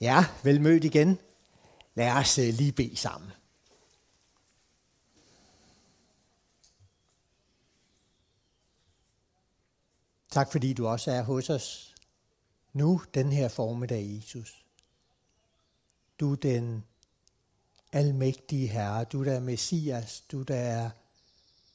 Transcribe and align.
Ja, 0.00 0.26
velmødt 0.42 0.84
igen. 0.84 1.18
Lad 1.94 2.12
os 2.12 2.38
øh, 2.38 2.54
lige 2.54 2.72
bede 2.72 2.96
sammen. 2.96 3.30
Tak 10.30 10.52
fordi 10.52 10.72
du 10.72 10.86
også 10.86 11.10
er 11.10 11.22
hos 11.22 11.50
os 11.50 11.94
nu, 12.72 13.02
den 13.14 13.32
her 13.32 13.48
formiddag, 13.48 14.16
Jesus. 14.16 14.64
Du 16.20 16.32
er 16.32 16.36
den 16.36 16.84
almægtige 17.92 18.66
Herre, 18.66 19.04
du 19.04 19.24
der 19.24 19.32
er 19.32 19.40
Messias, 19.40 20.20
du 20.20 20.42
der 20.42 20.56
er 20.56 20.90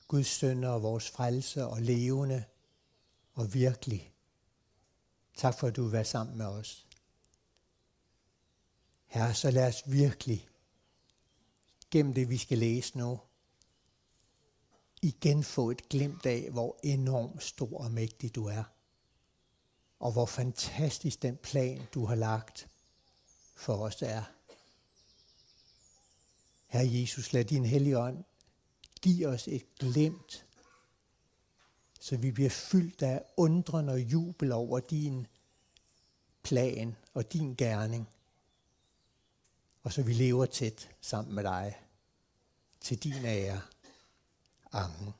Guds 0.08 0.28
søn 0.28 0.64
og 0.64 0.84
vores 0.84 1.10
frelse 1.10 1.66
og 1.66 1.82
levende 1.82 2.44
og 3.34 3.54
virkelig. 3.54 4.12
Tak 5.38 5.60
for, 5.60 5.68
at 5.68 5.76
du 5.76 5.90
var 5.90 6.04
sammen 6.04 6.38
med 6.38 6.46
os. 6.46 6.85
Herre, 9.16 9.34
så 9.34 9.52
lad 9.52 9.68
os 9.68 9.84
virkelig 9.86 10.48
gennem 11.92 12.14
det, 12.14 12.30
vi 12.30 12.38
skal 12.38 12.58
læse 12.58 12.98
nu, 12.98 13.20
igen 15.02 15.44
få 15.44 15.72
et 15.72 15.90
glimt 15.90 16.26
af, 16.26 16.52
hvor 16.52 16.80
enormt 16.84 17.44
stor 17.44 17.84
og 17.84 17.92
mægtig 17.92 18.36
du 18.36 18.46
er. 18.46 18.64
Og 20.00 20.12
hvor 20.12 20.26
fantastisk 20.26 21.22
den 21.22 21.38
plan, 21.38 21.82
du 21.94 22.06
har 22.06 22.16
lagt 22.16 22.70
for 23.56 23.76
os 23.78 24.02
er. 24.02 24.24
Herre 26.68 26.94
Jesus, 26.94 27.34
lad 27.34 27.46
din 27.46 27.66
hellige 27.66 28.00
ånd 28.00 28.24
give 29.02 29.28
os 29.28 29.48
et 29.48 29.76
glimt, 29.80 30.46
så 32.00 32.18
vi 32.18 32.32
bliver 32.32 32.50
fyldt 32.50 33.02
af 33.02 33.24
undren 33.38 33.90
og 33.90 34.02
jubel 34.02 34.52
over 34.52 34.80
din 34.80 35.28
plan 36.44 36.96
og 37.14 37.34
din 37.34 37.56
gerning. 37.56 38.10
Og 39.86 39.94
så 39.94 40.02
vi 40.02 40.14
lever 40.14 40.46
tæt 40.46 40.90
sammen 41.02 41.36
med 41.36 41.44
dig 41.44 41.78
til 42.82 42.98
din 42.98 43.26
ære. 43.26 43.62
Amen. 44.72 45.14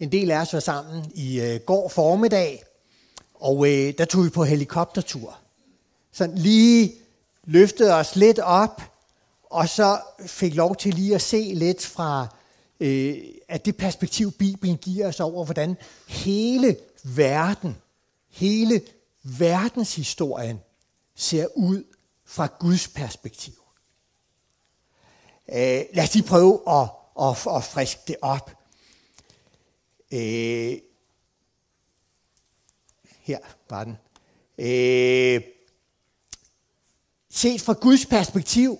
En 0.00 0.12
del 0.12 0.30
af 0.30 0.40
os 0.40 0.52
var 0.52 0.60
sammen 0.60 1.12
i 1.14 1.40
øh, 1.40 1.60
går 1.60 1.88
formiddag, 1.88 2.64
og 3.34 3.66
øh, 3.68 3.94
der 3.98 4.04
tog 4.04 4.24
vi 4.24 4.30
på 4.30 4.44
helikoptertur. 4.44 5.38
Så 6.12 6.32
lige 6.36 6.94
løftede 7.44 7.94
os 7.94 8.16
lidt 8.16 8.38
op, 8.38 8.82
og 9.44 9.68
så 9.68 10.00
fik 10.26 10.54
lov 10.54 10.76
til 10.76 10.94
lige 10.94 11.14
at 11.14 11.22
se 11.22 11.52
lidt 11.54 11.86
fra 11.86 12.36
øh, 12.80 13.24
at 13.48 13.64
det 13.64 13.76
perspektiv, 13.76 14.32
Bibelen 14.32 14.76
giver 14.76 15.08
os 15.08 15.20
over, 15.20 15.44
hvordan 15.44 15.76
hele 16.06 16.76
verden, 17.04 17.76
hele 18.36 18.82
verdenshistorien 19.22 20.60
ser 21.14 21.46
ud 21.56 21.84
fra 22.24 22.48
Guds 22.60 22.88
perspektiv. 22.88 23.54
Øh, 25.48 25.84
lad 25.94 26.02
os 26.04 26.14
lige 26.14 26.28
prøve 26.28 26.62
at, 26.68 26.88
at, 27.20 27.56
at 27.56 27.64
friske 27.64 28.00
det 28.06 28.16
op. 28.22 28.50
Øh, 30.12 30.78
her 33.20 33.38
var 33.70 33.84
den. 33.84 33.96
Øh, 34.58 35.42
set 37.30 37.60
fra 37.60 37.72
Guds 37.72 38.06
perspektiv, 38.06 38.78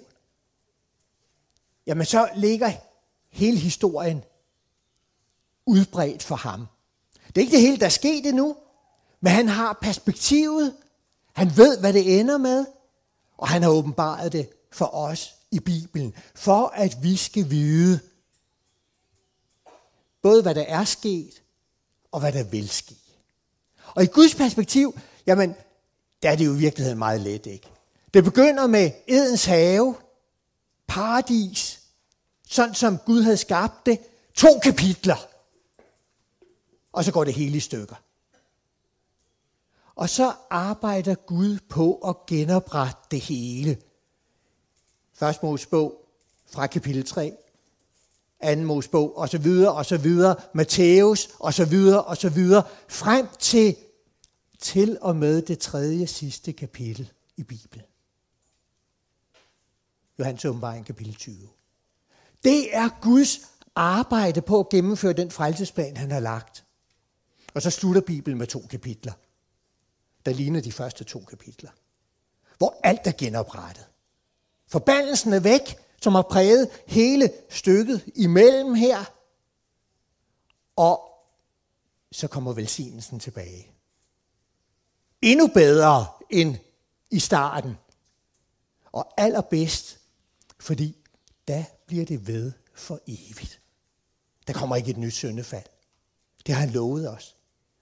jamen 1.87 2.07
så 2.07 2.31
ligger 2.37 2.73
hele 3.29 3.59
historien 3.59 4.25
udbredt 5.67 6.23
for 6.23 6.37
ham. 6.37 6.67
Det 7.27 7.37
er 7.37 7.41
ikke 7.41 7.57
det 7.57 7.61
hele, 7.61 7.77
der 7.79 7.87
er 7.87 7.91
sket 7.91 8.27
endnu, 8.27 8.57
men 9.27 9.35
han 9.35 9.49
har 9.49 9.79
perspektivet. 9.83 10.75
Han 11.33 11.57
ved, 11.57 11.81
hvad 11.81 11.93
det 11.93 12.21
ender 12.21 12.39
med, 12.39 12.67
og 13.37 13.49
han 13.49 13.63
har 13.63 13.71
åbenbaret 13.71 14.33
det 14.33 14.49
for 14.73 14.95
os 14.95 15.35
i 15.51 15.61
Bibelen, 15.61 16.15
for 16.35 16.67
at 16.67 16.97
vi 17.03 17.17
skal 17.17 17.51
vide 17.51 18.01
både, 20.23 20.43
hvad 20.43 20.55
der 20.55 20.63
er 20.63 20.85
sket, 20.85 21.43
og 22.13 22.21
hvad 22.21 22.33
der 22.33 22.45
vil 22.45 22.69
ske. 22.69 22.95
Og 23.95 24.03
i 24.03 24.07
Guds 24.07 24.35
perspektiv, 24.35 24.99
jamen, 25.27 25.55
der 26.23 26.31
er 26.31 26.37
det 26.37 26.47
jo 26.47 26.55
i 26.55 26.59
virkeligheden 26.59 26.99
meget 26.99 27.21
let, 27.21 27.47
ikke? 27.47 27.69
Det 28.15 28.25
begynder 28.25 28.67
med 28.67 28.91
Edens 29.07 29.45
have, 29.45 29.95
paradis, 30.87 31.81
sådan 32.49 32.75
som 32.75 32.99
Gud 32.99 33.23
havde 33.23 33.37
skabt 33.37 33.87
det. 33.87 33.99
To 34.35 34.59
kapitler. 34.63 35.27
Og 36.93 37.05
så 37.05 37.13
går 37.13 37.25
det 37.25 37.35
hele 37.35 37.57
i 37.57 37.61
stykker. 37.61 37.97
Og 39.97 40.09
så 40.09 40.33
arbejder 40.51 41.15
Gud 41.15 41.59
på 41.69 41.95
at 41.95 42.17
genoprette 42.27 43.03
det 43.11 43.21
hele. 43.21 43.79
Først 45.15 45.43
Mosebog 45.43 46.09
fra 46.47 46.67
kapitel 46.67 47.05
3, 47.05 47.37
anden 48.41 48.67
Mosebog 48.67 49.19
og 49.19 49.29
så 49.29 49.39
videre 49.39 49.73
og 49.73 49.87
så 49.87 49.97
videre, 49.97 50.37
Matthæus 50.55 51.29
og 51.41 51.55
så 51.55 51.65
videre 51.65 52.05
og 52.05 52.17
så 52.17 52.29
videre, 52.29 52.63
frem 52.89 53.27
til 53.39 53.77
til 54.59 54.99
og 55.01 55.17
med 55.17 55.43
det 55.43 55.59
tredje 55.59 56.07
sidste 56.07 56.53
kapitel 56.53 57.13
i 57.37 57.43
Bibelen. 57.43 57.87
Johannes 60.19 60.45
åbenbaring 60.45 60.87
kapitel 60.87 61.15
20. 61.15 61.49
Det 62.45 62.77
er 62.77 62.89
Guds 63.03 63.41
arbejde 63.75 64.43
på 64.43 64.61
at 64.61 64.69
gennemføre 64.69 65.13
den 65.13 65.31
frelsesplan, 65.31 65.97
han 65.97 66.11
har 66.11 66.21
lagt. 66.21 66.65
Og 67.55 67.63
så 67.63 67.71
slutter 67.71 68.01
Bibelen 68.01 68.39
med 68.39 68.47
to 68.47 68.67
kapitler, 68.71 69.13
der 70.27 70.33
ligner 70.33 70.61
de 70.61 70.73
første 70.73 71.05
to 71.05 71.21
kapitler. 71.21 71.71
Hvor 72.59 72.81
alt 72.85 73.07
er 73.07 73.13
genoprettet. 73.19 73.87
Forbandelsen 74.67 75.33
er 75.33 75.41
væk, 75.41 75.79
som 76.03 76.15
har 76.15 76.23
præget 76.23 76.71
hele 76.87 77.33
stykket 77.51 78.05
imellem 78.15 78.75
her. 78.75 79.05
Og 80.77 81.11
så 82.13 82.29
kommer 82.29 82.53
velsignelsen 82.53 83.21
tilbage. 83.21 83.71
Endnu 85.23 85.47
bedre 85.47 86.07
end 86.31 86.57
i 87.11 87.19
starten. 87.19 87.77
Og 88.93 89.13
allerbedst, 89.17 90.01
fordi 90.61 90.97
da 91.49 91.65
bliver 91.87 92.05
det 92.05 92.27
ved 92.27 92.53
for 92.75 93.01
evigt. 93.07 93.61
Der 94.47 94.53
kommer 94.53 94.77
ikke 94.77 94.91
et 94.91 94.97
nyt 94.97 95.15
syndefald. 95.15 95.67
Det 96.47 96.55
har 96.55 96.61
han 96.61 96.71
lovet 96.71 97.11
os. 97.11 97.37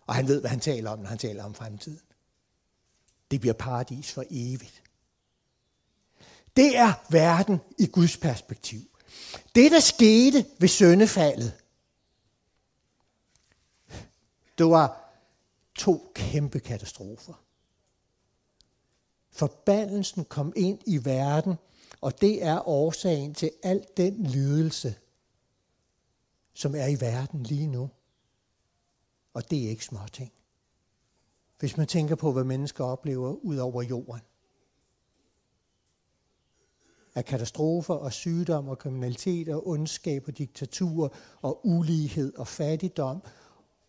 Og 0.07 0.15
han 0.15 0.29
ved, 0.29 0.41
hvad 0.41 0.51
han 0.51 0.61
taler 0.61 0.91
om, 0.91 0.99
når 0.99 1.09
han 1.09 1.19
taler 1.19 1.45
om 1.45 1.55
fremtiden. 1.55 2.01
Det 3.35 3.41
bliver 3.41 3.55
paradis 3.55 4.13
for 4.13 4.25
evigt. 4.31 4.83
Det 6.57 6.77
er 6.77 6.93
verden 7.11 7.61
i 7.79 7.87
Guds 7.87 8.17
perspektiv. 8.17 8.81
Det, 9.55 9.73
der 9.73 9.81
skete 9.81 10.47
ved 10.59 10.69
syndefaldet, 10.69 11.53
det 14.59 14.67
var 14.67 15.15
to 15.75 16.13
kæmpe 16.15 16.61
katastrofer. 16.61 17.45
Forbandelsen 19.31 20.25
kom 20.25 20.53
ind 20.57 20.79
i 20.87 21.05
verden, 21.05 21.55
og 22.01 22.21
det 22.21 22.45
er 22.45 22.69
årsagen 22.69 23.35
til 23.35 23.51
al 23.63 23.87
den 23.97 24.27
lidelse, 24.27 24.95
som 26.53 26.75
er 26.75 26.87
i 26.87 27.01
verden 27.01 27.43
lige 27.43 27.67
nu. 27.67 27.91
Og 29.35 29.51
det 29.51 29.65
er 29.65 29.69
ikke 29.69 29.85
småting. 29.85 30.33
Hvis 31.59 31.77
man 31.77 31.87
tænker 31.87 32.15
på, 32.15 32.33
hvad 32.33 32.45
mennesker 32.45 32.85
oplever 32.85 33.33
ud 33.33 33.57
over 33.57 33.83
jorden. 33.83 34.21
Af 37.15 37.25
katastrofer 37.25 37.95
og 37.95 38.13
sygdom 38.13 38.69
og 38.69 38.79
kriminalitet 38.79 39.49
og 39.49 39.69
ondskab 39.69 40.25
og 40.29 40.39
diktatur 40.39 41.15
og 41.43 41.67
ulighed 41.67 42.35
og 42.35 42.47
fattigdom 42.47 43.23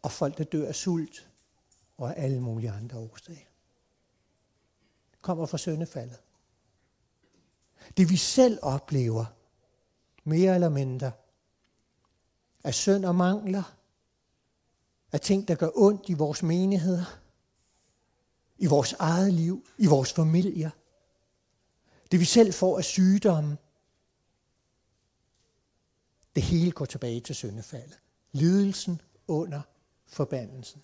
og 0.01 0.11
folk, 0.11 0.37
der 0.37 0.43
dør 0.43 0.67
af 0.67 0.75
sult 0.75 1.29
og 1.97 2.15
af 2.17 2.23
alle 2.23 2.41
mulige 2.41 2.71
andre 2.71 2.97
årsager. 2.97 3.47
Det 5.11 5.21
kommer 5.21 5.45
fra 5.45 5.57
søndefaldet. 5.57 6.21
Det 7.97 8.09
vi 8.09 8.17
selv 8.17 8.59
oplever, 8.61 9.25
mere 10.23 10.55
eller 10.55 10.69
mindre, 10.69 11.11
af 12.63 12.73
synd 12.73 13.05
og 13.05 13.15
mangler, 13.15 13.75
af 15.11 15.21
ting, 15.21 15.47
der 15.47 15.55
gør 15.55 15.69
ondt 15.75 16.09
i 16.09 16.13
vores 16.13 16.43
menigheder, 16.43 17.19
i 18.57 18.65
vores 18.65 18.93
eget 18.93 19.33
liv, 19.33 19.67
i 19.77 19.85
vores 19.85 20.13
familier. 20.13 20.69
Det 22.11 22.19
vi 22.19 22.25
selv 22.25 22.53
får 22.53 22.77
af 22.77 22.83
sygdomme, 22.83 23.57
det 26.35 26.43
hele 26.43 26.71
går 26.71 26.85
tilbage 26.85 27.19
til 27.19 27.35
syndefaldet. 27.35 27.99
Lidelsen 28.31 29.01
under 29.27 29.61
forbandelsen. 30.07 30.81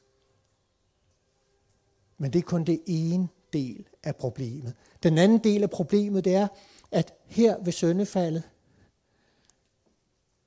Men 2.18 2.33
det 2.33 2.39
er 2.39 2.44
kun 2.44 2.63
det 2.63 2.81
ene 2.85 3.27
del 3.53 3.88
af 4.03 4.15
problemet. 4.15 4.75
Den 5.03 5.17
anden 5.17 5.44
del 5.44 5.63
af 5.63 5.69
problemet, 5.69 6.25
det 6.25 6.35
er, 6.35 6.47
at 6.91 7.13
her 7.25 7.63
ved 7.63 7.74
søndefaldet, 7.74 8.50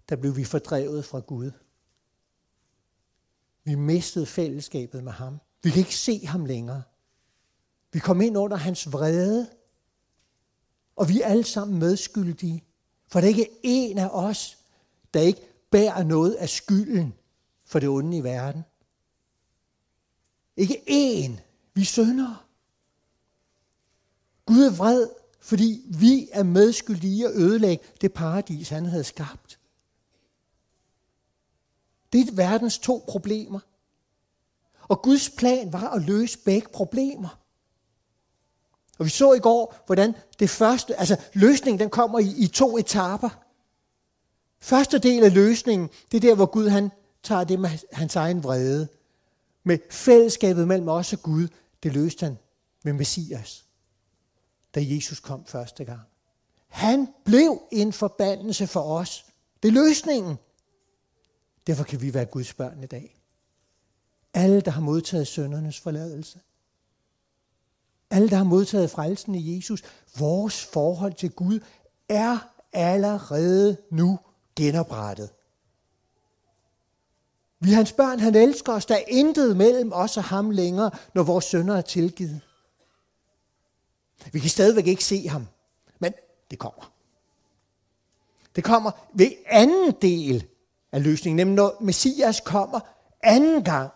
der 0.09 0.17
blev 0.17 0.37
vi 0.37 0.45
fordrevet 0.45 1.05
fra 1.05 1.21
Gud. 1.21 1.51
Vi 3.65 3.75
mistede 3.75 4.27
fællesskabet 4.27 5.05
med 5.05 5.13
ham. 5.13 5.41
Vi 5.63 5.71
kan 5.71 5.79
ikke 5.79 5.97
se 5.97 6.27
ham 6.27 6.45
længere. 6.45 6.83
Vi 7.95 7.99
kom 7.99 8.21
ind 8.21 8.37
under 8.37 8.57
hans 8.57 8.93
vrede, 8.93 9.51
og 10.97 11.09
vi 11.09 11.21
er 11.21 11.27
alle 11.27 11.45
sammen 11.45 11.79
medskyldige. 11.79 12.65
For 13.09 13.21
der 13.21 13.27
er 13.27 13.29
ikke 13.29 13.51
en 13.63 13.99
af 13.99 14.09
os, 14.09 14.59
der 15.15 15.21
ikke 15.21 15.41
bærer 15.71 16.03
noget 16.03 16.35
af 16.35 16.49
skylden 16.49 17.15
for 17.65 17.79
det 17.79 17.89
onde 17.89 18.17
i 18.17 18.25
verden. 18.25 18.65
Ikke 20.57 20.83
én. 20.89 21.41
Vi 21.75 21.85
synder. 21.85 22.47
Gud 24.47 24.63
er 24.63 24.77
vred, 24.77 25.09
fordi 25.41 25.85
vi 25.99 26.29
er 26.33 26.43
medskyldige 26.43 27.17
i 27.17 27.23
at 27.23 27.35
ødelægge 27.35 27.85
det 28.01 28.13
paradis, 28.13 28.69
han 28.69 28.87
havde 28.87 29.05
skabt. 29.05 29.61
Det 32.13 32.29
er 32.29 32.35
verdens 32.35 32.79
to 32.79 33.05
problemer. 33.09 33.61
Og 34.89 35.03
Guds 35.03 35.31
plan 35.31 35.73
var 35.73 35.91
at 35.91 36.03
løse 36.03 36.39
begge 36.39 36.69
problemer. 36.73 37.44
Og 38.99 39.05
vi 39.05 39.11
så 39.11 39.33
i 39.33 39.39
går, 39.39 39.75
hvordan 39.87 40.15
det 40.39 40.51
første, 40.51 41.01
altså 41.01 41.17
løsningen, 41.33 41.81
den 41.81 41.91
kommer 41.91 42.19
i, 42.19 42.35
i 42.39 42.47
to 42.47 42.79
etaper. 42.79 43.29
Første 44.61 44.99
del 44.99 45.25
af 45.25 45.35
løsningen, 45.35 45.91
det 46.13 46.17
er 46.17 46.21
der, 46.21 46.35
hvor 46.35 46.47
Gud 46.47 46.69
han 46.69 46.91
tager 47.23 47.45
det 47.45 47.61
med 47.61 47.71
hans 47.93 48.17
egen 48.17 48.45
vrede. 48.45 48.89
Med 49.65 49.79
fællesskabet 49.91 50.69
mellem 50.69 50.89
os 50.89 51.13
og 51.13 51.23
Gud, 51.23 51.49
det 51.83 51.93
løste 51.93 52.27
han 52.27 52.39
med 52.85 52.93
Messias, 52.93 53.65
da 54.75 54.81
Jesus 54.83 55.21
kom 55.21 55.45
første 55.47 55.85
gang. 55.85 56.01
Han 56.69 57.09
blev 57.25 57.63
en 57.73 57.93
forbandelse 57.93 58.67
for 58.67 58.81
os. 58.81 59.27
Det 59.63 59.69
er 59.69 59.73
løsningen. 59.73 60.39
Derfor 61.67 61.85
kan 61.85 62.01
vi 62.01 62.15
være 62.15 62.25
Guds 62.25 62.55
børn 62.55 62.83
i 62.83 62.87
dag. 62.87 63.21
Alle, 64.35 64.61
der 64.61 64.71
har 64.71 64.81
modtaget 64.81 65.27
søndernes 65.27 65.81
forladelse. 65.81 66.41
Alle, 68.15 68.31
der 68.31 68.37
har 68.37 68.45
modtaget 68.45 68.91
frelsen 68.91 69.35
i 69.35 69.57
Jesus. 69.57 69.83
Vores 70.19 70.65
forhold 70.65 71.15
til 71.15 71.31
Gud 71.31 71.61
er 72.09 72.39
allerede 72.73 73.77
nu 73.91 74.19
genoprettet. 74.57 75.31
Vi 77.61 77.71
er 77.71 77.75
hans 77.75 77.93
børn, 77.93 78.21
han 78.21 78.35
elsker 78.35 78.73
os. 78.73 78.87
Der 78.87 78.95
er 78.95 79.05
intet 79.09 79.57
mellem 79.57 79.93
os 79.93 80.17
og 80.17 80.25
ham 80.25 80.51
længere, 80.51 80.91
når 81.15 81.23
vores 81.23 81.45
sønner 81.45 81.77
er 81.77 81.81
tilgivet. 81.81 82.41
Vi 84.33 84.39
kan 84.39 84.51
stadigvæk 84.51 84.87
ikke 84.87 85.05
se 85.05 85.29
ham, 85.29 85.47
men 85.99 86.13
det 86.51 86.59
kommer. 86.59 86.93
Det 88.57 88.65
kommer 88.65 88.91
ved 89.15 89.31
anden 89.47 89.93
del 90.03 90.47
af 90.93 91.03
løsningen, 91.03 91.37
nemlig 91.37 91.55
når 91.55 91.77
Messias 91.81 92.41
kommer 92.41 92.81
anden 93.23 93.65
gang, 93.65 93.91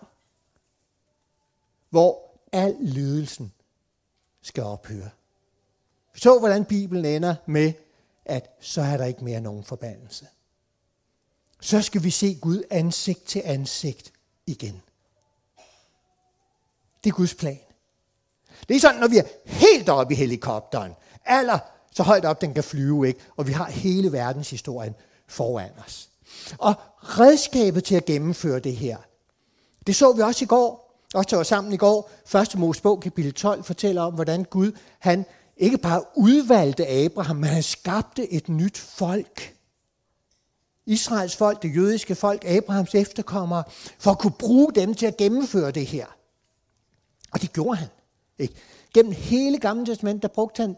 hvor 1.91 2.41
al 2.53 2.76
lidelsen 2.81 3.53
skal 4.48 4.62
ophøre. 4.62 5.10
Så 6.14 6.38
hvordan 6.38 6.64
Bibelen 6.64 7.04
ender 7.04 7.34
med, 7.46 7.72
at 8.24 8.50
så 8.60 8.80
er 8.80 8.96
der 8.96 9.04
ikke 9.04 9.24
mere 9.24 9.40
nogen 9.40 9.64
forbandelse. 9.64 10.26
Så 11.60 11.82
skal 11.82 12.02
vi 12.02 12.10
se 12.10 12.38
Gud 12.40 12.62
ansigt 12.70 13.24
til 13.24 13.42
ansigt 13.44 14.12
igen. 14.46 14.82
Det 17.04 17.10
er 17.10 17.14
Guds 17.14 17.34
plan. 17.34 17.58
Det 18.68 18.76
er 18.76 18.80
sådan, 18.80 19.00
når 19.00 19.08
vi 19.08 19.18
er 19.18 19.24
helt 19.44 19.88
oppe 19.88 20.14
i 20.14 20.16
helikopteren, 20.16 20.92
aller 21.24 21.58
så 21.92 22.02
højt 22.02 22.24
op, 22.24 22.40
den 22.40 22.54
kan 22.54 22.64
flyve, 22.64 23.08
ikke? 23.08 23.20
og 23.36 23.46
vi 23.46 23.52
har 23.52 23.70
hele 23.70 24.12
verdenshistorien 24.12 24.94
foran 25.26 25.70
os. 25.86 26.10
Og 26.58 26.74
redskabet 27.00 27.84
til 27.84 27.94
at 27.94 28.04
gennemføre 28.04 28.60
det 28.60 28.76
her, 28.76 28.98
det 29.86 29.96
så 29.96 30.12
vi 30.12 30.22
også 30.22 30.44
i 30.44 30.46
går, 30.48 30.88
også 31.14 31.37
var 31.37 31.43
sammen 31.43 31.72
i 31.72 31.76
går. 31.76 32.10
Første 32.26 32.58
Mosebog, 32.58 33.00
kapitel 33.00 33.34
12, 33.34 33.64
fortæller 33.64 34.02
om, 34.02 34.14
hvordan 34.14 34.44
Gud, 34.44 34.72
han 34.99 35.25
ikke 35.56 35.78
bare 35.78 36.05
udvalgte 36.16 36.88
Abraham, 36.88 37.37
men 37.37 37.50
han 37.50 37.62
skabte 37.62 38.32
et 38.32 38.49
nyt 38.49 38.78
folk. 38.78 39.55
Israels 40.87 41.37
folk, 41.37 41.62
det 41.62 41.76
jødiske 41.76 42.14
folk, 42.14 42.44
Abrahams 42.44 42.94
efterkommere, 42.94 43.64
for 43.99 44.10
at 44.10 44.19
kunne 44.19 44.32
bruge 44.38 44.72
dem 44.75 44.94
til 44.94 45.06
at 45.06 45.16
gennemføre 45.16 45.70
det 45.70 45.87
her. 45.87 46.06
Og 47.32 47.43
det 47.43 47.52
gjorde 47.52 47.76
han. 47.76 47.88
Ikke? 48.38 48.55
Gennem 48.94 49.12
hele 49.12 49.58
Gamle 49.58 49.87
Testament, 49.87 50.22
der 50.22 50.28
brugte 50.28 50.62
han 50.62 50.76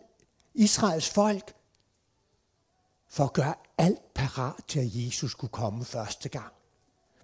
Israels 0.54 1.08
folk 1.08 1.54
for 3.08 3.24
at 3.24 3.32
gøre 3.32 3.54
alt 3.78 4.14
parat 4.14 4.54
til, 4.68 4.80
at 4.80 4.88
Jesus 4.92 5.30
skulle 5.30 5.50
komme 5.50 5.84
første 5.84 6.28
gang. 6.28 6.52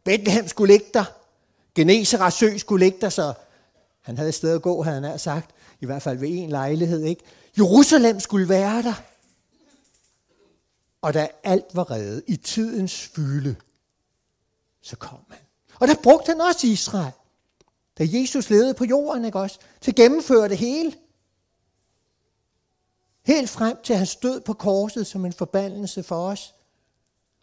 Bethlehem 0.04 0.48
skulle 0.48 0.72
ligge 0.72 0.86
der. 0.94 1.04
Genesaret 1.76 2.32
sø 2.32 2.58
skulle 2.58 2.84
ligge 2.84 3.00
der, 3.00 3.08
så 3.08 3.34
han 4.00 4.16
havde 4.16 4.28
et 4.28 4.34
sted 4.34 4.54
at 4.54 4.62
gå, 4.62 4.82
havde 4.82 5.08
han 5.08 5.18
sagt. 5.18 5.50
I 5.80 5.86
hvert 5.86 6.02
fald 6.02 6.18
ved 6.18 6.28
en 6.28 6.50
lejlighed. 6.50 7.02
Ikke? 7.02 7.24
Jerusalem 7.58 8.20
skulle 8.20 8.48
være 8.48 8.82
der. 8.82 8.94
Og 11.02 11.14
da 11.14 11.28
alt 11.44 11.64
var 11.74 11.90
reddet 11.90 12.22
i 12.26 12.36
tidens 12.36 13.00
fylde, 13.00 13.56
så 14.82 14.96
kom 14.96 15.18
han. 15.30 15.38
Og 15.80 15.88
der 15.88 15.94
brugte 16.02 16.32
han 16.32 16.40
også 16.40 16.66
Israel. 16.66 17.12
Da 17.98 18.06
Jesus 18.08 18.50
levede 18.50 18.74
på 18.74 18.84
jorden, 18.84 19.24
ikke 19.24 19.38
også? 19.38 19.58
Til 19.80 19.90
at 19.90 19.96
gennemføre 19.96 20.48
det 20.48 20.58
hele. 20.58 20.94
Helt 23.26 23.50
frem 23.50 23.76
til 23.84 23.96
han 23.96 24.06
stød 24.06 24.40
på 24.40 24.52
korset 24.52 25.06
som 25.06 25.24
en 25.24 25.32
forbandelse 25.32 26.02
for 26.02 26.28
os. 26.28 26.54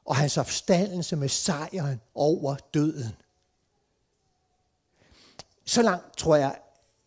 Og 0.05 0.15
hans 0.15 0.37
opstandelse 0.37 1.15
med 1.15 1.29
sejren 1.29 2.01
over 2.15 2.55
døden. 2.73 3.15
Så 5.65 5.81
langt 5.81 6.17
tror 6.17 6.35
jeg, 6.35 6.55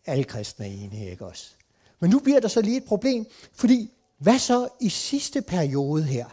alle 0.05 0.23
kristne 0.23 0.65
er 0.65 0.69
enige, 0.69 1.11
ikke 1.11 1.25
også? 1.25 1.51
Men 1.99 2.09
nu 2.09 2.19
bliver 2.19 2.39
der 2.39 2.47
så 2.47 2.61
lige 2.61 2.77
et 2.77 2.85
problem, 2.85 3.25
fordi 3.53 3.91
hvad 4.17 4.39
så 4.39 4.67
i 4.81 4.89
sidste 4.89 5.41
periode 5.41 6.03
her? 6.03 6.25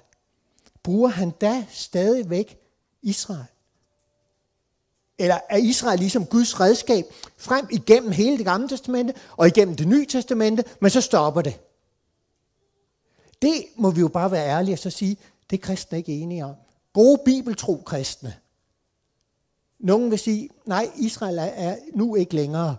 Bruger 0.83 1.09
han 1.09 1.31
da 1.31 1.67
stadigvæk 1.71 2.59
Israel? 3.03 3.47
Eller 5.19 5.39
er 5.51 5.57
Israel 5.57 5.99
ligesom 5.99 6.27
Guds 6.27 6.61
redskab 6.61 7.05
frem 7.37 7.69
igennem 7.71 8.13
hele 8.13 8.37
det 8.37 8.45
gamle 8.45 8.69
testamente 8.69 9.15
og 9.37 9.47
igennem 9.47 9.77
det 9.77 9.89
nye 9.89 10.07
testamente, 10.07 10.65
men 10.81 10.91
så 10.91 11.01
stopper 11.01 11.43
det? 11.43 11.61
Det 13.43 13.65
må 13.77 13.91
vi 13.91 14.01
jo 14.01 14.09
bare 14.09 14.31
være 14.31 14.49
ærlige 14.49 14.75
og 14.75 14.79
så 14.79 14.91
sige, 14.91 15.17
det 15.51 15.57
er 15.59 15.67
kristne 15.67 15.99
ikke 15.99 16.13
enige 16.13 16.45
om. 16.45 16.55
Gode 16.93 17.21
bibeltro 17.25 17.83
kristne. 17.87 18.35
Nogen 19.81 20.11
vil 20.11 20.19
sige, 20.19 20.49
nej, 20.67 20.91
Israel 20.97 21.39
er 21.39 21.77
nu 21.95 22.15
ikke 22.15 22.35
længere 22.35 22.77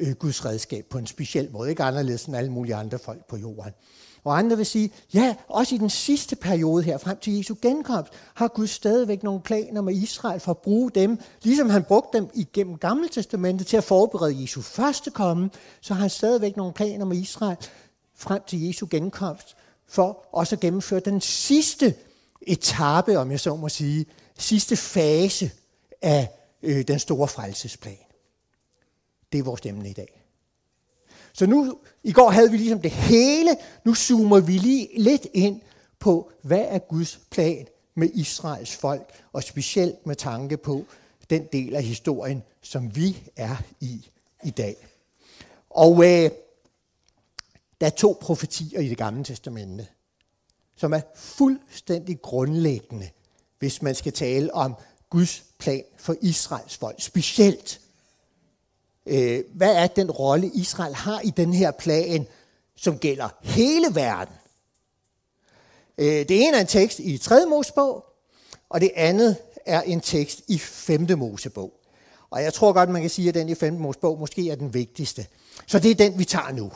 øh, 0.00 0.12
Guds 0.12 0.44
redskab 0.44 0.86
på 0.90 0.98
en 0.98 1.06
speciel 1.06 1.48
måde, 1.52 1.70
ikke 1.70 1.82
anderledes 1.82 2.24
end 2.24 2.36
alle 2.36 2.52
mulige 2.52 2.74
andre 2.74 2.98
folk 2.98 3.26
på 3.28 3.36
jorden. 3.36 3.72
Og 4.26 4.38
andre 4.38 4.56
vil 4.56 4.66
sige, 4.66 4.90
ja, 5.14 5.34
også 5.48 5.74
i 5.74 5.78
den 5.78 5.90
sidste 5.90 6.36
periode 6.36 6.82
her, 6.82 6.98
frem 6.98 7.18
til 7.18 7.36
Jesu 7.36 7.54
genkomst, 7.62 8.12
har 8.34 8.48
Gud 8.48 8.66
stadigvæk 8.66 9.22
nogle 9.22 9.40
planer 9.40 9.80
med 9.80 9.94
Israel 9.94 10.40
for 10.40 10.50
at 10.50 10.58
bruge 10.58 10.90
dem, 10.90 11.18
ligesom 11.42 11.70
han 11.70 11.84
brugte 11.84 12.18
dem 12.18 12.28
igennem 12.34 12.78
Gamle 12.78 13.08
Testamentet 13.08 13.66
til 13.66 13.76
at 13.76 13.84
forberede 13.84 14.42
Jesu 14.42 14.60
første 14.60 15.10
komme, 15.10 15.50
så 15.80 15.94
har 15.94 16.00
han 16.00 16.10
stadigvæk 16.10 16.56
nogle 16.56 16.72
planer 16.72 17.04
med 17.04 17.16
Israel 17.16 17.56
frem 18.14 18.42
til 18.46 18.66
Jesu 18.66 18.86
genkomst, 18.90 19.56
for 19.88 20.28
også 20.32 20.54
at 20.54 20.60
gennemføre 20.60 21.00
den 21.00 21.20
sidste 21.20 21.94
etape, 22.42 23.18
om 23.18 23.30
jeg 23.30 23.40
så 23.40 23.56
må 23.56 23.68
sige, 23.68 24.06
sidste 24.38 24.76
fase 24.76 25.50
af 26.02 26.28
øh, 26.62 26.88
den 26.88 26.98
store 26.98 27.28
frelsesplan. 27.28 27.96
Det 29.32 29.38
er 29.38 29.42
vores 29.42 29.60
emne 29.64 29.90
i 29.90 29.92
dag. 29.92 30.22
Så 31.32 31.46
nu, 31.46 31.78
i 32.02 32.12
går 32.12 32.30
havde 32.30 32.50
vi 32.50 32.56
ligesom 32.56 32.80
det 32.80 32.90
hele, 32.90 33.56
nu 33.84 33.94
zoomer 33.94 34.40
vi 34.40 34.52
lige 34.52 34.88
lidt 34.98 35.26
ind 35.34 35.60
på, 35.98 36.30
hvad 36.42 36.64
er 36.68 36.78
Guds 36.78 37.20
plan 37.30 37.66
med 37.94 38.10
Israels 38.14 38.76
folk, 38.76 39.22
og 39.32 39.42
specielt 39.42 40.06
med 40.06 40.16
tanke 40.16 40.56
på 40.56 40.84
den 41.30 41.46
del 41.52 41.74
af 41.74 41.82
historien, 41.82 42.42
som 42.62 42.96
vi 42.96 43.30
er 43.36 43.56
i 43.80 44.10
i 44.44 44.50
dag. 44.50 44.76
Og 45.70 46.04
øh, 46.04 46.30
der 47.80 47.86
er 47.86 47.90
to 47.90 48.18
profetier 48.20 48.80
i 48.80 48.88
det 48.88 48.98
gamle 48.98 49.24
testamente, 49.24 49.86
som 50.76 50.92
er 50.92 51.00
fuldstændig 51.14 52.22
grundlæggende, 52.22 53.08
hvis 53.58 53.82
man 53.82 53.94
skal 53.94 54.12
tale 54.12 54.54
om 54.54 54.74
Guds 55.10 55.44
plan 55.58 55.82
for 55.98 56.14
Israels 56.20 56.76
folk. 56.76 56.96
Specielt, 56.98 57.80
øh, 59.06 59.44
hvad 59.54 59.74
er 59.76 59.86
den 59.86 60.10
rolle, 60.10 60.50
Israel 60.54 60.94
har 60.94 61.20
i 61.20 61.30
den 61.30 61.52
her 61.52 61.70
plan, 61.70 62.26
som 62.76 62.98
gælder 62.98 63.28
hele 63.42 63.86
verden? 63.94 64.34
Øh, 65.98 66.06
det 66.06 66.30
ene 66.30 66.56
er 66.56 66.60
en 66.60 66.66
tekst 66.66 66.98
i 66.98 67.18
3. 67.18 67.46
Mosebog, 67.46 68.04
og 68.68 68.80
det 68.80 68.90
andet 68.94 69.36
er 69.66 69.82
en 69.82 70.00
tekst 70.00 70.42
i 70.48 70.58
5. 70.58 71.18
Mosebog. 71.18 71.72
Og 72.30 72.42
jeg 72.42 72.54
tror 72.54 72.72
godt, 72.72 72.90
man 72.90 73.00
kan 73.00 73.10
sige, 73.10 73.28
at 73.28 73.34
den 73.34 73.48
i 73.48 73.54
5. 73.54 73.74
Mosebog 73.74 74.18
måske 74.18 74.50
er 74.50 74.54
den 74.54 74.74
vigtigste. 74.74 75.26
Så 75.66 75.78
det 75.78 75.90
er 75.90 75.94
den, 75.94 76.18
vi 76.18 76.24
tager 76.24 76.52
nu. 76.52 76.72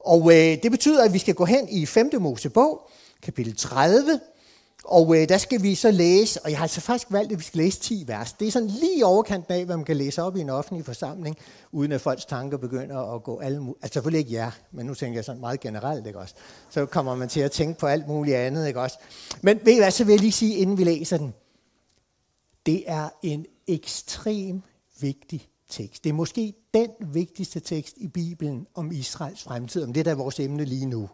Og 0.00 0.32
øh, 0.32 0.62
det 0.62 0.70
betyder, 0.70 1.04
at 1.04 1.12
vi 1.12 1.18
skal 1.18 1.34
gå 1.34 1.44
hen 1.44 1.68
i 1.68 1.86
5. 1.86 2.10
Mosebog, 2.20 2.90
kapitel 3.22 3.56
30, 3.56 4.20
og 4.90 5.16
øh, 5.16 5.28
der 5.28 5.38
skal 5.38 5.62
vi 5.62 5.74
så 5.74 5.90
læse, 5.90 6.44
og 6.44 6.50
jeg 6.50 6.58
har 6.58 6.66
så 6.66 6.80
faktisk 6.80 7.12
valgt, 7.12 7.32
at 7.32 7.38
vi 7.38 7.44
skal 7.44 7.58
læse 7.58 7.80
10 7.80 8.04
vers. 8.06 8.32
Det 8.32 8.48
er 8.48 8.52
sådan 8.52 8.68
lige 8.68 9.06
overkanten 9.06 9.54
af, 9.54 9.64
hvad 9.64 9.76
man 9.76 9.84
kan 9.84 9.96
læse 9.96 10.22
op 10.22 10.36
i 10.36 10.40
en 10.40 10.50
offentlig 10.50 10.84
forsamling, 10.84 11.36
uden 11.72 11.92
at 11.92 12.00
folks 12.00 12.24
tanker 12.24 12.58
begynder 12.58 13.14
at 13.14 13.22
gå 13.22 13.38
alle 13.38 13.60
mulige... 13.60 13.78
Altså 13.82 13.94
selvfølgelig 13.94 14.18
ikke 14.18 14.32
jer, 14.32 14.50
men 14.72 14.86
nu 14.86 14.94
tænker 14.94 15.16
jeg 15.16 15.24
sådan 15.24 15.40
meget 15.40 15.60
generelt, 15.60 16.06
ikke 16.06 16.18
også? 16.18 16.34
Så 16.70 16.86
kommer 16.86 17.14
man 17.14 17.28
til 17.28 17.40
at 17.40 17.50
tænke 17.50 17.78
på 17.78 17.86
alt 17.86 18.08
muligt 18.08 18.36
andet, 18.36 18.66
ikke 18.66 18.80
også? 18.80 18.98
Men 19.42 19.60
ved 19.64 19.72
I 19.72 19.78
hvad, 19.78 19.90
så 19.90 20.04
vil 20.04 20.12
jeg 20.12 20.20
lige 20.20 20.32
sige, 20.32 20.56
inden 20.56 20.78
vi 20.78 20.84
læser 20.84 21.16
den. 21.16 21.34
Det 22.66 22.84
er 22.86 23.08
en 23.22 23.46
ekstrem 23.66 24.62
vigtig 25.00 25.48
tekst. 25.68 26.04
Det 26.04 26.10
er 26.10 26.14
måske 26.14 26.54
den 26.74 26.90
vigtigste 27.00 27.60
tekst 27.60 27.94
i 27.96 28.08
Bibelen 28.08 28.66
om 28.74 28.92
Israels 28.92 29.42
fremtid, 29.42 29.84
om 29.84 29.92
det 29.92 30.04
der 30.04 30.10
er 30.10 30.14
vores 30.14 30.40
emne 30.40 30.64
lige 30.64 30.86
nu. 30.86 31.08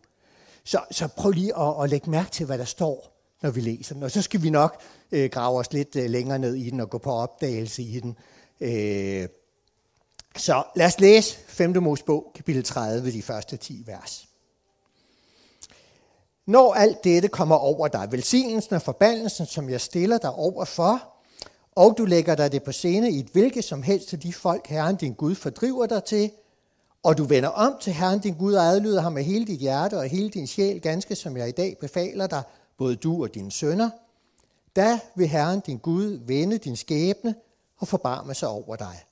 Så, 0.65 0.81
så 0.91 1.09
prøv 1.09 1.31
lige 1.31 1.59
at, 1.59 1.83
at 1.83 1.91
lægge 1.91 2.11
mærke 2.11 2.31
til, 2.31 2.47
hvad 2.47 2.59
der 2.59 2.65
står 2.65 3.14
når 3.43 3.51
vi 3.51 3.61
læser 3.61 3.95
den. 3.95 4.03
Og 4.03 4.11
så 4.11 4.23
skal 4.23 4.43
vi 4.43 4.51
nok 4.51 4.83
øh, 5.13 5.31
grave 5.31 5.59
os 5.59 5.73
lidt 5.73 5.97
øh, 5.97 6.11
længere 6.11 6.39
ned 6.39 6.55
i 6.55 6.71
den 6.71 6.81
og 6.81 6.91
gå 6.91 6.99
på 6.99 7.13
opdagelse 7.13 7.83
i 7.83 8.01
den. 8.01 8.17
Øh, 8.61 9.29
så 10.37 10.63
lad 10.77 10.87
os 10.87 11.01
læse 11.01 11.39
5. 11.47 11.83
Mosebog, 11.83 12.33
kapitel 12.35 12.65
30, 12.65 13.13
de 13.13 13.23
første 13.23 13.57
10 13.57 13.83
vers. 13.87 14.29
Når 16.47 16.75
alt 16.75 17.05
dette 17.05 17.29
kommer 17.29 17.57
over 17.57 17.89
dig, 17.89 18.13
velsignelsen 18.13 18.75
og 18.75 18.83
forbandelsen, 18.83 19.47
som 19.47 19.71
jeg 19.71 19.81
stiller 19.81 20.19
dig 20.19 20.31
over 20.31 20.65
for, 20.65 21.15
og 21.73 21.95
du 21.99 22.05
lægger 22.05 22.35
dig 22.35 22.53
det 22.53 22.63
på 22.63 22.73
scene 22.73 23.11
i 23.11 23.19
et 23.19 23.27
hvilket 23.33 23.65
som 23.65 23.83
helst 23.83 24.09
til 24.09 24.23
de 24.23 24.33
folk, 24.33 24.67
Herren 24.67 24.97
din 24.97 25.15
Gud 25.15 25.35
fordriver 25.35 25.87
dig 25.87 26.05
til, 26.05 26.31
og 27.03 27.19
du 27.19 27.25
vender 27.25 27.49
om 27.49 27.77
til 27.81 27.93
Herren 27.93 28.19
din 28.19 28.35
Gud 28.35 28.55
og 28.55 28.65
adlyder 28.65 29.01
ham 29.01 29.13
med 29.13 29.23
hele 29.23 29.47
dit 29.47 29.59
hjerte 29.59 29.99
og 29.99 30.05
hele 30.05 30.31
din 30.31 30.47
sjæl, 30.47 30.81
ganske 30.81 31.15
som 31.15 31.37
jeg 31.37 31.49
i 31.49 31.53
dag 31.53 31.77
befaler 31.81 32.27
dig, 32.27 32.43
både 32.79 32.97
du 32.97 33.23
og 33.23 33.35
dine 33.35 33.53
sønner, 33.53 33.91
da 34.77 35.01
vil 35.15 35.29
Herren 35.29 35.61
din 35.61 35.79
Gud 35.79 36.21
vende 36.27 36.59
din 36.59 36.77
skæbne 36.77 37.35
og 37.79 37.89
forbarme 37.89 38.35
sig 38.35 38.49
over 38.49 38.77
dig. 38.77 39.05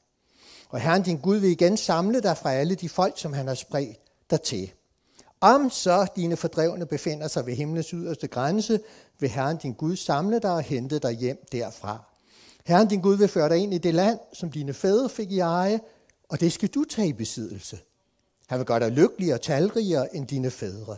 Og 0.68 0.80
Herren 0.80 1.02
din 1.02 1.18
Gud 1.18 1.36
vil 1.36 1.50
igen 1.50 1.76
samle 1.76 2.20
dig 2.20 2.36
fra 2.36 2.52
alle 2.52 2.74
de 2.74 2.88
folk, 2.88 3.18
som 3.18 3.32
han 3.32 3.46
har 3.46 3.54
spredt 3.54 4.00
dig 4.30 4.40
til. 4.40 4.72
Om 5.40 5.70
så 5.70 6.06
dine 6.16 6.36
fordrevne 6.36 6.86
befinder 6.86 7.28
sig 7.28 7.46
ved 7.46 7.54
himlens 7.54 7.88
yderste 7.88 8.26
grænse, 8.26 8.80
vil 9.18 9.30
Herren 9.30 9.56
din 9.56 9.72
Gud 9.72 9.96
samle 9.96 10.38
dig 10.38 10.52
og 10.52 10.62
hente 10.62 10.98
dig 10.98 11.12
hjem 11.12 11.44
derfra. 11.52 12.04
Herren 12.64 12.88
din 12.88 13.00
Gud 13.00 13.16
vil 13.16 13.28
føre 13.28 13.48
dig 13.48 13.58
ind 13.58 13.74
i 13.74 13.78
det 13.78 13.94
land, 13.94 14.18
som 14.32 14.50
dine 14.50 14.72
fædre 14.72 15.08
fik 15.08 15.32
i 15.32 15.38
eje, 15.38 15.80
og 16.28 16.40
det 16.40 16.52
skal 16.52 16.68
du 16.68 16.84
tage 16.84 17.08
i 17.08 17.12
besiddelse. 17.12 17.78
Han 18.46 18.58
vil 18.58 18.66
gøre 18.66 18.80
dig 18.80 18.90
lykkeligere 18.90 19.36
og 19.36 19.40
talrigere 19.40 20.16
end 20.16 20.26
dine 20.26 20.50
fædre. 20.50 20.96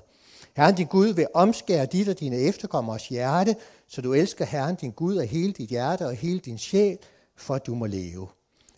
Herren 0.56 0.75
din 0.75 0.87
Gud 0.87 1.06
vil 1.06 1.26
omskære 1.34 1.87
dit 1.87 2.08
og 2.08 2.20
dine 2.20 2.37
efterkommers 2.37 3.08
hjerte, 3.08 3.56
så 3.87 4.02
du 4.02 4.12
elsker 4.12 4.44
Herren 4.44 4.75
din 4.75 4.90
Gud 4.90 5.16
af 5.16 5.26
hele 5.26 5.52
dit 5.52 5.68
hjerte 5.68 6.06
og 6.06 6.14
hele 6.14 6.38
din 6.38 6.58
sjæl, 6.58 6.99
for 7.37 7.54
at 7.54 7.66
du 7.66 7.75
må 7.75 7.87
leve. 7.87 8.28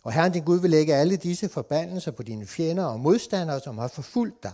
Og 0.03 0.13
Herren 0.13 0.33
din 0.33 0.45
Gud 0.45 0.61
vil 0.61 0.71
lægge 0.71 0.95
alle 0.95 1.17
disse 1.17 1.49
forbandelser 1.49 2.11
på 2.11 2.23
dine 2.23 2.47
fjender 2.47 2.85
og 2.85 3.01
modstandere, 3.01 3.61
som 3.61 3.79
har 3.79 3.89
forfulgt 3.89 4.43
dig. 4.43 4.53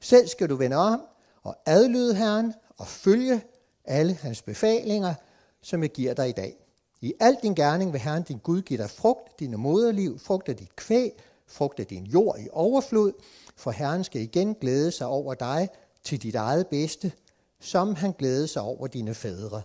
Selv 0.00 0.28
skal 0.28 0.48
du 0.48 0.56
vende 0.56 0.76
om 0.76 1.00
og 1.42 1.56
adlyde 1.66 2.14
Herren 2.14 2.54
og 2.78 2.86
følge 2.86 3.42
alle 3.84 4.14
hans 4.14 4.42
befalinger, 4.42 5.14
som 5.62 5.82
jeg 5.82 5.90
giver 5.90 6.14
dig 6.14 6.28
i 6.28 6.32
dag. 6.32 6.56
I 7.00 7.14
al 7.20 7.36
din 7.42 7.54
gerning 7.54 7.92
vil 7.92 8.00
Herren 8.00 8.22
din 8.22 8.38
Gud 8.38 8.62
give 8.62 8.78
dig 8.78 8.90
frugt, 8.90 9.40
dine 9.40 9.56
moderliv, 9.56 10.18
frugt 10.18 10.48
af 10.48 10.56
dit 10.56 10.76
kvæg, 10.76 11.12
frugt 11.46 11.80
af 11.80 11.86
din 11.86 12.04
jord 12.04 12.38
i 12.40 12.48
overflod, 12.52 13.12
for 13.56 13.70
Herren 13.70 14.04
skal 14.04 14.20
igen 14.20 14.54
glæde 14.54 14.92
sig 14.92 15.06
over 15.06 15.34
dig, 15.34 15.68
til 16.04 16.22
dit 16.22 16.34
eget 16.34 16.66
bedste, 16.66 17.12
som 17.60 17.94
han 17.94 18.12
glæder 18.12 18.46
sig 18.46 18.62
over 18.62 18.86
dine 18.86 19.14
fædre. 19.14 19.62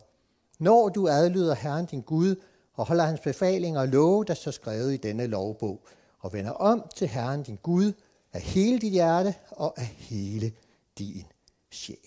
Når 0.59 0.89
du 0.89 1.07
adlyder 1.07 1.55
Herren 1.55 1.85
din 1.85 2.01
Gud 2.01 2.35
og 2.73 2.85
holder 2.85 3.03
hans 3.03 3.19
befalinger 3.19 3.81
og 3.81 3.87
love, 3.87 4.25
der 4.25 4.33
står 4.33 4.51
skrevet 4.51 4.93
i 4.93 4.97
denne 4.97 5.27
lovbog, 5.27 5.87
og 6.19 6.33
vender 6.33 6.51
om 6.51 6.89
til 6.95 7.07
Herren 7.07 7.43
din 7.43 7.59
Gud 7.63 7.93
af 8.33 8.41
hele 8.41 8.79
dit 8.79 8.91
hjerte 8.91 9.35
og 9.49 9.79
af 9.79 9.85
hele 9.85 10.51
din 10.97 11.25
sjæl. 11.71 11.97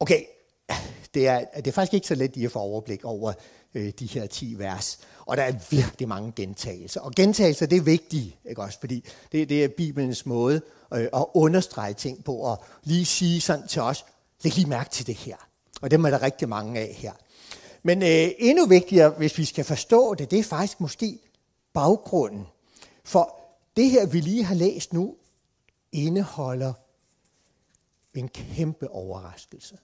Okay, 0.00 0.24
det 1.14 1.28
er, 1.28 1.44
det 1.56 1.66
er 1.66 1.72
faktisk 1.72 1.94
ikke 1.94 2.06
så 2.06 2.14
let 2.14 2.34
lige 2.34 2.46
at 2.46 2.52
få 2.52 2.58
overblik 2.58 3.04
over 3.04 3.32
øh, 3.74 3.92
de 3.98 4.06
her 4.06 4.26
10 4.26 4.58
vers. 4.58 4.98
Og 5.26 5.36
der 5.36 5.42
er 5.42 5.52
virkelig 5.70 6.08
mange 6.08 6.32
gentagelser. 6.36 7.00
Og 7.00 7.12
gentagelser, 7.12 7.66
det 7.66 7.78
er 7.78 7.82
vigtigt, 7.82 8.36
ikke 8.44 8.62
også? 8.62 8.80
Fordi 8.80 9.04
det, 9.32 9.48
det 9.48 9.64
er 9.64 9.68
Bibelens 9.68 10.26
måde 10.26 10.60
øh, 10.94 11.08
at 11.14 11.26
understrege 11.34 11.94
ting 11.94 12.24
på, 12.24 12.36
og 12.36 12.64
lige 12.84 13.06
sige 13.06 13.40
sådan 13.40 13.68
til 13.68 13.82
os, 13.82 14.04
læg 14.42 14.56
lige 14.56 14.68
mærke 14.68 14.90
til 14.90 15.06
det 15.06 15.14
her. 15.14 15.36
Og 15.82 15.90
dem 15.90 16.04
er 16.04 16.10
der 16.10 16.22
rigtig 16.22 16.48
mange 16.48 16.80
af 16.80 16.94
her. 16.94 17.12
Men 17.82 18.02
øh, 18.02 18.30
endnu 18.38 18.66
vigtigere, 18.66 19.10
hvis 19.10 19.38
vi 19.38 19.44
skal 19.44 19.64
forstå 19.64 20.14
det, 20.14 20.30
det 20.30 20.38
er 20.38 20.44
faktisk 20.44 20.80
måske 20.80 21.18
baggrunden. 21.72 22.46
For 23.04 23.40
det 23.76 23.90
her, 23.90 24.06
vi 24.06 24.20
lige 24.20 24.44
har 24.44 24.54
læst 24.54 24.92
nu, 24.92 25.16
indeholder 25.92 26.72
en 28.14 28.28
kæmpe 28.28 28.90
overraskelse. 28.90 29.78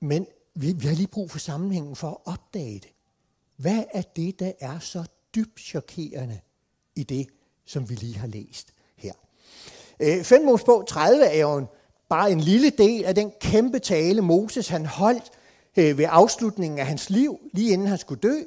Men 0.00 0.26
vi, 0.54 0.72
vi 0.72 0.86
har 0.86 0.94
lige 0.94 1.06
brug 1.06 1.30
for 1.30 1.38
sammenhængen 1.38 1.96
for 1.96 2.10
at 2.10 2.32
opdage 2.32 2.78
det. 2.78 2.92
Hvad 3.56 3.84
er 3.94 4.02
det, 4.02 4.38
der 4.38 4.52
er 4.60 4.78
så 4.78 5.04
dybt 5.34 5.60
chokerende 5.60 6.40
i 6.96 7.02
det, 7.02 7.26
som 7.66 7.90
vi 7.90 7.94
lige 7.94 8.18
har 8.18 8.26
læst 8.26 8.72
her? 8.96 9.12
Øh, 10.00 10.24
5 10.24 10.44
Mosebog 10.44 10.86
30 10.88 11.24
er 11.24 11.40
jo 11.40 11.56
en, 11.56 11.66
bare 12.08 12.32
en 12.32 12.40
lille 12.40 12.70
del 12.70 13.04
af 13.04 13.14
den 13.14 13.32
kæmpe 13.40 13.78
tale, 13.78 14.22
Moses 14.22 14.68
han 14.68 14.86
holdt 14.86 15.30
øh, 15.76 15.98
ved 15.98 16.06
afslutningen 16.08 16.78
af 16.78 16.86
hans 16.86 17.10
liv, 17.10 17.40
lige 17.52 17.72
inden 17.72 17.86
han 17.86 17.98
skulle 17.98 18.20
dø. 18.20 18.40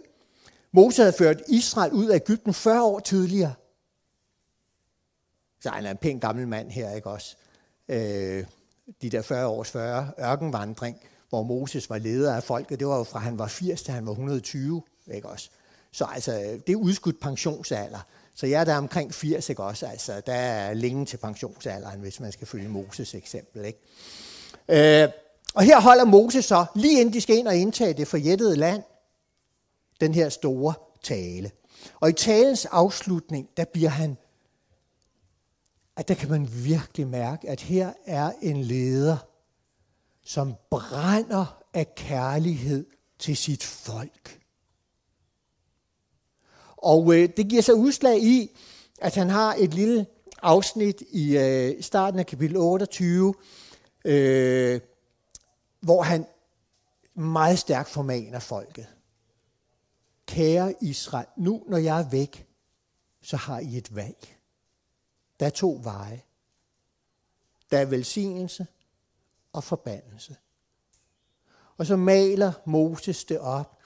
Moses 0.71 0.97
havde 0.97 1.13
ført 1.13 1.41
Israel 1.47 1.91
ud 1.91 2.07
af 2.07 2.15
Ægypten 2.15 2.53
40 2.53 2.83
år 2.83 2.99
tidligere. 2.99 3.53
Så 5.61 5.69
han 5.69 5.85
er 5.85 5.91
en 5.91 5.97
pæn 5.97 6.19
gammel 6.19 6.47
mand 6.47 6.69
her, 6.69 6.91
ikke 6.91 7.09
også? 7.09 7.35
Øh, 7.89 8.45
de 9.01 9.09
der 9.09 9.21
40 9.21 9.47
års 9.47 9.71
40 9.71 10.11
ørkenvandring 10.19 10.97
hvor 11.29 11.43
Moses 11.43 11.89
var 11.89 11.97
leder 11.97 12.35
af 12.35 12.43
folket, 12.43 12.79
det 12.79 12.87
var 12.87 12.97
jo 12.97 13.03
fra 13.03 13.19
han 13.19 13.39
var 13.39 13.47
80 13.47 13.83
til 13.83 13.93
han 13.93 14.05
var 14.05 14.11
120, 14.11 14.81
ikke 15.13 15.29
også? 15.29 15.49
Så 15.91 16.05
altså, 16.05 16.59
det 16.67 16.73
er 16.73 16.77
udskudt 16.77 17.19
pensionsalder. 17.19 17.99
Så 18.35 18.45
jeg 18.47 18.59
er 18.59 18.63
der 18.63 18.77
omkring 18.77 19.13
80, 19.13 19.49
ikke 19.49 19.63
også? 19.63 19.87
Altså, 19.87 20.21
der 20.25 20.33
er 20.33 20.73
længe 20.73 21.05
til 21.05 21.17
pensionsalderen, 21.17 21.99
hvis 21.99 22.19
man 22.19 22.31
skal 22.31 22.47
følge 22.47 22.69
Moses 22.69 23.15
eksempel, 23.15 23.65
ikke? 23.65 23.79
Øh, 25.03 25.09
og 25.53 25.63
her 25.63 25.81
holder 25.81 26.05
Moses 26.05 26.45
så, 26.45 26.65
lige 26.75 27.01
inden 27.01 27.13
de 27.13 27.21
skal 27.21 27.37
ind 27.37 27.47
og 27.47 27.55
indtage 27.55 27.93
det 27.93 28.07
forjættede 28.07 28.55
land, 28.55 28.83
den 30.01 30.13
her 30.13 30.29
store 30.29 30.73
tale. 31.03 31.51
Og 31.99 32.09
i 32.09 32.13
talens 32.13 32.65
afslutning, 32.65 33.49
der 33.57 33.65
bliver 33.65 33.89
han, 33.89 34.17
at 35.97 36.07
der 36.07 36.13
kan 36.13 36.29
man 36.29 36.49
virkelig 36.51 37.07
mærke, 37.07 37.49
at 37.49 37.61
her 37.61 37.93
er 38.05 38.31
en 38.41 38.61
leder, 38.61 39.17
som 40.25 40.55
brænder 40.69 41.63
af 41.73 41.95
kærlighed 41.95 42.85
til 43.19 43.37
sit 43.37 43.63
folk. 43.63 44.39
Og 46.85 47.15
øh, 47.15 47.29
det 47.37 47.49
giver 47.49 47.61
sig 47.61 47.75
udslag 47.75 48.23
i, 48.23 48.57
at 49.01 49.15
han 49.15 49.29
har 49.29 49.55
et 49.59 49.73
lille 49.73 50.05
afsnit 50.41 51.03
i 51.11 51.37
øh, 51.37 51.83
starten 51.83 52.19
af 52.19 52.25
kapitel 52.25 52.57
28, 52.57 53.33
øh, 54.05 54.81
hvor 55.79 56.01
han 56.01 56.25
meget 57.13 57.59
stærkt 57.59 57.89
formaner 57.89 58.39
folket. 58.39 58.87
Kære 60.25 60.73
Israel, 60.81 61.27
nu 61.37 61.63
når 61.67 61.77
jeg 61.77 61.99
er 61.99 62.09
væk, 62.09 62.47
så 63.21 63.37
har 63.37 63.59
I 63.59 63.77
et 63.77 63.95
valg. 63.95 64.37
Der 65.39 65.45
er 65.45 65.49
to 65.49 65.79
veje. 65.83 66.21
Der 67.71 67.77
er 67.77 67.85
velsignelse, 67.85 68.67
og 69.53 69.63
forbandelse. 69.63 70.35
Og 71.77 71.85
så 71.85 71.95
maler 71.95 72.51
Moses 72.65 73.23
det 73.23 73.39
op. 73.39 73.77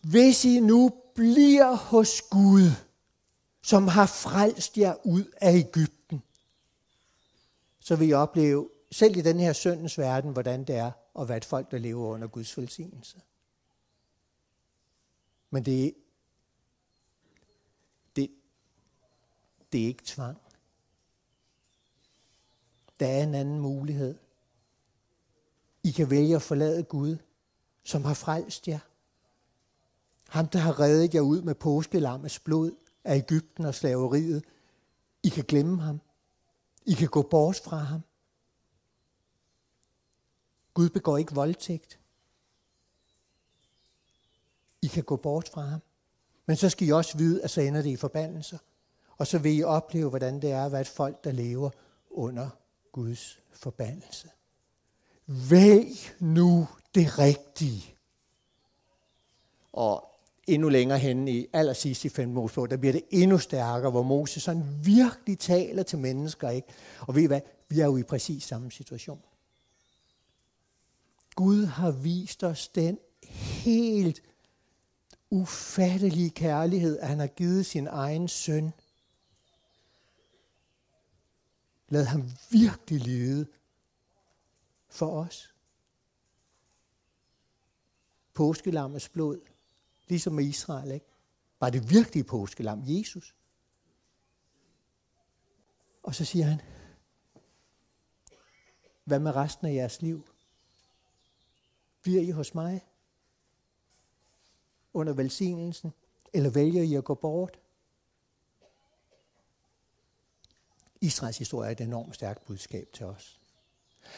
Hvis 0.00 0.44
I 0.44 0.60
nu 0.60 0.92
bliver 1.14 1.74
hos 1.74 2.22
Gud, 2.22 2.70
som 3.62 3.88
har 3.88 4.06
frelst 4.06 4.78
jer 4.78 4.94
ud 5.06 5.24
af 5.36 5.54
Ægypten, 5.54 6.22
så 7.80 7.96
vil 7.96 8.08
I 8.08 8.12
opleve, 8.12 8.70
selv 8.92 9.16
i 9.16 9.20
den 9.20 9.40
her 9.40 9.52
syndens 9.52 9.98
verden, 9.98 10.32
hvordan 10.32 10.64
det 10.64 10.76
er 10.76 10.92
at 11.20 11.28
være 11.28 11.36
et 11.36 11.44
folk, 11.44 11.70
der 11.70 11.78
lever 11.78 12.06
under 12.06 12.28
Guds 12.28 12.58
velsignelse. 12.58 13.20
Men 15.50 15.64
det, 15.64 15.94
det, 18.16 18.30
det 19.72 19.82
er 19.82 19.86
ikke 19.86 20.04
tvang. 20.04 20.38
Der 23.00 23.06
er 23.06 23.22
en 23.22 23.34
anden 23.34 23.60
mulighed. 23.60 24.18
I 25.82 25.90
kan 25.90 26.10
vælge 26.10 26.36
at 26.36 26.42
forlade 26.42 26.82
Gud, 26.82 27.16
som 27.84 28.04
har 28.04 28.14
frelst 28.14 28.68
jer. 28.68 28.78
Ham, 30.30 30.48
der 30.48 30.58
har 30.58 30.80
reddet 30.80 31.14
jer 31.14 31.20
ud 31.20 31.42
med 31.42 31.54
påskelammets 31.54 32.38
blod 32.38 32.72
af 33.04 33.16
Ægypten 33.16 33.64
og 33.64 33.74
slaveriet. 33.74 34.44
I 35.22 35.28
kan 35.28 35.44
glemme 35.44 35.82
ham. 35.82 36.00
I 36.86 36.92
kan 36.92 37.08
gå 37.08 37.22
bort 37.22 37.60
fra 37.64 37.76
ham. 37.76 38.00
Gud 40.74 40.88
begår 40.90 41.18
ikke 41.18 41.34
voldtægt. 41.34 41.98
I 44.82 44.86
kan 44.86 45.04
gå 45.04 45.16
bort 45.16 45.48
fra 45.48 45.62
ham. 45.62 45.80
Men 46.46 46.56
så 46.56 46.68
skal 46.68 46.88
I 46.88 46.92
også 46.92 47.18
vide, 47.18 47.44
at 47.44 47.50
så 47.50 47.60
ender 47.60 47.82
det 47.82 47.90
i 47.90 47.96
forbandelser. 47.96 48.58
Og 49.18 49.26
så 49.26 49.38
vil 49.38 49.58
I 49.58 49.62
opleve, 49.62 50.08
hvordan 50.08 50.42
det 50.42 50.50
er 50.50 50.64
at 50.64 50.72
være 50.72 50.80
et 50.80 50.88
folk, 50.88 51.24
der 51.24 51.32
lever 51.32 51.70
under 52.10 52.50
Guds 52.92 53.38
forbandelse. 53.52 54.30
Vælg 55.26 55.96
nu 56.20 56.68
det 56.94 57.18
rigtige. 57.18 57.96
Og 59.72 60.09
endnu 60.46 60.68
længere 60.68 60.98
hen 60.98 61.28
i 61.28 61.46
allersidst 61.52 62.04
i 62.04 62.08
5. 62.08 62.28
Mosebog, 62.28 62.70
der 62.70 62.76
bliver 62.76 62.92
det 62.92 63.02
endnu 63.10 63.38
stærkere, 63.38 63.90
hvor 63.90 64.02
Moses 64.02 64.42
sådan 64.42 64.64
virkelig 64.84 65.38
taler 65.38 65.82
til 65.82 65.98
mennesker. 65.98 66.50
Ikke? 66.50 66.68
Og 67.00 67.14
ved 67.14 67.22
I 67.22 67.26
hvad? 67.26 67.40
Vi 67.68 67.80
er 67.80 67.86
jo 67.86 67.96
i 67.96 68.02
præcis 68.02 68.44
samme 68.44 68.70
situation. 68.70 69.22
Gud 71.34 71.64
har 71.64 71.90
vist 71.90 72.44
os 72.44 72.68
den 72.68 72.98
helt 73.64 74.22
ufattelige 75.30 76.30
kærlighed, 76.30 76.98
at 76.98 77.08
han 77.08 77.18
har 77.18 77.26
givet 77.26 77.66
sin 77.66 77.86
egen 77.86 78.28
søn. 78.28 78.72
Lad 81.88 82.04
ham 82.04 82.30
virkelig 82.50 83.00
lide 83.00 83.46
for 84.88 85.20
os. 85.20 85.54
Påskelammets 88.34 89.08
blod, 89.08 89.40
ligesom 90.10 90.32
med 90.32 90.44
Israel, 90.44 90.90
ikke? 90.90 91.06
Var 91.60 91.70
det 91.70 91.90
virkelige 91.90 92.24
påskelam, 92.24 92.82
Jesus? 92.84 93.34
Og 96.02 96.14
så 96.14 96.24
siger 96.24 96.44
han, 96.44 96.60
hvad 99.04 99.18
med 99.18 99.36
resten 99.36 99.66
af 99.66 99.74
jeres 99.74 100.02
liv? 100.02 100.28
Bliver 102.02 102.22
I 102.22 102.30
hos 102.30 102.54
mig? 102.54 102.86
Under 104.92 105.12
velsignelsen? 105.12 105.92
Eller 106.32 106.50
vælger 106.50 106.82
I 106.82 106.94
at 106.94 107.04
gå 107.04 107.14
bort? 107.14 107.60
Israels 111.00 111.38
historie 111.38 111.68
er 111.68 111.72
et 111.72 111.80
enormt 111.80 112.14
stærkt 112.14 112.44
budskab 112.44 112.92
til 112.92 113.06
os. 113.06 113.40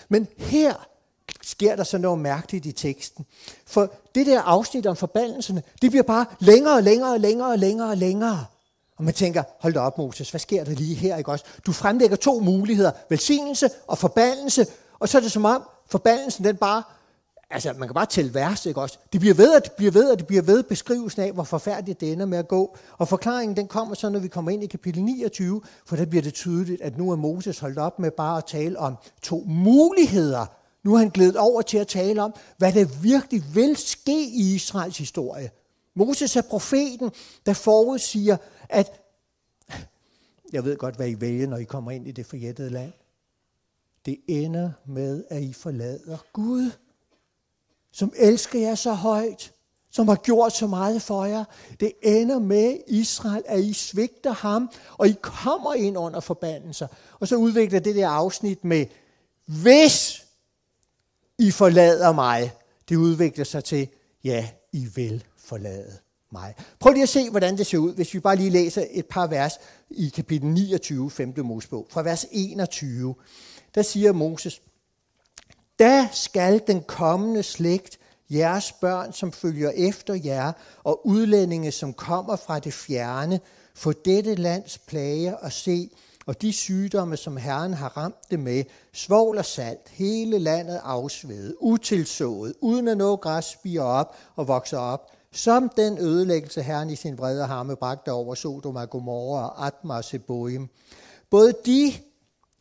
Men 0.08 0.28
her 0.38 0.88
sker 1.42 1.76
der 1.76 1.84
så 1.84 1.98
noget 1.98 2.18
mærkeligt 2.18 2.66
i 2.66 2.72
teksten. 2.72 3.26
For 3.66 3.92
det 4.14 4.26
der 4.26 4.40
afsnit 4.40 4.86
om 4.86 4.96
forbandelserne, 4.96 5.62
det 5.82 5.90
bliver 5.90 6.02
bare 6.02 6.26
længere 6.40 6.74
og 6.74 6.82
længere 6.82 7.12
og 7.12 7.20
længere 7.20 7.50
og 7.50 7.58
længere 7.58 7.90
og 7.90 7.96
længere. 7.96 8.44
Og 8.96 9.04
man 9.04 9.14
tænker, 9.14 9.42
hold 9.60 9.74
da 9.74 9.80
op 9.80 9.98
Moses, 9.98 10.30
hvad 10.30 10.40
sker 10.40 10.64
der 10.64 10.72
lige 10.72 10.94
her? 10.94 11.16
Ikke 11.16 11.30
også? 11.30 11.44
Du 11.66 11.72
fremlægger 11.72 12.16
to 12.16 12.40
muligheder, 12.40 12.90
velsignelse 13.08 13.70
og 13.86 13.98
forbandelse, 13.98 14.66
og 14.98 15.08
så 15.08 15.18
er 15.18 15.22
det 15.22 15.32
som 15.32 15.44
om 15.44 15.62
forbandelsen 15.86 16.44
den 16.44 16.56
bare 16.56 16.82
altså 17.52 17.72
man 17.78 17.88
kan 17.88 17.94
bare 17.94 18.06
tælle 18.06 18.34
vers, 18.34 18.66
ikke 18.66 18.80
også? 18.80 18.98
Det 19.12 19.20
bliver 19.20 19.34
ved, 19.34 19.54
at 19.54 19.64
det 19.64 19.72
bliver 19.72 19.92
ved, 19.92 20.10
at 20.10 20.18
det 20.18 20.26
bliver 20.26 20.42
ved 20.42 20.62
beskrivelsen 20.62 21.22
af, 21.22 21.32
hvor 21.32 21.44
forfærdeligt 21.44 22.00
det 22.00 22.12
ender 22.12 22.26
med 22.26 22.38
at 22.38 22.48
gå. 22.48 22.76
Og 22.98 23.08
forklaringen, 23.08 23.56
den 23.56 23.66
kommer 23.66 23.94
så, 23.94 24.08
når 24.08 24.18
vi 24.18 24.28
kommer 24.28 24.50
ind 24.50 24.62
i 24.62 24.66
kapitel 24.66 25.02
29, 25.02 25.60
for 25.86 25.96
der 25.96 26.04
bliver 26.06 26.22
det 26.22 26.34
tydeligt, 26.34 26.82
at 26.82 26.98
nu 26.98 27.10
er 27.10 27.16
Moses 27.16 27.58
holdt 27.58 27.78
op 27.78 27.98
med 27.98 28.10
bare 28.10 28.38
at 28.38 28.44
tale 28.44 28.78
om 28.78 28.96
to 29.22 29.44
muligheder. 29.46 30.46
Nu 30.84 30.94
er 30.94 30.98
han 30.98 31.08
glædet 31.08 31.36
over 31.36 31.62
til 31.62 31.78
at 31.78 31.88
tale 31.88 32.22
om, 32.22 32.34
hvad 32.58 32.72
der 32.72 32.84
virkelig 33.02 33.42
vil 33.54 33.76
ske 33.76 34.22
i 34.22 34.54
Israels 34.54 34.98
historie. 34.98 35.50
Moses 35.94 36.36
er 36.36 36.42
profeten, 36.42 37.10
der 37.46 37.52
forudsiger, 37.52 38.36
at 38.68 39.00
jeg 40.52 40.64
ved 40.64 40.76
godt, 40.76 40.96
hvad 40.96 41.08
I 41.08 41.20
vælger, 41.20 41.46
når 41.46 41.56
I 41.56 41.64
kommer 41.64 41.90
ind 41.90 42.08
i 42.08 42.12
det 42.12 42.26
forjættede 42.26 42.70
land. 42.70 42.92
Det 44.06 44.20
ender 44.28 44.70
med, 44.86 45.24
at 45.30 45.42
I 45.42 45.52
forlader 45.52 46.18
Gud 46.32 46.70
som 47.92 48.12
elsker 48.16 48.60
jer 48.60 48.74
så 48.74 48.92
højt, 48.92 49.52
som 49.90 50.08
har 50.08 50.16
gjort 50.16 50.52
så 50.52 50.66
meget 50.66 51.02
for 51.02 51.24
jer. 51.24 51.44
Det 51.80 51.92
ender 52.02 52.38
med 52.38 52.78
Israel, 52.86 53.42
at 53.46 53.60
I 53.60 53.72
svigter 53.72 54.32
ham, 54.32 54.70
og 54.98 55.08
I 55.08 55.14
kommer 55.22 55.74
ind 55.74 55.98
under 55.98 56.20
forbandelser. 56.20 56.86
Og 57.20 57.28
så 57.28 57.36
udvikler 57.36 57.80
det 57.80 57.94
der 57.94 58.08
afsnit 58.08 58.64
med, 58.64 58.86
hvis 59.46 60.26
i 61.38 61.50
forlader 61.50 62.12
mig, 62.12 62.52
det 62.88 62.96
udvikler 62.96 63.44
sig 63.44 63.64
til, 63.64 63.88
ja, 64.24 64.48
I 64.72 64.86
vil 64.94 65.24
forlade 65.36 65.98
mig. 66.32 66.54
Prøv 66.80 66.92
lige 66.92 67.02
at 67.02 67.08
se, 67.08 67.30
hvordan 67.30 67.56
det 67.56 67.66
ser 67.66 67.78
ud, 67.78 67.94
hvis 67.94 68.14
vi 68.14 68.20
bare 68.20 68.36
lige 68.36 68.50
læser 68.50 68.84
et 68.90 69.06
par 69.06 69.26
vers 69.26 69.52
i 69.90 70.08
kapitel 70.08 70.48
29, 70.48 71.10
5. 71.10 71.34
Mosebog. 71.36 71.86
Fra 71.90 72.02
vers 72.02 72.26
21, 72.30 73.14
der 73.74 73.82
siger 73.82 74.12
Moses, 74.12 74.62
da 75.78 76.08
skal 76.12 76.62
den 76.66 76.82
kommende 76.82 77.42
slægt, 77.42 77.98
jeres 78.30 78.72
børn, 78.72 79.12
som 79.12 79.32
følger 79.32 79.70
efter 79.70 80.14
jer, 80.14 80.52
og 80.84 81.06
udlændinge, 81.06 81.72
som 81.72 81.92
kommer 81.92 82.36
fra 82.36 82.58
det 82.58 82.74
fjerne, 82.74 83.40
få 83.74 83.92
dette 83.92 84.34
lands 84.34 84.78
plager 84.78 85.34
og 85.34 85.52
se, 85.52 85.90
og 86.26 86.42
de 86.42 86.52
sygdomme, 86.52 87.16
som 87.16 87.36
Herren 87.36 87.74
har 87.74 87.96
ramt 87.96 88.30
det 88.30 88.40
med, 88.40 88.64
svovl 88.92 89.38
og 89.38 89.44
salt, 89.44 89.88
hele 89.88 90.38
landet 90.38 90.80
afsvedet, 90.84 91.54
utilsået, 91.60 92.54
uden 92.60 92.88
at 92.88 92.96
nå 92.96 93.16
græs 93.16 93.44
spiger 93.44 93.82
op 93.82 94.16
og 94.36 94.48
vokser 94.48 94.78
op, 94.78 95.10
som 95.32 95.68
den 95.76 95.98
ødelæggelse, 95.98 96.62
Herren 96.62 96.90
i 96.90 96.96
sin 96.96 97.18
vrede 97.18 97.46
harme 97.46 97.76
bragte 97.76 98.12
over 98.12 98.34
Sodom 98.34 98.76
og 98.76 98.90
Gomorra 98.90 99.48
og 99.48 99.66
Atma 99.66 99.94
og 99.94 100.04
Seboim. 100.04 100.68
Både 101.30 101.54
de, 101.66 101.92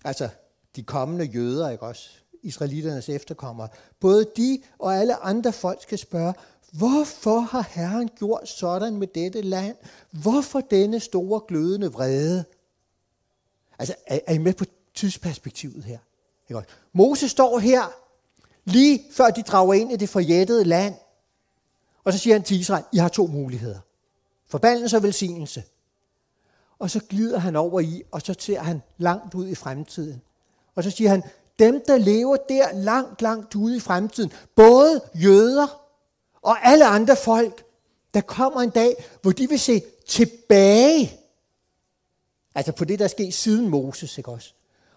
altså 0.03 0.29
de 0.75 0.83
kommende 0.83 1.25
jøder, 1.25 1.69
ikke 1.69 1.85
også, 1.85 2.09
israeliternes 2.43 3.09
efterkommere. 3.09 3.67
Både 3.99 4.25
de 4.37 4.61
og 4.79 4.95
alle 4.95 5.15
andre 5.15 5.53
folk 5.53 5.81
skal 5.81 5.97
spørge, 5.97 6.33
hvorfor 6.71 7.39
har 7.39 7.67
Herren 7.71 8.09
gjort 8.19 8.49
sådan 8.49 8.95
med 8.95 9.07
dette 9.07 9.41
land? 9.41 9.75
Hvorfor 10.11 10.61
denne 10.61 10.99
store 10.99 11.41
glødende 11.47 11.91
vrede? 11.91 12.45
Altså, 13.81 13.95
er, 14.07 14.19
er 14.27 14.33
I 14.33 14.37
med 14.37 14.53
på 14.53 14.65
tidsperspektivet 14.95 15.83
her? 15.83 15.97
Ikke 16.49 16.61
Moses 16.93 17.31
står 17.31 17.59
her, 17.59 17.93
lige 18.65 19.03
før 19.11 19.29
de 19.29 19.41
drager 19.41 19.73
ind 19.73 19.91
i 19.91 19.95
det 19.95 20.09
forjættede 20.09 20.63
land. 20.63 20.95
Og 22.03 22.13
så 22.13 22.19
siger 22.19 22.33
han 22.33 22.43
til 22.43 22.59
Israel, 22.59 22.83
I 22.93 22.97
har 22.97 23.09
to 23.09 23.27
muligheder. 23.27 23.79
Forbandelse 24.47 24.97
og 24.97 25.03
velsignelse. 25.03 25.63
Og 26.79 26.89
så 26.89 26.99
glider 27.09 27.39
han 27.39 27.55
over 27.55 27.79
i, 27.79 28.03
og 28.11 28.21
så 28.21 28.35
ser 28.39 28.59
han 28.59 28.81
langt 28.97 29.33
ud 29.33 29.47
i 29.47 29.55
fremtiden. 29.55 30.21
Og 30.75 30.83
så 30.83 30.91
siger 30.91 31.09
han, 31.09 31.23
dem, 31.59 31.83
der 31.87 31.97
lever 31.97 32.35
der 32.49 32.73
langt, 32.73 33.21
langt 33.21 33.55
ude 33.55 33.77
i 33.77 33.79
fremtiden, 33.79 34.31
både 34.55 35.01
jøder 35.13 35.81
og 36.41 36.67
alle 36.67 36.85
andre 36.85 37.15
folk, 37.15 37.65
der 38.13 38.21
kommer 38.21 38.61
en 38.61 38.69
dag, 38.69 39.05
hvor 39.21 39.31
de 39.31 39.49
vil 39.49 39.59
se 39.59 39.81
tilbage, 40.07 41.20
altså 42.55 42.71
på 42.71 42.85
det, 42.85 42.99
der 42.99 43.05
er 43.05 43.09
sket 43.09 43.33
siden 43.33 43.69
Moses, 43.69 44.17
ikke 44.17 44.31
også? 44.31 44.53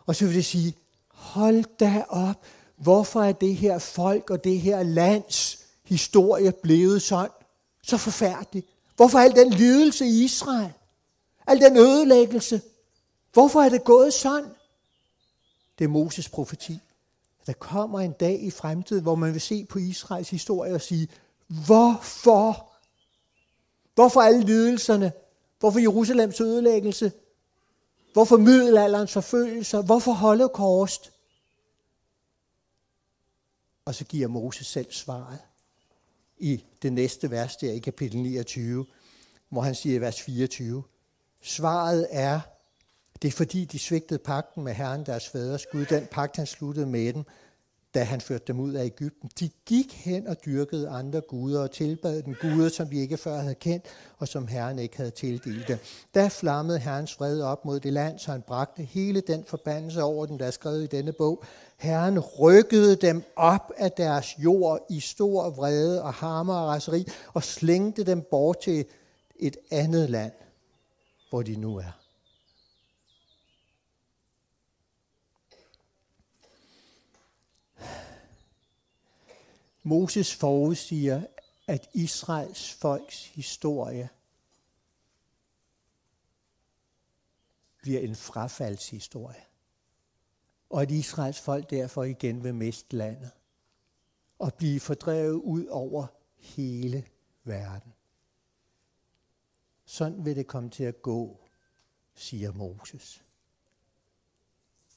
Og 0.06 0.16
så 0.16 0.26
vil 0.26 0.34
det 0.34 0.44
sige, 0.44 0.76
hold 1.08 1.64
da 1.78 2.04
op, 2.08 2.46
hvorfor 2.76 3.22
er 3.22 3.32
det 3.32 3.56
her 3.56 3.78
folk 3.78 4.30
og 4.30 4.44
det 4.44 4.60
her 4.60 4.82
lands 4.82 5.58
historie 5.84 6.52
blevet 6.52 7.02
sådan, 7.02 7.30
så 7.82 7.96
forfærdelig? 7.96 8.64
Hvorfor 8.96 9.18
al 9.18 9.34
den 9.34 9.50
lidelse 9.50 10.06
i 10.06 10.24
Israel? 10.24 10.72
Al 11.46 11.60
den 11.60 11.76
ødelæggelse? 11.76 12.60
Hvorfor 13.32 13.60
er 13.60 13.68
det 13.68 13.84
gået 13.84 14.14
sådan? 14.14 14.50
Det 15.78 15.84
er 15.84 15.88
Moses 15.88 16.28
profeti. 16.28 16.80
Der 17.46 17.52
kommer 17.52 18.00
en 18.00 18.12
dag 18.12 18.42
i 18.42 18.50
fremtiden, 18.50 19.02
hvor 19.02 19.14
man 19.14 19.32
vil 19.32 19.40
se 19.40 19.64
på 19.64 19.78
Israels 19.78 20.30
historie 20.30 20.74
og 20.74 20.80
sige, 20.80 21.08
hvorfor? 21.46 22.70
Hvorfor 23.94 24.20
alle 24.20 24.40
lidelserne? 24.40 25.12
Hvorfor 25.58 25.78
Jerusalems 25.78 26.40
ødelæggelse? 26.40 27.12
Hvorfor 28.14 28.36
middelalderens 28.36 29.12
forfølgelser? 29.12 29.82
Hvorfor 29.82 30.12
holocaust? 30.12 31.12
Og 33.84 33.94
så 33.94 34.04
giver 34.04 34.28
Moses 34.28 34.66
selv 34.66 34.92
svaret 34.92 35.38
i 36.38 36.64
det 36.82 36.92
næste 36.92 37.30
vers 37.30 37.56
der 37.56 37.72
i 37.72 37.78
kapitel 37.78 38.20
29, 38.20 38.86
hvor 39.48 39.60
han 39.60 39.74
siger 39.74 39.96
i 39.96 40.00
vers 40.00 40.22
24, 40.22 40.82
svaret 41.42 42.06
er, 42.10 42.40
det 43.22 43.28
er 43.28 43.32
fordi, 43.32 43.64
de 43.64 43.78
svigtede 43.78 44.18
pakten 44.18 44.64
med 44.64 44.74
Herren, 44.74 45.06
deres 45.06 45.28
fædres 45.28 45.66
Gud, 45.66 45.86
den 45.86 46.06
pagt, 46.06 46.36
han 46.36 46.46
sluttede 46.46 46.86
med 46.86 47.12
dem, 47.12 47.24
da 47.94 48.02
han 48.02 48.20
førte 48.20 48.44
dem 48.46 48.60
ud 48.60 48.72
af 48.72 48.84
Ægypten. 48.84 49.30
De 49.40 49.50
gik 49.66 49.92
hen 49.92 50.26
og 50.26 50.36
dyrkede 50.46 50.88
andre 50.88 51.20
guder 51.20 51.62
og 51.62 51.70
tilbad 51.70 52.22
den 52.22 52.36
guder, 52.40 52.68
som 52.68 52.90
vi 52.90 53.00
ikke 53.00 53.16
før 53.16 53.36
havde 53.36 53.54
kendt, 53.54 53.84
og 54.18 54.28
som 54.28 54.46
Herren 54.46 54.78
ikke 54.78 54.96
havde 54.96 55.10
tildelt 55.10 55.68
dem. 55.68 55.78
Da 56.14 56.28
flammede 56.28 56.78
Herrens 56.78 57.14
fred 57.14 57.42
op 57.42 57.64
mod 57.64 57.80
det 57.80 57.92
land, 57.92 58.18
så 58.18 58.30
han 58.30 58.42
bragte 58.42 58.82
hele 58.82 59.20
den 59.20 59.44
forbandelse 59.44 60.02
over 60.02 60.26
den, 60.26 60.38
der 60.38 60.46
er 60.46 60.50
skrevet 60.50 60.82
i 60.82 60.96
denne 60.96 61.12
bog. 61.12 61.44
Herren 61.76 62.18
rykkede 62.18 62.96
dem 62.96 63.22
op 63.36 63.72
af 63.76 63.92
deres 63.92 64.38
jord 64.38 64.86
i 64.90 65.00
stor 65.00 65.50
vrede 65.50 66.02
og 66.02 66.14
hammer 66.14 66.54
og 66.54 66.68
raseri, 66.68 67.06
og 67.34 67.42
slængte 67.42 68.04
dem 68.04 68.22
bort 68.30 68.58
til 68.58 68.84
et 69.36 69.56
andet 69.70 70.10
land, 70.10 70.32
hvor 71.30 71.42
de 71.42 71.56
nu 71.56 71.76
er. 71.76 72.03
Moses 79.86 80.34
forudsiger, 80.34 81.26
at 81.66 81.90
Israels 81.94 82.72
folks 82.72 83.26
historie 83.26 84.08
bliver 87.82 88.00
en 88.00 88.16
frafaldshistorie. 88.16 89.44
Og 90.70 90.82
at 90.82 90.90
Israels 90.90 91.40
folk 91.40 91.70
derfor 91.70 92.04
igen 92.04 92.44
vil 92.44 92.54
miste 92.54 92.96
landet 92.96 93.30
og 94.38 94.54
blive 94.54 94.80
fordrevet 94.80 95.34
ud 95.34 95.66
over 95.66 96.06
hele 96.36 97.06
verden. 97.44 97.92
Sådan 99.84 100.24
vil 100.24 100.36
det 100.36 100.46
komme 100.46 100.70
til 100.70 100.84
at 100.84 101.02
gå, 101.02 101.48
siger 102.14 102.52
Moses. 102.52 103.24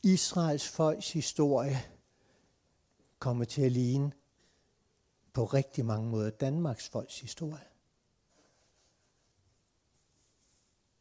Israels 0.03 0.67
folks 0.67 1.11
historie 1.11 1.77
kommer 3.19 3.45
til 3.45 3.61
at 3.61 3.71
ligne 3.71 4.11
på 5.37 5.45
rigtig 5.45 5.85
mange 5.85 6.09
måder 6.09 6.29
Danmarks 6.29 6.89
folks 6.89 7.19
historie. 7.19 7.67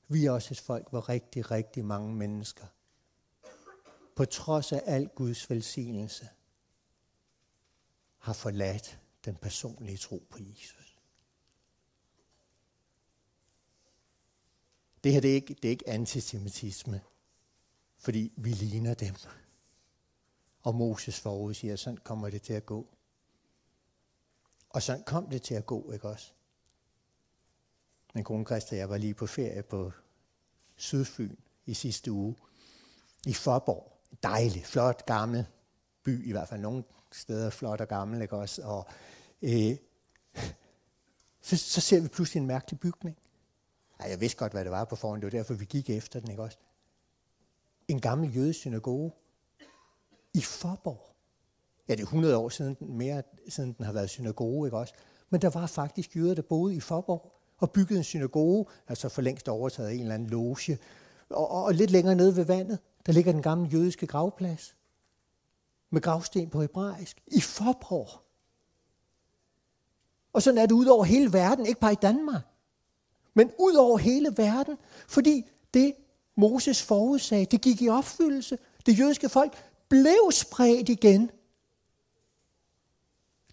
Vi 0.09 0.27
er 0.27 0.31
også 0.31 0.55
et 0.55 0.61
folk, 0.61 0.91
hvor 0.91 1.09
rigtig, 1.09 1.51
rigtig 1.51 1.85
mange 1.85 2.15
mennesker, 2.15 2.67
på 4.17 4.25
trods 4.25 4.73
af 4.73 4.83
al 4.87 5.09
Guds 5.09 5.51
velsignelse, 5.51 6.29
har 8.19 8.33
forladt 8.33 9.01
den 9.25 9.37
personlige 9.37 9.99
tro 9.99 10.27
på 10.31 10.39
Jesus. 10.41 10.99
Det 15.05 15.13
her 15.13 15.21
det 15.21 15.31
er, 15.31 15.35
ikke, 15.35 15.55
det 15.55 15.65
er 15.65 15.71
ikke 15.71 15.89
antisemitisme, 15.89 17.01
fordi 17.99 18.33
vi 18.37 18.51
ligner 18.51 18.95
dem. 18.95 19.15
Og 20.63 20.75
Moses 20.75 21.21
forudsiger, 21.21 21.73
at 21.73 21.79
sådan 21.79 21.97
kommer 21.97 22.31
det 22.31 22.43
til 22.43 22.53
at 22.53 22.67
gå. 22.67 22.96
Og 24.77 24.83
sådan 24.83 25.03
kom 25.03 25.27
det 25.27 25.43
til 25.43 25.55
at 25.55 25.67
gå, 25.67 25.93
ikke 25.93 26.09
også? 26.09 26.33
Min 28.15 28.25
kone 28.25 28.45
Christa 28.45 28.75
og 28.75 28.79
jeg 28.79 28.91
var 28.91 28.97
lige 28.97 29.15
på 29.15 29.27
ferie 29.27 29.63
på 29.63 29.93
Sydfyn 30.77 31.37
i 31.67 31.75
sidste 31.75 32.13
uge. 32.13 32.37
I 33.27 33.33
Forborg. 33.33 33.93
Dejlig, 34.23 34.67
flot, 34.67 35.07
gammel 35.07 35.47
by, 36.03 36.29
i 36.29 36.33
hvert 36.33 36.49
fald 36.49 36.61
nogle 36.61 36.85
steder 37.13 37.51
flot 37.51 37.81
og 37.81 37.89
gammel, 37.89 38.23
ikke 38.23 38.37
også? 38.37 38.63
Og 38.63 38.87
øh, 39.43 39.77
så, 41.41 41.57
så 41.57 41.81
ser 41.81 42.01
vi 42.01 42.09
pludselig 42.09 42.41
en 42.41 42.47
mærkelig 42.47 42.81
bygning. 42.81 43.17
Ej, 44.01 44.11
jeg 44.11 44.21
vidste 44.21 44.39
godt, 44.39 44.53
hvad 44.53 44.65
det 44.65 44.73
var 44.73 44.85
på 44.85 44.97
forhånd. 44.97 45.21
Det 45.23 45.33
var 45.33 45.39
derfor, 45.39 45.55
vi 45.55 45.65
gik 45.65 45.91
efter 45.91 46.21
den, 46.21 46.31
ikke 46.31 46.43
også? 46.43 46.59
En 47.89 48.01
gammel 48.01 48.37
jødisk 48.37 48.59
synagoge 48.59 49.13
i 50.35 50.41
Forborg. 50.41 51.16
Ja, 51.89 51.93
det 51.93 52.01
er 52.01 52.05
100 52.05 52.37
år 52.37 52.49
siden, 52.49 52.77
mere 52.81 53.23
siden 53.49 53.73
den 53.73 53.85
har 53.85 53.93
været 53.93 54.11
synagoge, 54.11 54.67
ikke 54.67 54.77
også? 54.77 54.95
Men 55.31 55.43
der 55.43 55.51
var 55.51 55.67
faktisk 55.67 56.17
jøder, 56.17 56.35
der 56.35 56.43
boede 56.43 56.75
i 56.75 56.81
Forborg 56.81 57.33
og 57.59 57.71
byggede 57.71 57.99
en 57.99 58.05
synagoge, 58.05 58.67
altså 58.89 59.09
for 59.09 59.23
længst 59.23 59.49
overtaget 59.49 59.95
en 59.95 60.01
eller 60.01 60.15
anden 60.15 60.29
loge. 60.29 60.79
Og, 61.31 61.51
og, 61.51 61.65
og 61.65 61.75
lidt 61.75 61.91
længere 61.91 62.15
nede 62.15 62.37
ved 62.37 62.45
vandet, 62.45 62.79
der 63.07 63.13
ligger 63.13 63.33
den 63.33 63.43
gamle 63.43 63.69
jødiske 63.69 64.07
gravplads 64.07 64.77
med 65.91 66.01
gravsten 66.01 66.51
på 66.51 66.61
hebraisk 66.61 67.23
i 67.27 67.41
Forborg. 67.41 68.09
Og 70.33 70.43
sådan 70.43 70.59
er 70.59 70.67
det 70.67 70.73
ud 70.73 70.87
over 70.87 71.05
hele 71.05 71.33
verden, 71.33 71.67
ikke 71.67 71.81
bare 71.81 71.93
i 71.93 72.03
Danmark, 72.03 72.43
men 73.35 73.51
ud 73.59 73.75
over 73.75 73.99
hele 73.99 74.35
verden, 74.37 74.77
fordi 75.09 75.45
det 75.75 75.95
Moses 76.37 76.83
forudsagde, 76.83 77.45
det 77.45 77.61
gik 77.61 77.83
i 77.83 77.89
opfyldelse. 77.89 78.59
Det 78.87 78.99
jødiske 78.99 79.29
folk 79.29 79.53
blev 79.89 80.31
spredt 80.31 80.89
igen. 80.89 81.31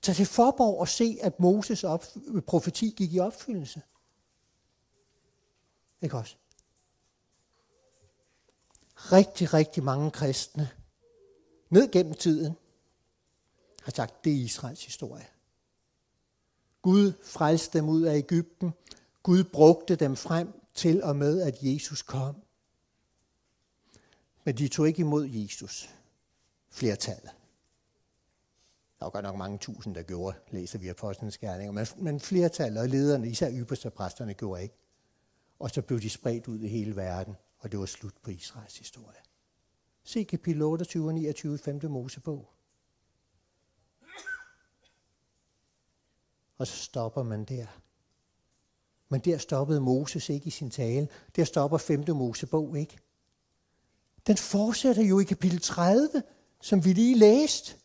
Tag 0.03 0.15
til 0.15 0.25
Forborg 0.25 0.79
og 0.79 0.87
se, 0.87 1.17
at 1.21 1.39
Moses 1.39 1.83
op- 1.83 2.05
profeti 2.47 2.93
gik 2.97 3.13
i 3.13 3.19
opfyldelse. 3.19 3.81
Ikke 6.01 6.17
også? 6.17 6.35
Rigtig, 8.95 9.53
rigtig 9.53 9.83
mange 9.83 10.11
kristne 10.11 10.69
ned 11.69 11.91
gennem 11.91 12.13
tiden 12.13 12.53
har 13.81 13.91
sagt, 13.91 14.25
det 14.25 14.31
er 14.33 14.37
Israels 14.37 14.85
historie. 14.85 15.27
Gud 16.81 17.13
frelste 17.23 17.77
dem 17.77 17.89
ud 17.89 18.01
af 18.01 18.17
Ægypten. 18.17 18.73
Gud 19.23 19.43
brugte 19.43 19.95
dem 19.95 20.15
frem 20.15 20.61
til 20.73 21.03
og 21.03 21.15
med, 21.15 21.41
at 21.41 21.57
Jesus 21.61 22.01
kom. 22.01 22.35
Men 24.43 24.57
de 24.57 24.67
tog 24.67 24.87
ikke 24.87 24.99
imod 24.99 25.25
Jesus, 25.25 25.89
flertallet. 26.69 27.31
Der 29.03 29.05
var 29.05 29.11
godt 29.11 29.25
nok 29.25 29.35
mange 29.35 29.57
tusind, 29.57 29.95
der 29.95 30.03
gjorde, 30.03 30.37
læser 30.51 30.79
vi 30.79 30.87
apostlenes 30.87 31.37
gerninger, 31.37 31.71
men, 31.71 31.87
men 31.97 32.19
flertallet 32.19 32.81
og 32.81 32.89
lederne, 32.89 33.29
især 33.29 33.51
ypperste 33.51 33.89
præsterne, 33.89 34.33
gjorde 34.33 34.63
ikke. 34.63 34.75
Og 35.59 35.69
så 35.69 35.81
blev 35.81 36.01
de 36.01 36.09
spredt 36.09 36.47
ud 36.47 36.59
i 36.59 36.67
hele 36.67 36.95
verden, 36.95 37.35
og 37.59 37.71
det 37.71 37.79
var 37.79 37.85
slut 37.85 38.13
på 38.21 38.31
Israels 38.31 38.77
historie. 38.77 39.17
Se 40.03 40.23
kapitel 40.23 40.61
28 40.61 41.07
og 41.07 41.13
29 41.13 41.55
i 41.55 41.57
5. 41.57 41.79
Mosebog. 41.83 42.49
Og 46.57 46.67
så 46.67 46.77
stopper 46.77 47.23
man 47.23 47.45
der. 47.45 47.67
Men 49.09 49.21
der 49.21 49.37
stoppede 49.37 49.81
Moses 49.81 50.29
ikke 50.29 50.47
i 50.47 50.49
sin 50.49 50.69
tale. 50.69 51.07
Der 51.35 51.43
stopper 51.43 51.77
5. 51.77 52.03
Mosebog 52.07 52.77
ikke. 52.77 52.97
Den 54.27 54.37
fortsætter 54.37 55.03
jo 55.03 55.19
i 55.19 55.23
kapitel 55.23 55.61
30, 55.61 56.23
som 56.61 56.85
vi 56.85 56.93
lige 56.93 57.17
læste. 57.17 57.82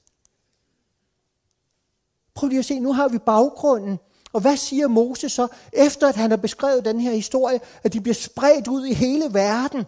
Prøv 2.38 2.48
lige 2.48 2.58
at 2.58 2.64
se, 2.64 2.80
nu 2.80 2.92
har 2.92 3.08
vi 3.08 3.18
baggrunden. 3.18 3.98
Og 4.32 4.40
hvad 4.40 4.56
siger 4.56 4.88
Moses 4.88 5.32
så, 5.32 5.48
efter 5.72 6.08
at 6.08 6.16
han 6.16 6.30
har 6.30 6.36
beskrevet 6.36 6.84
den 6.84 7.00
her 7.00 7.12
historie, 7.12 7.60
at 7.82 7.92
de 7.92 8.00
bliver 8.00 8.14
spredt 8.14 8.68
ud 8.68 8.86
i 8.86 8.94
hele 8.94 9.34
verden, 9.34 9.84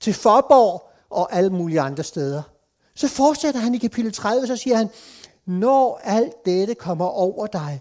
til 0.00 0.14
Forborg 0.14 0.90
og 1.10 1.32
alle 1.32 1.50
mulige 1.50 1.80
andre 1.80 2.04
steder. 2.04 2.42
Så 2.94 3.08
fortsætter 3.08 3.60
han 3.60 3.74
i 3.74 3.78
kapitel 3.78 4.12
30, 4.12 4.46
så 4.46 4.56
siger 4.56 4.76
han, 4.76 4.88
når 5.46 6.00
alt 6.04 6.44
dette 6.44 6.74
kommer 6.74 7.06
over 7.06 7.46
dig, 7.46 7.80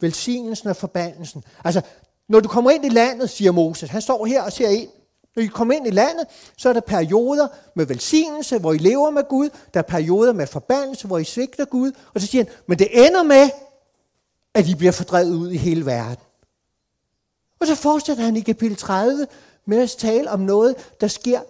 velsignelsen 0.00 0.68
og 0.68 0.76
forbandelsen. 0.76 1.44
Altså, 1.64 1.80
når 2.28 2.40
du 2.40 2.48
kommer 2.48 2.70
ind 2.70 2.84
i 2.84 2.88
landet, 2.88 3.30
siger 3.30 3.52
Moses, 3.52 3.90
han 3.90 4.02
står 4.02 4.26
her 4.26 4.42
og 4.42 4.52
ser 4.52 4.68
ind, 4.68 4.88
når 5.36 5.42
I 5.42 5.46
kommer 5.46 5.74
ind 5.74 5.86
i 5.86 5.90
landet, 5.90 6.26
så 6.56 6.68
er 6.68 6.72
der 6.72 6.80
perioder 6.80 7.48
med 7.76 7.86
velsignelse, 7.86 8.58
hvor 8.58 8.72
I 8.72 8.78
lever 8.78 9.10
med 9.10 9.28
Gud. 9.28 9.48
Der 9.74 9.80
er 9.80 9.84
perioder 9.84 10.32
med 10.32 10.46
forbandelse, 10.46 11.06
hvor 11.06 11.18
I 11.18 11.24
svigter 11.24 11.64
Gud. 11.64 11.92
Og 12.14 12.20
så 12.20 12.26
siger 12.26 12.44
han, 12.44 12.52
men 12.66 12.78
det 12.78 13.06
ender 13.06 13.22
med, 13.22 13.50
at 14.54 14.68
I 14.68 14.74
bliver 14.74 14.92
fordrevet 14.92 15.34
ud 15.34 15.50
i 15.50 15.56
hele 15.56 15.86
verden. 15.86 16.24
Og 17.60 17.66
så 17.66 17.74
fortsætter 17.74 18.24
han 18.24 18.36
i 18.36 18.40
kapitel 18.40 18.76
30 18.76 19.26
med 19.66 19.82
at 19.82 19.90
tale 19.90 20.30
om 20.30 20.40
noget, 20.40 20.90
der 21.00 21.08
sker 21.08 21.40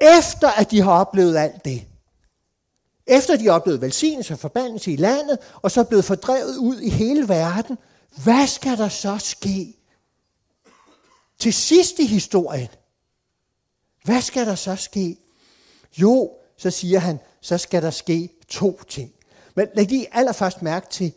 efter, 0.00 0.48
at 0.48 0.70
de 0.70 0.80
har 0.80 0.92
oplevet 0.92 1.36
alt 1.36 1.64
det. 1.64 1.84
Efter 3.06 3.36
de 3.36 3.44
har 3.44 3.52
oplevet 3.52 3.80
velsignelse 3.80 4.34
og 4.34 4.38
forbandelse 4.38 4.92
i 4.92 4.96
landet, 4.96 5.38
og 5.62 5.70
så 5.70 5.80
er 5.80 5.84
blevet 5.84 6.04
fordrevet 6.04 6.56
ud 6.56 6.80
i 6.80 6.88
hele 6.88 7.28
verden. 7.28 7.78
Hvad 8.24 8.46
skal 8.46 8.78
der 8.78 8.88
så 8.88 9.18
ske? 9.18 9.74
Til 11.38 11.52
sidst 11.52 11.98
i 11.98 12.06
historien, 12.06 12.68
hvad 14.04 14.22
skal 14.22 14.46
der 14.46 14.54
så 14.54 14.76
ske? 14.76 15.18
Jo, 15.96 16.32
så 16.56 16.70
siger 16.70 16.98
han, 16.98 17.18
så 17.40 17.58
skal 17.58 17.82
der 17.82 17.90
ske 17.90 18.30
to 18.48 18.80
ting. 18.88 19.12
Men 19.54 19.68
læg 19.74 19.88
lige 19.88 20.14
allerførst 20.14 20.62
mærke 20.62 20.86
til 20.90 21.12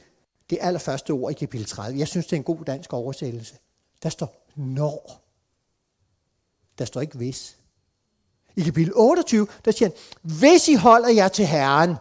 det 0.50 0.58
allerførste 0.62 1.12
ord 1.12 1.32
i 1.32 1.34
kapitel 1.34 1.68
30. 1.68 2.00
Jeg 2.00 2.08
synes, 2.08 2.26
det 2.26 2.34
er 2.34 2.38
en 2.38 2.44
god 2.44 2.66
dansk 2.66 2.94
oversættelse. 2.94 3.56
Der 4.04 4.10
står 4.10 4.48
når. 4.56 5.22
Der 6.78 6.86
står 6.86 7.02
ikke 7.02 7.18
hvis. 7.18 7.58
I 8.56 8.62
kapitel 8.62 8.94
28, 8.96 9.48
der 9.66 9.72
siger 9.72 9.90
han, 9.90 9.98
hvis 10.38 10.68
I 10.68 10.74
holder 10.74 11.10
jer 11.10 11.28
til 11.28 11.46
Herren, 11.46 11.96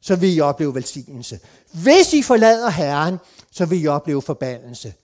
så 0.00 0.16
vil 0.16 0.36
I 0.36 0.40
opleve 0.40 0.74
velsignelse. 0.74 1.40
Hvis 1.72 2.12
I 2.12 2.22
forlader 2.22 2.70
Herren, 2.70 3.18
så 3.50 3.66
vil 3.66 3.82
I 3.82 3.86
opleve 3.86 4.22
forbandelse. 4.22 4.94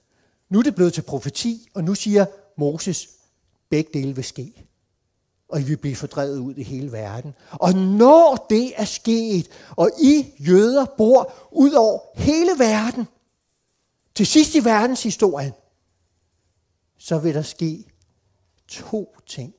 Nu 0.48 0.58
er 0.58 0.62
det 0.62 0.74
blevet 0.74 0.94
til 0.94 1.02
profeti, 1.02 1.68
og 1.74 1.84
nu 1.84 1.94
siger 1.94 2.26
Moses, 2.56 3.08
begge 3.70 3.90
dele 3.94 4.14
vil 4.14 4.24
ske 4.24 4.64
og 5.48 5.60
I 5.60 5.64
vil 5.64 5.76
blive 5.76 5.96
fordrevet 5.96 6.38
ud 6.38 6.54
i 6.54 6.62
hele 6.62 6.92
verden. 6.92 7.34
Og 7.52 7.72
når 7.74 8.46
det 8.50 8.72
er 8.76 8.84
sket, 8.84 9.48
og 9.70 9.90
I 10.02 10.34
jøder 10.38 10.84
bor 10.96 11.48
ud 11.52 11.72
over 11.72 12.00
hele 12.14 12.50
verden, 12.58 13.06
til 14.14 14.26
sidst 14.26 14.54
i 14.54 14.64
verdenshistorien, 14.64 15.52
så 16.98 17.18
vil 17.18 17.34
der 17.34 17.42
ske 17.42 17.84
to 18.68 19.16
ting. 19.26 19.54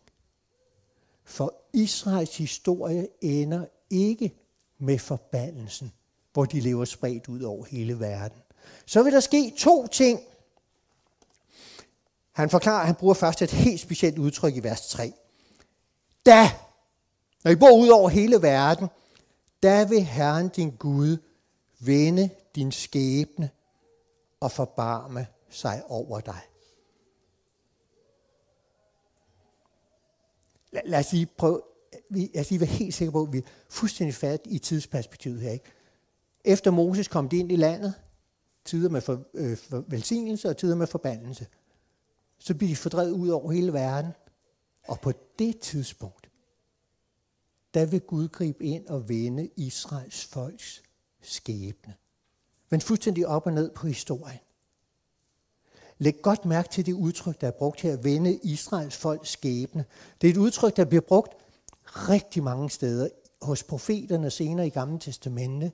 For 1.24 1.54
Israels 1.74 2.38
historie 2.38 3.08
ender 3.21 3.65
ikke 3.89 4.34
med 4.80 5.00
forbandelsen, 5.00 5.91
hvor 6.34 6.45
de 6.45 6.60
lever 6.60 6.86
spredt 6.86 7.28
ud 7.28 7.41
over 7.41 7.65
hele 7.65 8.00
verden. 8.00 8.38
Så 8.86 9.04
vil 9.04 9.13
der 9.13 9.19
ske 9.19 9.54
to 9.58 9.88
ting. 9.88 10.19
Han 12.32 12.50
forklarer, 12.50 12.86
han 12.86 12.95
bruger 12.95 13.13
først 13.13 13.41
et 13.41 13.52
helt 13.52 13.80
specielt 13.80 14.17
udtryk 14.17 14.56
i 14.56 14.63
vers 14.63 14.88
3 14.88 15.13
da, 16.26 16.50
når 17.44 17.52
I 17.52 17.56
bor 17.56 17.78
ud 17.78 17.90
over 17.90 18.10
hele 18.10 18.42
verden, 18.42 18.88
da 19.64 19.84
vil 19.84 20.04
Herren 20.04 20.50
din 20.50 20.76
Gud 20.80 21.18
vende 21.80 22.30
din 22.56 22.72
skæbne 22.72 23.50
og 24.40 24.52
forbarme 24.52 25.28
sig 25.50 25.84
over 25.88 26.20
dig. 26.20 26.42
Lad, 30.72 30.82
lad 30.86 31.00
os 31.00 31.12
lige 31.12 31.26
prøve, 31.26 31.62
vi, 32.10 32.32
lad 32.34 32.42
os 32.42 32.50
lige 32.50 32.60
være 32.60 32.70
helt 32.70 32.94
sikre 32.94 33.12
på, 33.12 33.24
at 33.24 33.34
vi 33.34 33.38
er 33.38 33.42
fuldstændig 33.70 34.16
fat 34.16 34.42
i 34.46 34.60
tidsperspektivet 34.60 35.42
her. 35.42 35.52
Ikke? 35.52 35.72
Efter 36.44 36.72
Moses 36.72 37.08
kom 37.08 37.30
de 37.30 37.38
ind 37.38 37.52
i 37.52 37.56
landet, 37.56 37.94
tider 38.66 38.90
med 38.90 39.02
for, 39.02 39.24
øh, 39.34 39.58
for 39.58 39.84
velsignelse 39.88 40.50
og 40.50 40.58
tider 40.58 40.76
med 40.76 40.88
forbandelse, 40.88 41.48
så 42.40 42.56
bliver 42.56 42.70
de 42.70 42.76
fordrevet 42.76 43.12
ud 43.12 43.30
over 43.30 43.52
hele 43.52 43.74
verden. 43.74 44.12
Og 44.88 45.00
på 45.00 45.12
det 45.39 45.60
tidspunkt, 45.60 46.30
der 47.74 47.86
vil 47.86 48.02
Gud 48.02 48.28
gribe 48.28 48.63
ind 48.65 48.88
og 48.88 49.10
vende 49.10 49.50
Israels 49.56 50.26
folks 50.26 50.84
skæbne. 51.21 51.93
Men 52.69 52.82
fuldstændig 52.82 53.28
op 53.28 53.45
og 53.45 53.54
ned 53.54 53.71
på 53.71 53.88
historien. 53.88 54.39
Læg 55.98 56.21
godt 56.21 56.45
mærke 56.45 56.69
til 56.69 56.86
det 56.86 56.93
udtryk, 56.93 57.41
der 57.41 57.48
er 57.48 57.52
brugt 57.52 57.82
her, 57.82 57.98
vende 57.98 58.39
Israels 58.43 58.98
folks 58.98 59.30
skæbne. 59.30 59.86
Det 60.21 60.28
er 60.28 60.32
et 60.32 60.38
udtryk, 60.38 60.78
der 60.78 60.86
bliver 60.86 61.02
brugt 61.02 61.34
rigtig 61.86 62.43
mange 62.43 62.69
steder 62.69 63.10
hos 63.41 63.63
profeterne 63.63 64.32
senere 64.32 64.67
i 64.67 64.69
Gamle 64.69 65.00
Testamente 65.00 65.71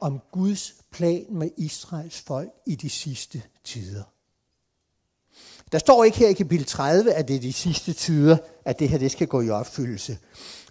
om 0.00 0.20
Guds 0.32 0.74
plan 0.90 1.26
med 1.30 1.50
Israels 1.56 2.20
folk 2.20 2.50
i 2.66 2.74
de 2.74 2.90
sidste 2.90 3.42
tider. 3.64 4.02
Der 5.72 5.78
står 5.78 6.04
ikke 6.04 6.18
her 6.18 6.28
i 6.28 6.32
kapitel 6.32 6.66
30, 6.66 7.12
at 7.12 7.28
det 7.28 7.36
er 7.36 7.40
de 7.40 7.52
sidste 7.52 7.92
tider, 7.92 8.36
at 8.64 8.78
det 8.78 8.88
her 8.88 8.98
det 8.98 9.10
skal 9.10 9.26
gå 9.26 9.40
i 9.40 9.50
opfyldelse. 9.50 10.18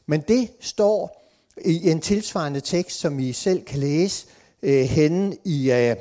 Men 0.05 0.21
det 0.21 0.49
står 0.59 1.25
i 1.65 1.89
en 1.89 2.01
tilsvarende 2.01 2.61
tekst, 2.61 2.99
som 2.99 3.19
I 3.19 3.33
selv 3.33 3.65
kan 3.65 3.79
læse 3.79 4.27
øh, 4.61 4.85
henne 4.85 5.37
i 5.45 5.71
øh, 5.71 5.95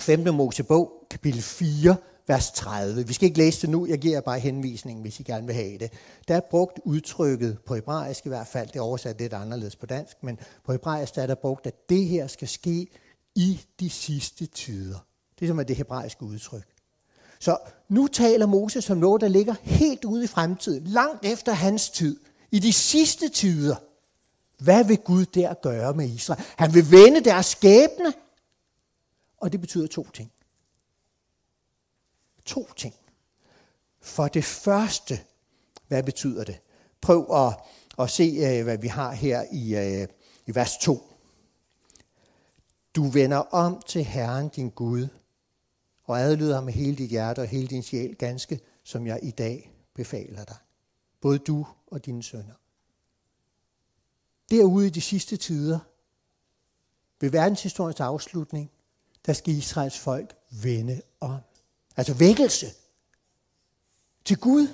5. 0.00 0.34
Mosebog, 0.34 0.92
kapitel 1.10 1.42
4, 1.42 1.96
vers 2.26 2.50
30. 2.50 3.06
Vi 3.06 3.12
skal 3.12 3.26
ikke 3.26 3.38
læse 3.38 3.62
det 3.62 3.70
nu, 3.70 3.86
jeg 3.86 3.98
giver 3.98 4.14
jer 4.14 4.20
bare 4.20 4.38
henvisningen, 4.38 5.02
hvis 5.02 5.20
I 5.20 5.22
gerne 5.22 5.46
vil 5.46 5.54
have 5.54 5.78
det. 5.78 5.92
Der 6.28 6.34
er 6.34 6.40
brugt 6.50 6.80
udtrykket, 6.84 7.58
på 7.66 7.74
hebraisk 7.74 8.26
i 8.26 8.28
hvert 8.28 8.46
fald, 8.46 8.68
det 8.68 8.76
er 8.76 8.82
oversat 8.82 9.20
lidt 9.20 9.32
anderledes 9.32 9.76
på 9.76 9.86
dansk, 9.86 10.16
men 10.22 10.38
på 10.64 10.72
hebraisk 10.72 11.14
der 11.14 11.22
er 11.22 11.26
der 11.26 11.34
brugt, 11.34 11.66
at 11.66 11.88
det 11.88 12.06
her 12.06 12.26
skal 12.26 12.48
ske 12.48 12.86
i 13.34 13.60
de 13.80 13.90
sidste 13.90 14.46
tider. 14.46 15.06
Det 15.38 15.44
er 15.44 15.48
som 15.48 15.58
er 15.58 15.62
det 15.62 15.76
hebraiske 15.76 16.22
udtryk. 16.22 16.71
Så 17.42 17.58
nu 17.88 18.06
taler 18.06 18.46
Moses 18.46 18.90
om 18.90 18.98
noget, 18.98 19.20
der 19.20 19.28
ligger 19.28 19.54
helt 19.62 20.04
ude 20.04 20.24
i 20.24 20.26
fremtiden, 20.26 20.84
langt 20.84 21.24
efter 21.24 21.52
hans 21.52 21.90
tid, 21.90 22.20
i 22.50 22.58
de 22.58 22.72
sidste 22.72 23.28
tider. 23.28 23.76
Hvad 24.58 24.84
vil 24.84 24.98
Gud 24.98 25.24
der 25.24 25.54
gøre 25.54 25.94
med 25.94 26.08
Israel? 26.08 26.44
Han 26.56 26.74
vil 26.74 26.90
vende 26.90 27.20
deres 27.20 27.46
skæbne, 27.46 28.12
og 29.36 29.52
det 29.52 29.60
betyder 29.60 29.86
to 29.86 30.10
ting. 30.10 30.32
To 32.44 32.68
ting. 32.76 32.94
For 34.00 34.28
det 34.28 34.44
første, 34.44 35.20
hvad 35.88 36.02
betyder 36.02 36.44
det? 36.44 36.60
Prøv 37.00 37.26
at, 37.34 37.54
at 37.98 38.10
se, 38.10 38.24
øh, 38.24 38.64
hvad 38.64 38.78
vi 38.78 38.88
har 38.88 39.12
her 39.12 39.44
i, 39.52 39.74
øh, 39.74 40.08
i 40.46 40.54
vers 40.54 40.78
2. 40.78 41.02
Du 42.96 43.08
vender 43.08 43.38
om 43.38 43.82
til 43.86 44.04
Herren 44.04 44.48
din 44.48 44.70
Gud, 44.70 45.08
og 46.04 46.20
adlyder 46.20 46.54
ham 46.54 46.64
med 46.64 46.72
hele 46.72 46.96
dit 46.96 47.10
hjerte 47.10 47.40
og 47.40 47.46
hele 47.46 47.68
din 47.68 47.82
sjæl, 47.82 48.14
ganske 48.14 48.60
som 48.84 49.06
jeg 49.06 49.20
i 49.22 49.30
dag 49.30 49.72
befaler 49.94 50.44
dig. 50.44 50.56
Både 51.20 51.38
du 51.38 51.66
og 51.86 52.06
dine 52.06 52.22
sønner. 52.22 52.54
Derude 54.50 54.86
i 54.86 54.90
de 54.90 55.00
sidste 55.00 55.36
tider, 55.36 55.78
ved 57.20 57.30
verdenshistoriens 57.30 58.00
afslutning, 58.00 58.70
der 59.26 59.32
skal 59.32 59.54
Israels 59.54 59.98
folk 59.98 60.36
vende 60.62 61.02
om. 61.20 61.40
Altså 61.96 62.14
vækkelse 62.14 62.66
til 64.24 64.38
Gud. 64.38 64.68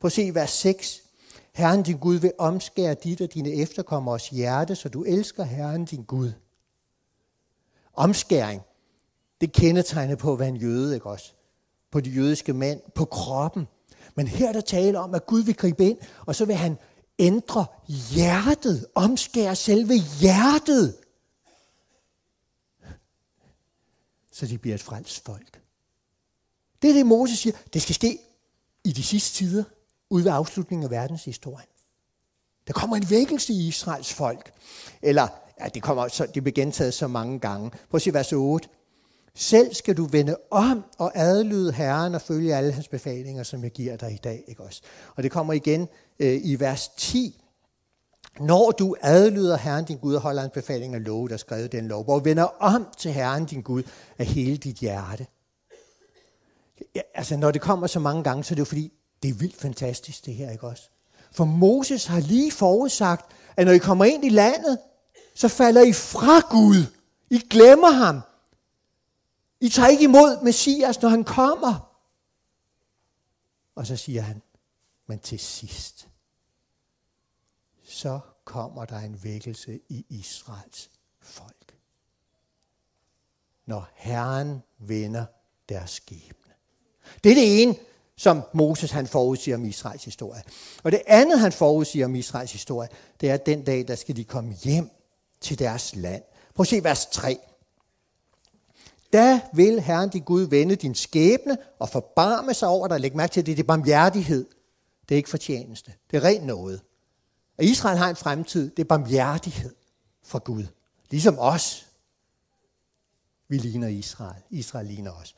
Prøv 0.00 0.06
at 0.06 0.12
se 0.12 0.34
vers 0.34 0.50
6. 0.50 1.02
Herren 1.52 1.82
din 1.82 1.98
Gud 1.98 2.16
vil 2.16 2.32
omskære 2.38 2.94
dit 2.94 3.20
og 3.20 3.34
dine 3.34 3.52
efterkommeres 3.52 4.28
hjerte, 4.28 4.74
så 4.74 4.88
du 4.88 5.04
elsker 5.04 5.44
Herren 5.44 5.84
din 5.84 6.04
Gud. 6.04 6.32
Omskæring, 7.92 8.62
det 9.40 9.52
kendetegner 9.52 10.16
på 10.16 10.32
at 10.32 10.38
være 10.38 10.48
en 10.48 10.56
jøde, 10.56 10.94
ikke 10.94 11.06
også? 11.06 11.32
På 11.90 12.00
de 12.00 12.10
jødiske 12.10 12.52
mænd, 12.52 12.80
på 12.94 13.04
kroppen. 13.04 13.68
Men 14.14 14.28
her 14.28 14.48
er 14.48 14.52
der 14.52 14.60
tale 14.60 14.98
om, 14.98 15.14
at 15.14 15.26
Gud 15.26 15.42
vil 15.42 15.56
gribe 15.56 15.84
ind, 15.84 15.98
og 16.26 16.34
så 16.34 16.44
vil 16.44 16.54
han 16.54 16.78
ændre 17.18 17.66
hjertet, 17.88 18.86
omskære 18.94 19.56
selve 19.56 19.94
hjertet, 19.94 20.96
så 24.32 24.46
de 24.46 24.58
bliver 24.58 24.74
et 24.74 24.82
frelst 24.82 25.24
folk. 25.24 25.60
Det 26.82 26.90
er 26.90 26.94
det, 26.94 27.06
Moses 27.06 27.38
siger. 27.38 27.56
Det 27.72 27.82
skal 27.82 27.94
ske 27.94 28.18
i 28.84 28.92
de 28.92 29.02
sidste 29.02 29.36
tider, 29.36 29.64
ud 30.10 30.22
ved 30.22 30.32
afslutningen 30.32 30.84
af 30.84 30.90
verdenshistorien. 30.90 31.68
Der 32.66 32.72
kommer 32.72 32.96
en 32.96 33.10
vækkelse 33.10 33.52
i 33.52 33.68
Israels 33.68 34.12
folk. 34.12 34.52
Eller, 35.02 35.28
ja, 35.60 35.68
det, 35.68 35.82
kommer, 35.82 36.08
så, 36.08 36.26
det 36.26 36.42
bliver 36.42 36.54
gentaget 36.54 36.94
så 36.94 37.08
mange 37.08 37.38
gange. 37.38 37.70
Prøv 37.70 37.96
at 37.98 38.02
se 38.02 38.14
vers 38.14 38.32
8. 38.32 38.68
Selv 39.38 39.74
skal 39.74 39.96
du 39.96 40.04
vende 40.04 40.36
om 40.50 40.84
og 40.98 41.12
adlyde 41.14 41.72
Herren 41.72 42.14
og 42.14 42.20
følge 42.20 42.54
alle 42.54 42.72
hans 42.72 42.88
befalinger, 42.88 43.42
som 43.42 43.62
jeg 43.62 43.70
giver 43.70 43.96
dig 43.96 44.12
i 44.12 44.20
dag. 44.24 44.44
Ikke 44.48 44.62
også? 44.62 44.82
Og 45.16 45.22
det 45.22 45.30
kommer 45.30 45.52
igen 45.52 45.88
øh, 46.18 46.40
i 46.44 46.60
vers 46.60 46.88
10. 46.88 47.42
Når 48.40 48.70
du 48.70 48.96
adlyder 49.00 49.56
Herren 49.56 49.84
din 49.84 49.98
Gud 49.98 50.14
og 50.14 50.20
holder 50.20 50.40
hans 50.40 50.52
befaling 50.52 50.94
og 50.94 51.00
lov, 51.00 51.28
der 51.28 51.36
skrevet 51.36 51.72
den 51.72 51.88
lov, 51.88 52.08
og 52.08 52.24
vender 52.24 52.44
om 52.44 52.86
til 52.98 53.12
Herren 53.12 53.44
din 53.44 53.62
Gud 53.62 53.82
af 54.18 54.26
hele 54.26 54.56
dit 54.56 54.76
hjerte. 54.76 55.26
Ja, 56.94 57.00
altså, 57.14 57.36
når 57.36 57.50
det 57.50 57.60
kommer 57.60 57.86
så 57.86 58.00
mange 58.00 58.24
gange, 58.24 58.44
så 58.44 58.54
er 58.54 58.56
det 58.56 58.60
jo 58.60 58.64
fordi, 58.64 58.92
det 59.22 59.30
er 59.30 59.34
vildt 59.34 59.56
fantastisk, 59.56 60.26
det 60.26 60.34
her, 60.34 60.50
ikke 60.50 60.66
også? 60.66 60.82
For 61.32 61.44
Moses 61.44 62.06
har 62.06 62.20
lige 62.20 62.52
forudsagt, 62.52 63.32
at 63.56 63.66
når 63.66 63.72
I 63.72 63.78
kommer 63.78 64.04
ind 64.04 64.24
i 64.24 64.28
landet, 64.28 64.78
så 65.34 65.48
falder 65.48 65.82
I 65.82 65.92
fra 65.92 66.40
Gud. 66.50 66.84
I 67.30 67.38
glemmer 67.50 67.90
ham. 67.90 68.20
I 69.60 69.68
tager 69.68 69.88
ikke 69.88 70.04
imod 70.04 70.44
Messias, 70.44 71.02
når 71.02 71.08
han 71.08 71.24
kommer. 71.24 71.92
Og 73.74 73.86
så 73.86 73.96
siger 73.96 74.22
han, 74.22 74.42
men 75.06 75.18
til 75.18 75.38
sidst, 75.38 76.08
så 77.84 78.20
kommer 78.44 78.84
der 78.84 78.98
en 78.98 79.24
vækkelse 79.24 79.80
i 79.88 80.06
Israels 80.08 80.90
folk. 81.20 81.76
Når 83.66 83.88
Herren 83.94 84.62
vender 84.78 85.24
deres 85.68 85.90
skæbne. 85.90 86.52
Det 87.24 87.30
er 87.30 87.34
det 87.34 87.62
ene, 87.62 87.74
som 88.16 88.42
Moses 88.54 88.90
han 88.90 89.06
forudsiger 89.06 89.56
om 89.56 89.64
Israels 89.64 90.04
historie. 90.04 90.42
Og 90.82 90.92
det 90.92 91.02
andet, 91.06 91.40
han 91.40 91.52
forudsiger 91.52 92.04
om 92.04 92.14
Israels 92.14 92.52
historie, 92.52 92.88
det 93.20 93.30
er, 93.30 93.34
at 93.34 93.46
den 93.46 93.64
dag, 93.64 93.88
der 93.88 93.94
skal 93.94 94.16
de 94.16 94.24
komme 94.24 94.52
hjem 94.52 94.90
til 95.40 95.58
deres 95.58 95.96
land. 95.96 96.22
Prøv 96.54 96.62
at 96.62 96.68
se 96.68 96.84
vers 96.84 97.06
3. 97.06 97.38
Da 99.12 99.40
vil 99.54 99.80
Herren 99.80 100.08
din 100.08 100.22
Gud 100.22 100.42
vende 100.42 100.76
din 100.76 100.94
skæbne 100.94 101.58
og 101.78 101.88
forbarme 101.88 102.54
sig 102.54 102.68
over 102.68 102.88
dig. 102.88 103.00
Læg 103.00 103.16
mærke 103.16 103.32
til, 103.32 103.40
at 103.40 103.46
det 103.46 103.52
er 103.52 103.56
det 103.56 103.66
barmhjertighed. 103.66 104.46
Det 105.08 105.14
er 105.14 105.16
ikke 105.16 105.30
fortjeneste. 105.30 105.92
Det 106.10 106.16
er 106.16 106.24
rent 106.24 106.46
noget. 106.46 106.80
At 107.58 107.64
Israel 107.64 107.98
har 107.98 108.10
en 108.10 108.16
fremtid, 108.16 108.70
det 108.70 108.78
er 108.78 108.86
barmhjertighed 108.88 109.74
fra 110.24 110.38
Gud. 110.38 110.64
Ligesom 111.10 111.38
os. 111.38 111.86
Vi 113.48 113.58
ligner 113.58 113.88
Israel. 113.88 114.42
Israel 114.50 114.86
ligner 114.86 115.12
os. 115.12 115.34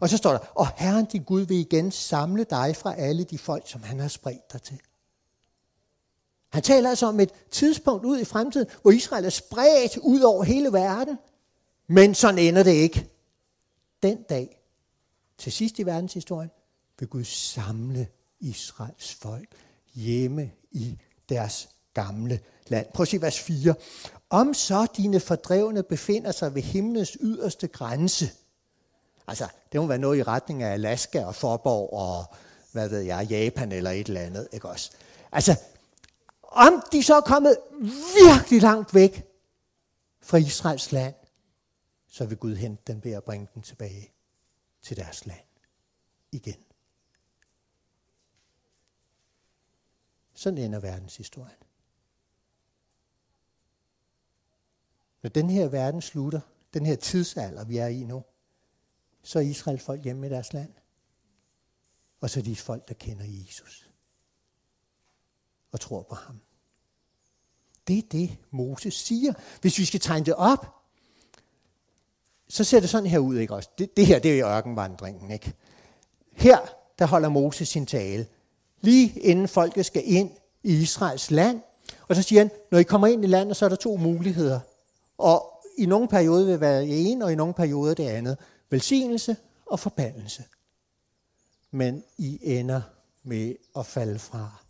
Og 0.00 0.08
så 0.08 0.16
står 0.16 0.30
der, 0.30 0.38
og 0.38 0.68
Herren 0.76 1.04
din 1.04 1.22
Gud 1.22 1.40
vil 1.40 1.56
igen 1.56 1.90
samle 1.90 2.44
dig 2.44 2.76
fra 2.76 2.94
alle 2.94 3.24
de 3.24 3.38
folk, 3.38 3.68
som 3.68 3.82
han 3.82 4.00
har 4.00 4.08
spredt 4.08 4.52
dig 4.52 4.62
til. 4.62 4.80
Han 6.52 6.62
taler 6.62 6.90
altså 6.90 7.06
om 7.06 7.20
et 7.20 7.30
tidspunkt 7.50 8.04
ud 8.04 8.18
i 8.18 8.24
fremtiden, 8.24 8.66
hvor 8.82 8.90
Israel 8.90 9.24
er 9.24 9.30
spredt 9.30 9.96
ud 9.96 10.20
over 10.20 10.44
hele 10.44 10.72
verden. 10.72 11.18
Men 11.92 12.14
sådan 12.14 12.38
ender 12.38 12.62
det 12.62 12.70
ikke. 12.70 13.10
Den 14.02 14.22
dag, 14.22 14.60
til 15.38 15.52
sidst 15.52 15.78
i 15.78 15.86
verdenshistorien, 15.86 16.50
vil 16.98 17.08
Gud 17.08 17.24
samle 17.24 18.08
Israels 18.40 19.14
folk 19.14 19.48
hjemme 19.94 20.50
i 20.70 20.98
deres 21.28 21.68
gamle 21.94 22.40
land. 22.66 22.86
Prøv 22.94 23.02
at 23.02 23.08
se 23.08 23.22
vers 23.22 23.40
4. 23.40 23.74
Om 24.30 24.54
så 24.54 24.86
dine 24.96 25.20
fordrevne 25.20 25.82
befinder 25.82 26.32
sig 26.32 26.54
ved 26.54 26.62
himlens 26.62 27.16
yderste 27.20 27.68
grænse. 27.68 28.30
Altså, 29.26 29.48
det 29.72 29.80
må 29.80 29.86
være 29.86 29.98
noget 29.98 30.18
i 30.18 30.22
retning 30.22 30.62
af 30.62 30.72
Alaska 30.72 31.24
og 31.24 31.34
Forborg 31.34 31.92
og, 31.92 32.24
hvad 32.72 32.88
ved 32.88 33.00
jeg, 33.00 33.26
Japan 33.30 33.72
eller 33.72 33.90
et 33.90 34.06
eller 34.06 34.20
andet, 34.20 34.48
ikke 34.52 34.68
også? 34.68 34.90
Altså, 35.32 35.56
om 36.42 36.82
de 36.92 37.02
så 37.02 37.16
er 37.16 37.20
kommet 37.20 37.56
virkelig 38.24 38.62
langt 38.62 38.94
væk 38.94 39.24
fra 40.22 40.36
Israels 40.36 40.92
land, 40.92 41.14
så 42.10 42.26
vil 42.26 42.38
Gud 42.38 42.56
hente 42.56 42.82
dem 42.86 43.04
ved 43.04 43.12
at 43.12 43.24
bringe 43.24 43.48
dem 43.54 43.62
tilbage 43.62 44.12
til 44.82 44.96
deres 44.96 45.26
land 45.26 45.46
igen. 46.32 46.64
Sådan 50.34 50.58
ender 50.58 50.80
verdenshistorien. 50.80 51.56
Når 55.22 55.30
den 55.30 55.50
her 55.50 55.68
verden 55.68 56.02
slutter, 56.02 56.40
den 56.74 56.86
her 56.86 56.96
tidsalder, 56.96 57.64
vi 57.64 57.76
er 57.76 57.86
i 57.86 58.04
nu, 58.04 58.24
så 59.22 59.38
er 59.38 59.42
Israel 59.42 59.78
folk 59.78 60.02
hjemme 60.04 60.26
i 60.26 60.30
deres 60.30 60.52
land. 60.52 60.74
Og 62.20 62.30
så 62.30 62.40
er 62.40 62.44
de 62.44 62.56
folk, 62.56 62.88
der 62.88 62.94
kender 62.94 63.24
Jesus. 63.24 63.90
Og 65.72 65.80
tror 65.80 66.02
på 66.02 66.14
ham. 66.14 66.40
Det 67.86 67.98
er 67.98 68.08
det, 68.08 68.38
Moses 68.50 68.94
siger. 68.94 69.32
Hvis 69.60 69.78
vi 69.78 69.84
skal 69.84 70.00
tegne 70.00 70.26
det 70.26 70.34
op, 70.34 70.79
så 72.50 72.64
ser 72.64 72.80
det 72.80 72.90
sådan 72.90 73.06
her 73.06 73.18
ud, 73.18 73.36
ikke 73.36 73.54
også? 73.54 73.68
Det, 73.78 73.96
det 73.96 74.06
her, 74.06 74.18
det 74.18 74.40
er 74.40 74.48
ørkenvandringen, 74.48 75.30
ikke? 75.30 75.52
Her, 76.32 76.58
der 76.98 77.06
holder 77.06 77.28
Moses 77.28 77.68
sin 77.68 77.86
tale. 77.86 78.26
Lige 78.80 79.20
inden 79.20 79.48
folket 79.48 79.86
skal 79.86 80.02
ind 80.04 80.30
i 80.62 80.72
Israels 80.82 81.30
land. 81.30 81.60
Og 82.08 82.16
så 82.16 82.22
siger 82.22 82.40
han, 82.40 82.50
når 82.70 82.78
I 82.78 82.82
kommer 82.82 83.06
ind 83.06 83.24
i 83.24 83.26
landet, 83.26 83.56
så 83.56 83.64
er 83.64 83.68
der 83.68 83.76
to 83.76 83.96
muligheder. 83.96 84.60
Og 85.18 85.64
i 85.78 85.86
nogle 85.86 86.08
perioder 86.08 86.46
vil 86.46 86.60
være 86.60 86.80
det 86.80 87.10
ene, 87.10 87.24
og 87.24 87.32
i 87.32 87.34
nogle 87.34 87.54
perioder 87.54 87.94
det 87.94 88.08
andet. 88.08 88.38
Velsignelse 88.70 89.36
og 89.66 89.80
forbandelse. 89.80 90.44
Men 91.70 92.04
I 92.18 92.38
ender 92.42 92.80
med 93.22 93.54
at 93.76 93.86
falde 93.86 94.18
fra. 94.18 94.62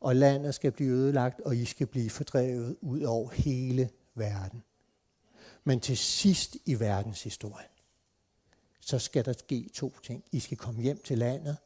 Og 0.00 0.16
landet 0.16 0.54
skal 0.54 0.70
blive 0.70 0.90
ødelagt, 0.90 1.40
og 1.40 1.56
I 1.56 1.64
skal 1.64 1.86
blive 1.86 2.10
fordrevet 2.10 2.76
ud 2.80 3.02
over 3.02 3.30
hele 3.30 3.90
verden. 4.14 4.62
Men 5.64 5.80
til 5.80 5.98
sidst 5.98 6.56
i 6.66 6.80
verdenshistorien, 6.80 7.68
så 8.80 8.98
skal 8.98 9.24
der 9.24 9.32
ske 9.32 9.70
to 9.74 9.92
ting. 10.02 10.24
I 10.32 10.40
skal 10.40 10.56
komme 10.56 10.82
hjem 10.82 11.02
til 11.04 11.18
landet, 11.18 11.56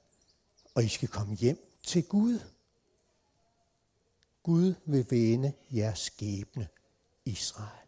og 0.74 0.84
I 0.84 0.88
skal 0.88 1.08
komme 1.08 1.34
hjem 1.34 1.58
til 1.86 2.04
Gud. 2.04 2.38
Gud 4.42 4.74
vil 4.84 5.06
vende 5.10 5.52
jeres 5.70 5.98
skæbne, 5.98 6.68
Israel. 7.24 7.86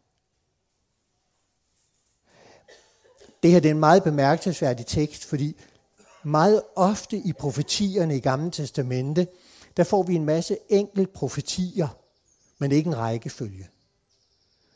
Det 3.43 3.51
her 3.51 3.61
det 3.61 3.69
er 3.69 3.75
en 3.75 3.81
meget 3.81 4.03
bemærkelsesværdig 4.03 4.87
tekst, 4.87 5.25
fordi 5.25 5.57
meget 6.23 6.63
ofte 6.77 7.17
i 7.17 7.33
profetierne 7.33 8.17
i 8.17 8.21
Gamle 8.21 8.51
Testamente, 8.51 9.29
der 9.77 9.85
får 9.85 10.03
vi 10.03 10.15
en 10.15 10.25
masse 10.25 10.59
enkelt 10.69 11.13
profetier, 11.13 11.89
men 12.59 12.73
ikke 12.73 12.89
en 12.89 12.97
rækkefølge. 12.97 13.69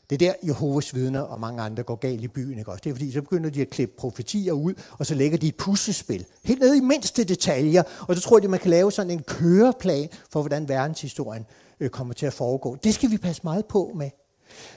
Det 0.09 0.21
er 0.21 0.31
der, 0.31 0.33
Jehovas 0.47 0.95
vidner 0.95 1.21
og 1.21 1.39
mange 1.39 1.61
andre 1.61 1.83
går 1.83 1.95
galt 1.95 2.23
i 2.23 2.27
byen. 2.27 2.59
Ikke 2.59 2.71
også? 2.71 2.81
Det 2.83 2.89
er 2.89 2.93
fordi, 2.93 3.11
så 3.11 3.21
begynder 3.21 3.49
de 3.49 3.61
at 3.61 3.69
klippe 3.69 3.95
profetier 3.97 4.53
ud, 4.53 4.73
og 4.99 5.05
så 5.05 5.15
lægger 5.15 5.37
de 5.37 5.47
et 5.47 5.55
puslespil. 5.55 6.25
Helt 6.43 6.59
ned 6.59 6.75
i 6.75 6.79
mindste 6.79 7.23
detaljer. 7.23 7.83
Og 8.07 8.15
så 8.15 8.21
tror 8.21 8.39
de, 8.39 8.47
man 8.47 8.59
kan 8.59 8.69
lave 8.69 8.91
sådan 8.91 9.11
en 9.11 9.23
køreplan 9.23 10.09
for, 10.31 10.41
hvordan 10.41 10.69
verdenshistorien 10.69 11.45
øh, 11.79 11.89
kommer 11.89 12.13
til 12.13 12.25
at 12.25 12.33
foregå. 12.33 12.77
Det 12.83 12.93
skal 12.93 13.11
vi 13.11 13.17
passe 13.17 13.41
meget 13.43 13.65
på 13.65 13.91
med. 13.95 14.09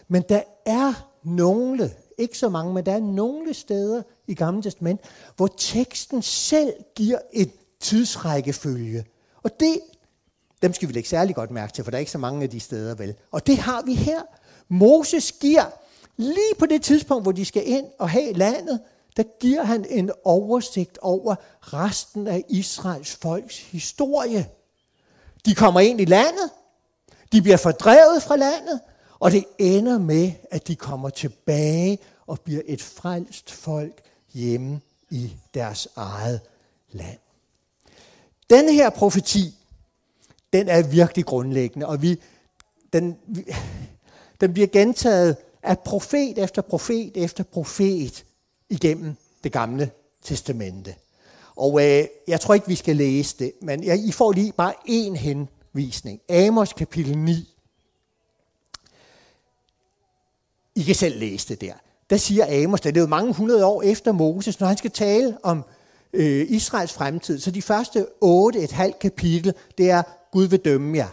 Men 0.09 0.23
der 0.29 0.43
er 0.67 0.93
nogle, 1.25 1.91
ikke 2.19 2.39
så 2.39 2.49
mange, 2.49 2.75
men 2.75 2.87
der 2.87 2.93
er 2.93 3.01
nogle 3.01 3.55
steder 3.55 4.03
i 4.29 4.35
Gamle 4.35 4.63
Testament, 4.63 5.01
hvor 5.37 5.55
teksten 5.57 6.23
selv 6.23 6.73
giver 6.95 7.19
et 7.33 7.51
tidsrækkefølge. 7.81 9.05
Og 9.43 9.51
det, 9.61 9.81
dem 10.63 10.73
skal 10.73 10.89
vi 10.89 10.93
lægge 10.93 11.09
særlig 11.09 11.35
godt 11.35 11.51
mærke 11.51 11.73
til, 11.73 11.85
for 11.85 11.91
der 11.91 11.99
er 11.99 12.01
ikke 12.01 12.13
så 12.13 12.19
mange 12.19 12.43
af 12.43 12.51
de 12.51 12.61
steder 12.61 12.95
vel. 12.95 13.15
Og 13.31 13.47
det 13.47 13.59
har 13.59 13.83
vi 13.83 13.95
her. 13.95 14.21
Moses 14.69 15.33
giver, 15.33 15.65
lige 16.17 16.55
på 16.59 16.67
det 16.67 16.83
tidspunkt, 16.83 17.25
hvor 17.25 17.33
de 17.33 17.45
skal 17.45 17.69
ind 17.69 17.87
og 17.99 18.11
have 18.11 18.33
landet, 18.33 18.81
der 19.17 19.23
giver 19.41 19.63
han 19.63 19.87
en 19.89 20.11
oversigt 20.25 20.99
over 20.99 21.35
resten 21.61 22.27
af 22.27 22.45
Israels 22.49 23.17
folks 23.17 23.59
historie. 23.59 24.49
De 25.47 25.55
kommer 25.55 25.81
ind 25.81 26.01
i 26.01 26.05
landet, 26.05 26.51
de 27.33 27.43
bliver 27.43 27.57
fordrevet 27.57 28.23
fra 28.23 28.37
landet, 28.37 28.81
og 29.19 29.31
det 29.31 29.45
ender 29.59 29.99
med, 29.99 30.33
at 30.51 30.69
de 30.69 30.77
kommer 30.77 31.11
tilbage 31.11 31.99
og 32.27 32.41
bliver 32.41 32.63
et 32.67 32.83
frelst 32.83 33.51
folk 33.51 34.03
hjemme 34.33 34.81
i 35.11 35.33
deres 35.55 35.89
eget 35.97 36.41
land. 36.93 37.19
Denne 38.51 38.73
her 38.73 38.91
profeti, 38.91 39.55
den 40.53 40.69
er 40.69 40.83
virkelig 40.83 41.25
grundlæggende, 41.25 41.87
og 41.87 42.03
vi, 42.03 42.21
den, 42.93 43.19
vi, 43.27 43.45
den 44.41 44.53
bliver 44.53 44.69
gentaget 44.69 45.37
af 45.63 45.79
profet 45.79 46.39
efter 46.39 46.63
profet 46.63 47.13
efter 47.15 47.45
profet 47.45 48.25
igennem 48.71 49.15
det 49.45 49.53
gamle 49.53 49.91
testamente. 50.23 50.95
Og 51.57 51.81
øh, 51.85 52.05
jeg 52.29 52.41
tror 52.41 52.55
ikke, 52.55 52.69
vi 52.69 52.75
skal 52.75 52.97
læse 52.97 53.37
det, 53.39 53.53
men 53.63 53.85
jeg, 53.85 53.99
I 53.99 54.13
får 54.13 54.33
lige 54.33 54.53
bare 54.53 54.75
en 54.85 55.17
henvisning. 55.17 56.21
Amos 56.29 56.73
kapitel 56.73 57.19
9. 57.19 57.55
I 60.75 60.83
kan 60.83 60.95
selv 60.95 61.19
læse 61.19 61.49
det 61.49 61.61
der. 61.61 61.73
Der 62.11 62.17
siger 62.17 62.65
Amos, 62.65 62.81
der 62.81 62.91
er 62.95 63.01
jo 63.01 63.07
mange 63.07 63.33
hundrede 63.33 63.67
år 63.67 63.83
efter 63.83 64.13
Moses, 64.13 64.61
når 64.61 64.67
han 64.67 64.77
skal 64.77 64.91
tale 64.91 65.39
om 65.43 65.65
øh, 66.13 66.47
Israels 66.49 66.93
fremtid, 66.93 67.41
så 67.41 67.51
de 67.51 67.63
første 67.63 68.07
otte, 68.21 68.59
et 68.59 68.73
halvt 68.73 68.99
kapitel, 68.99 69.55
det 69.79 69.91
er, 69.91 70.03
Gud 70.33 70.45
vil 70.45 70.59
dømme 70.59 70.97
jer. 70.99 71.09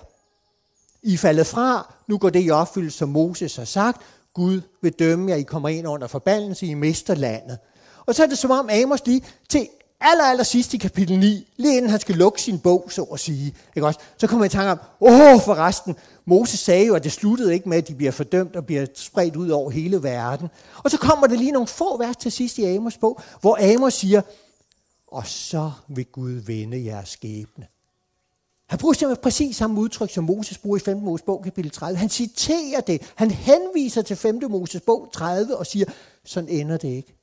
I 1.03 1.13
er 1.13 1.17
faldet 1.17 1.47
fra, 1.47 1.93
nu 2.07 2.17
går 2.17 2.29
det 2.29 2.45
i 2.45 2.49
opfyldelse, 2.49 2.97
som 2.97 3.09
Moses 3.09 3.55
har 3.55 3.65
sagt. 3.65 4.01
Gud 4.33 4.61
vil 4.81 4.93
dømme 4.99 5.31
jer, 5.31 5.35
I 5.35 5.43
kommer 5.43 5.69
ind 5.69 5.87
under 5.87 6.07
forbandelse, 6.07 6.65
I 6.65 6.73
mister 6.73 7.15
landet. 7.15 7.57
Og 8.05 8.15
så 8.15 8.23
er 8.23 8.27
det 8.27 8.37
som 8.37 8.51
om 8.51 8.69
Amos 8.69 9.05
lige 9.05 9.23
til 9.49 9.67
aller, 10.01 10.23
aller 10.23 10.43
sidst 10.43 10.73
i 10.73 10.77
kapitel 10.77 11.19
9, 11.19 11.53
lige 11.57 11.77
inden 11.77 11.91
han 11.91 11.99
skal 11.99 12.15
lukke 12.15 12.41
sin 12.41 12.59
bog, 12.59 12.87
så 12.89 13.03
at 13.03 13.19
sige, 13.19 13.55
ikke 13.75 13.87
også? 13.87 13.99
så 14.17 14.27
kommer 14.27 14.45
jeg 14.45 14.53
i 14.53 14.55
tanke 14.55 14.71
om, 14.71 14.79
åh 15.01 15.41
forresten, 15.41 15.95
Moses 16.25 16.59
sagde 16.59 16.85
jo, 16.85 16.95
at 16.95 17.03
det 17.03 17.11
sluttede 17.11 17.53
ikke 17.53 17.69
med, 17.69 17.77
at 17.77 17.87
de 17.87 17.95
bliver 17.95 18.11
fordømt 18.11 18.55
og 18.55 18.65
bliver 18.65 18.85
spredt 18.95 19.35
ud 19.35 19.49
over 19.49 19.69
hele 19.69 20.03
verden. 20.03 20.49
Og 20.83 20.91
så 20.91 20.97
kommer 20.97 21.27
der 21.27 21.35
lige 21.35 21.51
nogle 21.51 21.67
få 21.67 21.97
vers 21.97 22.15
til 22.15 22.31
sidst 22.31 22.57
i 22.57 22.75
Amos 22.75 22.97
bog, 22.97 23.21
hvor 23.41 23.73
Amos 23.73 23.93
siger, 23.93 24.21
og 25.07 25.27
så 25.27 25.71
vil 25.87 26.05
Gud 26.05 26.31
vende 26.31 26.85
jeres 26.85 27.09
skæbne. 27.09 27.67
Han 28.65 28.79
bruger 28.79 28.93
simpelthen 28.93 29.23
præcis 29.23 29.55
samme 29.55 29.79
udtryk, 29.79 30.09
som 30.09 30.23
Moses 30.23 30.57
bruger 30.57 30.77
i 30.77 30.79
5. 30.79 30.97
Mosebog 30.97 31.43
kapitel 31.43 31.71
30. 31.71 31.97
Han 31.97 32.09
citerer 32.09 32.81
det. 32.81 33.11
Han 33.15 33.31
henviser 33.31 34.01
til 34.01 34.15
5. 34.15 34.39
Mosebog 34.49 35.09
30 35.13 35.57
og 35.57 35.67
siger, 35.67 35.85
sådan 36.23 36.49
ender 36.49 36.77
det 36.77 36.87
ikke. 36.87 37.15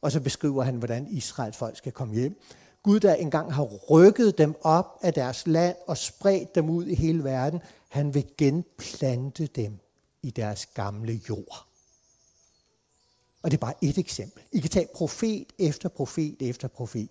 Og 0.00 0.12
så 0.12 0.20
beskriver 0.20 0.62
han, 0.62 0.74
hvordan 0.74 1.06
Israels 1.06 1.56
folk 1.56 1.76
skal 1.76 1.92
komme 1.92 2.14
hjem. 2.14 2.40
Gud, 2.82 3.00
der 3.00 3.14
engang 3.14 3.54
har 3.54 3.62
rykket 3.62 4.38
dem 4.38 4.54
op 4.62 4.98
af 5.02 5.14
deres 5.14 5.46
land 5.46 5.76
og 5.86 5.98
spredt 5.98 6.54
dem 6.54 6.70
ud 6.70 6.86
i 6.86 6.94
hele 6.94 7.24
verden, 7.24 7.60
han 7.88 8.14
vil 8.14 8.26
genplante 8.38 9.46
dem 9.46 9.78
i 10.22 10.30
deres 10.30 10.66
gamle 10.66 11.20
jord. 11.28 11.66
Og 13.42 13.50
det 13.50 13.56
er 13.56 13.60
bare 13.60 13.84
et 13.84 13.98
eksempel. 13.98 14.42
I 14.52 14.60
kan 14.60 14.70
tage 14.70 14.88
profet 14.94 15.52
efter 15.58 15.88
profet 15.88 16.36
efter 16.40 16.68
profet 16.68 17.08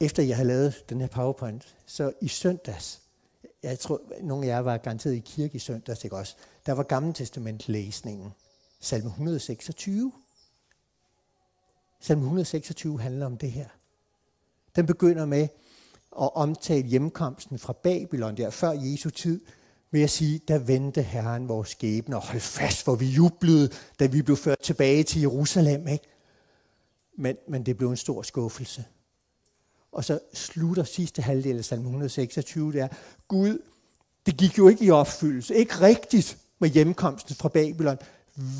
efter 0.00 0.22
jeg 0.22 0.36
havde 0.36 0.48
lavet 0.48 0.84
den 0.88 1.00
her 1.00 1.08
PowerPoint, 1.08 1.76
så 1.86 2.12
i 2.20 2.28
søndags, 2.28 3.00
jeg 3.62 3.78
tror, 3.78 4.00
nogle 4.22 4.46
af 4.46 4.48
jer 4.48 4.58
var 4.58 4.76
garanteret 4.76 5.14
i 5.14 5.18
kirke 5.18 5.56
i 5.56 5.58
søndags, 5.58 6.04
ikke 6.04 6.16
også? 6.16 6.36
Der 6.66 6.72
var 6.72 6.82
gammeltestamentlæsningen, 6.82 8.22
læsningen. 8.22 8.34
Salme 8.80 9.08
126. 9.08 10.12
Salme 12.00 12.22
126 12.22 13.00
handler 13.00 13.26
om 13.26 13.36
det 13.36 13.52
her. 13.52 13.68
Den 14.76 14.86
begynder 14.86 15.26
med 15.26 15.48
at 16.20 16.30
omtale 16.34 16.88
hjemkomsten 16.88 17.58
fra 17.58 17.72
Babylon 17.72 18.36
der 18.36 18.50
før 18.50 18.70
Jesu 18.70 19.10
tid, 19.10 19.40
ved 19.90 20.02
at 20.02 20.10
sige, 20.10 20.40
der 20.48 20.58
vendte 20.58 21.02
Herren 21.02 21.48
vores 21.48 21.68
skæbne, 21.68 22.16
og 22.16 22.22
hold 22.22 22.40
fast, 22.40 22.84
hvor 22.84 22.94
vi 22.94 23.06
jublede, 23.06 23.70
da 24.00 24.06
vi 24.06 24.22
blev 24.22 24.36
ført 24.36 24.58
tilbage 24.58 25.02
til 25.02 25.20
Jerusalem. 25.20 25.88
Ikke? 25.88 26.04
Men, 27.18 27.36
men 27.48 27.66
det 27.66 27.76
blev 27.76 27.90
en 27.90 27.96
stor 27.96 28.22
skuffelse. 28.22 28.84
Og 29.94 30.04
så 30.04 30.18
slutter 30.32 30.84
sidste 30.84 31.22
halvdel 31.22 31.58
af 31.58 31.64
salme 31.64 31.84
126 31.84 32.72
det 32.72 32.80
er, 32.80 32.88
Gud, 33.28 33.58
det 34.26 34.36
gik 34.36 34.58
jo 34.58 34.68
ikke 34.68 34.84
i 34.84 34.90
opfyldelse. 34.90 35.54
Ikke 35.54 35.80
rigtigt 35.80 36.38
med 36.58 36.68
hjemkomsten 36.68 37.34
fra 37.34 37.48
Babylon. 37.48 37.96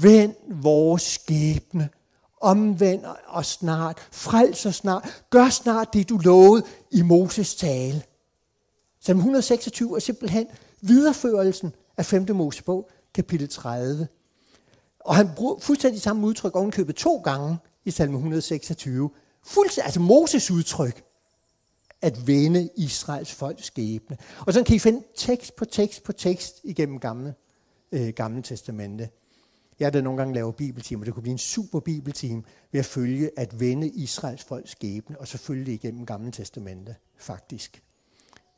Vend 0.02 0.34
vores 0.48 1.02
skæbne. 1.02 1.88
Omvend 2.40 3.04
os 3.28 3.46
snart. 3.46 4.08
Frels 4.12 4.66
os 4.66 4.74
snart. 4.74 5.24
Gør 5.30 5.48
snart 5.48 5.92
det, 5.92 6.08
du 6.08 6.18
lovede 6.18 6.64
i 6.90 7.02
Moses 7.02 7.54
tale. 7.54 8.02
Salme 9.00 9.20
126 9.20 9.96
er 9.96 10.00
simpelthen 10.00 10.46
videreførelsen 10.80 11.72
af 11.96 12.06
5. 12.06 12.26
Mosebog, 12.36 12.90
kapitel 13.14 13.48
30. 13.48 14.08
Og 15.00 15.16
han 15.16 15.30
bruger 15.36 15.58
fuldstændig 15.58 16.02
samme 16.02 16.26
udtryk 16.26 16.56
ovenkøbet 16.56 16.96
to 16.96 17.16
gange 17.16 17.56
i 17.84 17.90
salme 17.90 18.16
126. 18.16 19.10
Fuldstændig, 19.46 19.84
altså 19.84 20.00
Moses 20.00 20.50
udtryk 20.50 21.04
at 22.04 22.26
vende 22.26 22.70
Israels 22.76 23.32
folks 23.32 23.64
skæbne. 23.64 24.16
Og 24.46 24.52
så 24.52 24.64
kan 24.64 24.76
I 24.76 24.78
finde 24.78 25.02
tekst 25.16 25.56
på 25.56 25.64
tekst 25.64 26.02
på 26.02 26.12
tekst 26.12 26.60
igennem 26.64 27.00
gamle, 27.00 27.34
øh, 27.92 28.08
gamle 28.08 28.42
testamente. 28.42 29.08
Jeg 29.78 29.86
har 29.86 29.90
da 29.90 30.00
nogle 30.00 30.18
gange 30.18 30.34
lavet 30.34 30.56
bibeltimer. 30.56 31.04
Det 31.04 31.14
kunne 31.14 31.22
blive 31.22 31.32
en 31.32 31.38
super 31.38 31.80
bibeltime 31.80 32.42
ved 32.72 32.80
at 32.80 32.86
følge 32.86 33.30
at 33.36 33.60
vende 33.60 33.88
Israels 33.88 34.44
folks 34.44 34.70
skæbne, 34.70 35.20
og 35.20 35.28
så 35.28 35.38
følge 35.38 35.66
det 35.66 35.72
igennem 35.72 36.06
gamle 36.06 36.32
testamente, 36.32 36.96
faktisk. 37.16 37.82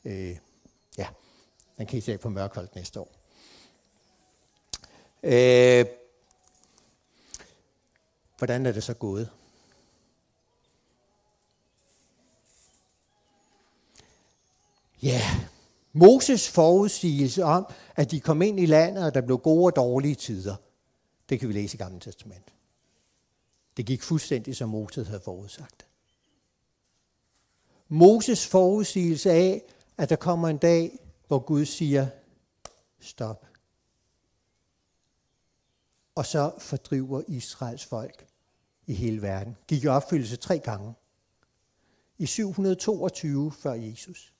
Øh, 0.05 0.37
ja, 0.99 1.07
den 1.79 1.87
kan 1.87 1.99
I 1.99 2.01
se 2.01 2.19
på 2.19 2.29
Mørkholdt 2.29 2.75
næste 2.75 3.01
år. 3.01 3.11
Øh, 5.23 5.87
hvordan 8.39 8.67
er 8.67 8.73
det 8.73 8.83
så 8.83 8.95
gået? 8.95 9.31
Ja, 15.03 15.21
Moses 15.93 16.51
forudsigelse 16.51 17.45
om, 17.45 17.67
at 17.97 18.11
de 18.11 18.21
kom 18.21 18.43
ind 18.43 18.61
i 18.61 18.67
landet, 18.67 19.05
og 19.05 19.15
der 19.15 19.21
blev 19.21 19.39
gode 19.39 19.67
og 19.67 19.77
dårlige 19.77 20.15
tider, 20.15 20.57
det 21.29 21.41
kan 21.41 21.49
vi 21.49 21.55
læse 21.55 21.75
i 21.75 21.79
Gamle 21.79 22.01
Testament. 22.01 22.53
Det 23.77 23.87
gik 23.87 24.03
fuldstændig, 24.03 24.57
som 24.57 24.69
Moses 24.69 25.09
havde 25.09 25.21
forudsagt. 25.21 25.87
Moses 27.89 28.47
forudsigelse 28.47 29.31
af, 29.31 29.63
at 29.99 30.09
der 30.09 30.17
kommer 30.17 30.49
en 30.49 30.59
dag, 30.59 30.99
hvor 31.27 31.39
Gud 31.39 31.65
siger, 31.65 32.07
stop. 33.01 33.47
Og 36.15 36.27
så 36.27 36.53
fordriver 36.59 37.23
Israels 37.29 37.85
folk 37.85 38.27
i 38.87 38.95
hele 38.95 39.23
verden. 39.23 39.57
Gik 39.69 39.85
i 39.85 39.87
opfyldelse 39.87 40.37
tre 40.37 40.59
gange. 40.59 40.95
I 42.19 42.27
722 42.27 43.53
før 43.53 43.73
Jesus. 43.73 44.36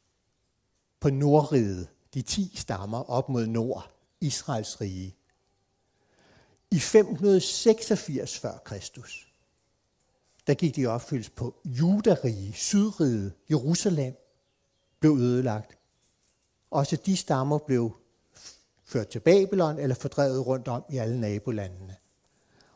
På 1.01 1.11
Nordriget, 1.11 1.89
de 2.15 2.23
ti 2.23 2.53
stammer 2.55 3.11
op 3.11 3.29
mod 3.29 3.47
nord, 3.47 3.91
Israels 4.21 4.81
rige. 4.81 5.17
I 6.71 6.79
586 6.79 8.39
før 8.39 8.59
Kristus, 8.65 9.33
der 10.47 10.55
gik 10.55 10.77
de 10.77 10.87
opfyldes 10.87 11.31
på 11.31 11.55
Judarige, 11.65 12.53
Sydriget, 12.53 13.33
Jerusalem, 13.51 14.15
blev 15.01 15.13
ødelagt. 15.13 15.79
Også 16.71 16.97
de 17.07 17.17
stammer 17.17 17.59
blev 17.59 17.97
ført 18.85 19.09
til 19.09 19.21
Babylon 19.21 19.79
eller 19.79 19.95
fordrevet 19.95 20.47
rundt 20.47 20.69
om 20.69 20.85
i 20.91 20.97
alle 20.97 21.21
nabolandene. 21.21 21.97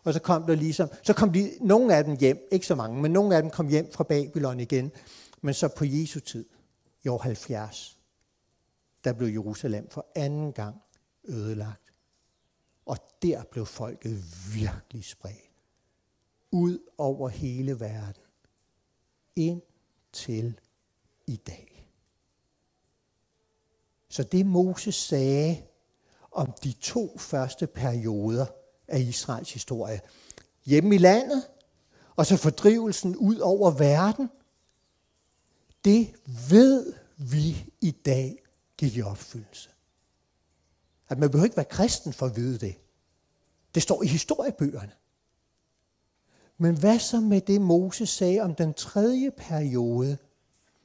Og 0.04 0.12
så 0.12 0.20
kom 0.20 0.42
der 0.46 0.54
ligesom, 0.54 0.88
så 1.02 1.12
kom 1.12 1.32
de, 1.32 1.52
nogle 1.60 1.96
af 1.96 2.04
dem 2.04 2.16
hjem, 2.16 2.48
ikke 2.52 2.66
så 2.66 2.74
mange, 2.74 3.02
men 3.02 3.12
nogle 3.12 3.36
af 3.36 3.42
dem 3.42 3.50
kom 3.50 3.68
hjem 3.68 3.92
fra 3.92 4.04
Babylon 4.04 4.60
igen. 4.60 4.92
Men 5.40 5.54
så 5.54 5.68
på 5.68 5.84
Jesu 5.84 6.20
tid, 6.20 6.44
i 7.04 7.08
år 7.08 7.18
70, 7.18 7.99
der 9.04 9.12
blev 9.12 9.28
Jerusalem 9.28 9.90
for 9.90 10.06
anden 10.14 10.52
gang 10.52 10.82
ødelagt. 11.24 11.92
Og 12.86 12.96
der 13.22 13.44
blev 13.44 13.66
folket 13.66 14.22
virkelig 14.54 15.04
spredt. 15.04 15.50
Ud 16.50 16.78
over 16.98 17.28
hele 17.28 17.80
verden. 17.80 18.22
Ind 19.36 19.62
til 20.12 20.60
i 21.26 21.36
dag. 21.36 21.90
Så 24.08 24.22
det 24.22 24.46
Moses 24.46 24.94
sagde 24.94 25.62
om 26.32 26.52
de 26.64 26.72
to 26.72 27.18
første 27.18 27.66
perioder 27.66 28.46
af 28.88 29.00
Israels 29.00 29.52
historie, 29.52 30.00
hjemme 30.64 30.94
i 30.94 30.98
landet, 30.98 31.48
og 32.16 32.26
så 32.26 32.36
fordrivelsen 32.36 33.16
ud 33.16 33.38
over 33.38 33.70
verden, 33.70 34.30
det 35.84 36.14
ved 36.50 36.94
vi 37.16 37.72
i 37.80 37.90
dag 37.90 38.42
gik 38.80 38.96
i 38.96 39.02
opfyldelse. 39.02 39.70
At 41.08 41.18
man 41.18 41.30
behøver 41.30 41.44
ikke 41.44 41.56
være 41.56 41.64
kristen 41.64 42.12
for 42.12 42.26
at 42.26 42.36
vide 42.36 42.58
det. 42.58 42.74
Det 43.74 43.82
står 43.82 44.02
i 44.02 44.06
historiebøgerne. 44.06 44.92
Men 46.58 46.78
hvad 46.78 46.98
så 46.98 47.20
med 47.20 47.40
det, 47.40 47.60
Moses 47.60 48.08
sagde 48.08 48.40
om 48.40 48.54
den 48.54 48.74
tredje 48.74 49.30
periode, 49.30 50.18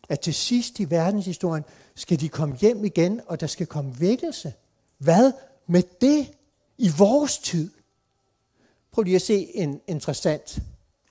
at 0.09 0.19
til 0.19 0.33
sidst 0.33 0.79
i 0.79 0.89
verdenshistorien 0.89 1.63
skal 1.95 2.19
de 2.19 2.29
komme 2.29 2.55
hjem 2.55 2.85
igen, 2.85 3.21
og 3.27 3.39
der 3.39 3.47
skal 3.47 3.67
komme 3.67 3.99
vækkelse? 3.99 4.53
Hvad 4.97 5.31
med 5.67 5.83
det 6.01 6.33
i 6.77 6.89
vores 6.97 7.37
tid? 7.37 7.71
Prøv 8.91 9.03
lige 9.03 9.15
at 9.15 9.21
se 9.21 9.55
en 9.55 9.81
interessant 9.87 10.59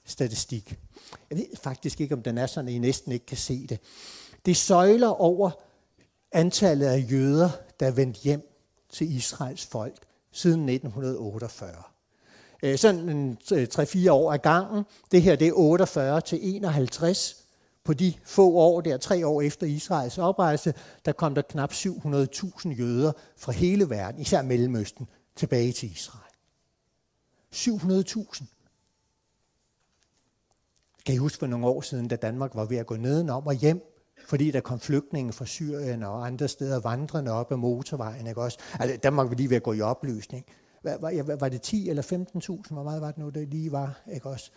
statistik. 0.04 0.78
Jeg 1.30 1.38
ved 1.38 1.56
faktisk 1.62 2.00
ikke, 2.00 2.14
om 2.14 2.22
den 2.22 2.38
er 2.38 2.46
sådan, 2.46 2.68
at 2.68 2.74
I 2.74 2.78
næsten 2.78 3.12
ikke 3.12 3.26
kan 3.26 3.36
se 3.36 3.66
det. 3.66 3.80
Det 4.46 4.56
søjler 4.56 5.08
over 5.08 5.50
antallet 6.34 6.86
af 6.86 7.06
jøder, 7.10 7.50
der 7.80 7.86
vendte 7.86 7.96
vendt 7.96 8.16
hjem 8.16 8.50
til 8.90 9.16
Israels 9.16 9.66
folk 9.66 9.96
siden 10.32 10.68
1948. 10.68 11.82
Øh, 12.62 12.78
sådan 12.78 13.38
3-4 13.42 13.98
øh, 13.98 14.14
år 14.14 14.32
ad 14.32 14.38
gangen. 14.38 14.84
Det 15.12 15.22
her 15.22 15.36
det 15.36 15.48
er 15.48 15.52
48 15.52 16.20
til 16.20 16.38
51. 16.42 17.44
På 17.84 17.92
de 17.92 18.14
få 18.24 18.52
år, 18.52 18.80
der 18.80 18.96
tre 18.96 19.26
år 19.26 19.42
efter 19.42 19.66
Israels 19.66 20.18
oprejse, 20.18 20.74
der 21.04 21.12
kom 21.12 21.34
der 21.34 21.42
knap 21.42 21.72
700.000 21.72 22.68
jøder 22.68 23.12
fra 23.36 23.52
hele 23.52 23.90
verden, 23.90 24.20
især 24.20 24.42
Mellemøsten, 24.42 25.08
tilbage 25.36 25.72
til 25.72 25.92
Israel. 25.92 26.20
700.000. 27.54 28.44
Kan 31.06 31.14
I 31.14 31.18
huske 31.18 31.38
for 31.38 31.46
nogle 31.46 31.66
år 31.66 31.80
siden, 31.80 32.08
da 32.08 32.16
Danmark 32.16 32.54
var 32.54 32.64
ved 32.64 32.76
at 32.76 32.86
gå 32.86 32.96
nedenom 32.96 33.46
og 33.46 33.54
hjem, 33.54 33.93
fordi 34.26 34.50
der 34.50 34.60
kom 34.60 34.80
flygtninge 34.80 35.32
fra 35.32 35.46
Syrien 35.46 36.02
og 36.02 36.26
andre 36.26 36.48
steder 36.48 36.80
vandrende 36.80 37.30
op 37.30 37.52
ad 37.52 37.56
motorvejen. 37.56 38.26
Ikke 38.26 38.40
også? 38.40 38.58
Altså, 38.80 38.98
der 39.02 39.10
må 39.10 39.24
vi 39.24 39.34
lige 39.34 39.50
ved 39.50 39.56
at 39.56 39.62
gå 39.62 39.72
i 39.72 39.80
oplysning. 39.80 40.44
Var, 40.82 40.98
var, 41.00 41.36
var 41.36 41.48
det 41.48 41.62
10 41.62 41.88
eller 41.88 42.02
15.000? 42.02 42.72
Hvor 42.74 42.82
meget 42.82 43.00
var 43.00 43.08
det 43.08 43.18
nu, 43.18 43.28
det 43.28 43.48
lige 43.48 43.72
var? 43.72 44.00
Ikke 44.14 44.28
også? 44.28 44.50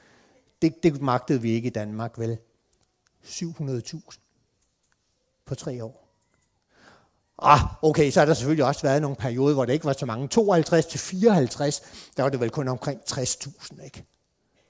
Det, 0.61 0.83
det 0.83 1.01
magtede 1.01 1.41
vi 1.41 1.51
ikke 1.51 1.67
i 1.67 1.71
Danmark, 1.71 2.19
vel? 2.19 2.37
700.000 3.23 4.17
på 5.45 5.55
tre 5.55 5.83
år. 5.83 6.07
Ah, 7.39 7.59
okay, 7.81 8.11
så 8.11 8.19
har 8.19 8.25
der 8.25 8.33
selvfølgelig 8.33 8.65
også 8.65 8.81
været 8.81 9.01
nogle 9.01 9.15
perioder, 9.15 9.53
hvor 9.53 9.65
det 9.65 9.73
ikke 9.73 9.85
var 9.85 9.93
så 9.93 10.05
mange. 10.05 10.27
52 10.27 10.85
til 10.85 10.99
54, 10.99 11.81
der 12.17 12.23
var 12.23 12.29
det 12.29 12.39
vel 12.39 12.49
kun 12.49 12.67
omkring 12.67 13.01
60.000, 13.09 13.83
ikke? 13.83 14.05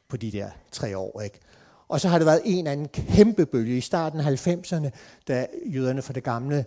På 0.07 0.17
de 0.17 0.31
der 0.31 0.49
tre 0.71 0.97
år, 0.97 1.21
ikke? 1.21 1.39
Og 1.87 2.01
så 2.01 2.07
har 2.07 2.17
det 2.17 2.25
været 2.25 2.41
en 2.45 2.67
anden 2.67 2.87
kæmpe 2.87 3.45
bølge 3.45 3.77
i 3.77 3.81
starten 3.81 4.19
af 4.19 4.47
90'erne, 4.47 4.89
da 5.27 5.47
jøderne 5.65 6.01
fra 6.01 6.13
det 6.13 6.23
gamle 6.23 6.65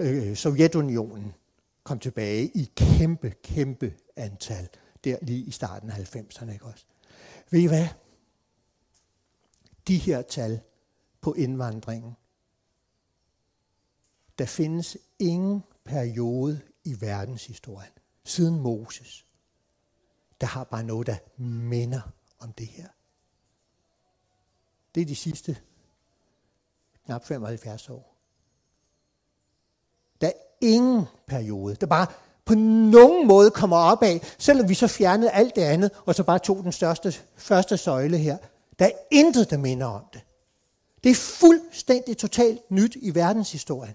øh, 0.00 0.36
Sovjetunionen 0.36 1.34
kom 1.82 1.98
tilbage 1.98 2.46
i 2.46 2.70
kæmpe, 2.76 3.30
kæmpe 3.42 3.94
antal, 4.16 4.68
der 5.04 5.16
lige 5.22 5.44
i 5.44 5.50
starten 5.50 5.90
af 5.90 6.16
90'erne. 6.16 6.52
Ikke 6.52 6.64
også? 6.64 6.84
Ved 7.50 7.60
I 7.60 7.66
hvad? 7.66 7.86
De 9.88 9.96
her 9.96 10.22
tal 10.22 10.60
på 11.20 11.32
indvandringen, 11.32 12.16
der 14.38 14.46
findes 14.46 14.96
ingen 15.18 15.62
periode 15.84 16.60
i 16.84 16.96
verdenshistorien 17.00 17.90
siden 18.24 18.60
Moses, 18.60 19.26
der 20.40 20.46
har 20.46 20.64
bare 20.64 20.84
noget, 20.84 21.06
der 21.06 21.16
minder 21.42 22.00
om 22.38 22.52
det 22.52 22.66
her. 22.66 22.88
Det 24.98 25.02
er 25.02 25.06
de 25.06 25.16
sidste 25.16 25.56
knap 27.04 27.24
75 27.24 27.90
år. 27.90 28.16
Der 30.20 30.26
er 30.26 30.32
ingen 30.60 31.04
periode, 31.26 31.74
der 31.74 31.86
bare 31.86 32.06
på 32.44 32.54
nogen 32.54 33.28
måde 33.28 33.50
kommer 33.50 33.76
op 33.76 34.02
af, 34.02 34.20
selvom 34.38 34.68
vi 34.68 34.74
så 34.74 34.86
fjernede 34.86 35.30
alt 35.30 35.56
det 35.56 35.62
andet, 35.62 35.90
og 36.06 36.14
så 36.14 36.22
bare 36.22 36.38
tog 36.38 36.64
den 36.64 36.72
største, 36.72 37.14
første 37.36 37.76
søjle 37.76 38.18
her. 38.18 38.38
Der 38.78 38.84
er 38.84 38.90
intet, 39.10 39.50
der 39.50 39.56
minder 39.56 39.86
om 39.86 40.04
det. 40.12 40.20
Det 41.04 41.10
er 41.10 41.14
fuldstændig 41.14 42.16
totalt 42.16 42.70
nyt 42.70 42.96
i 43.00 43.14
verdenshistorien. 43.14 43.94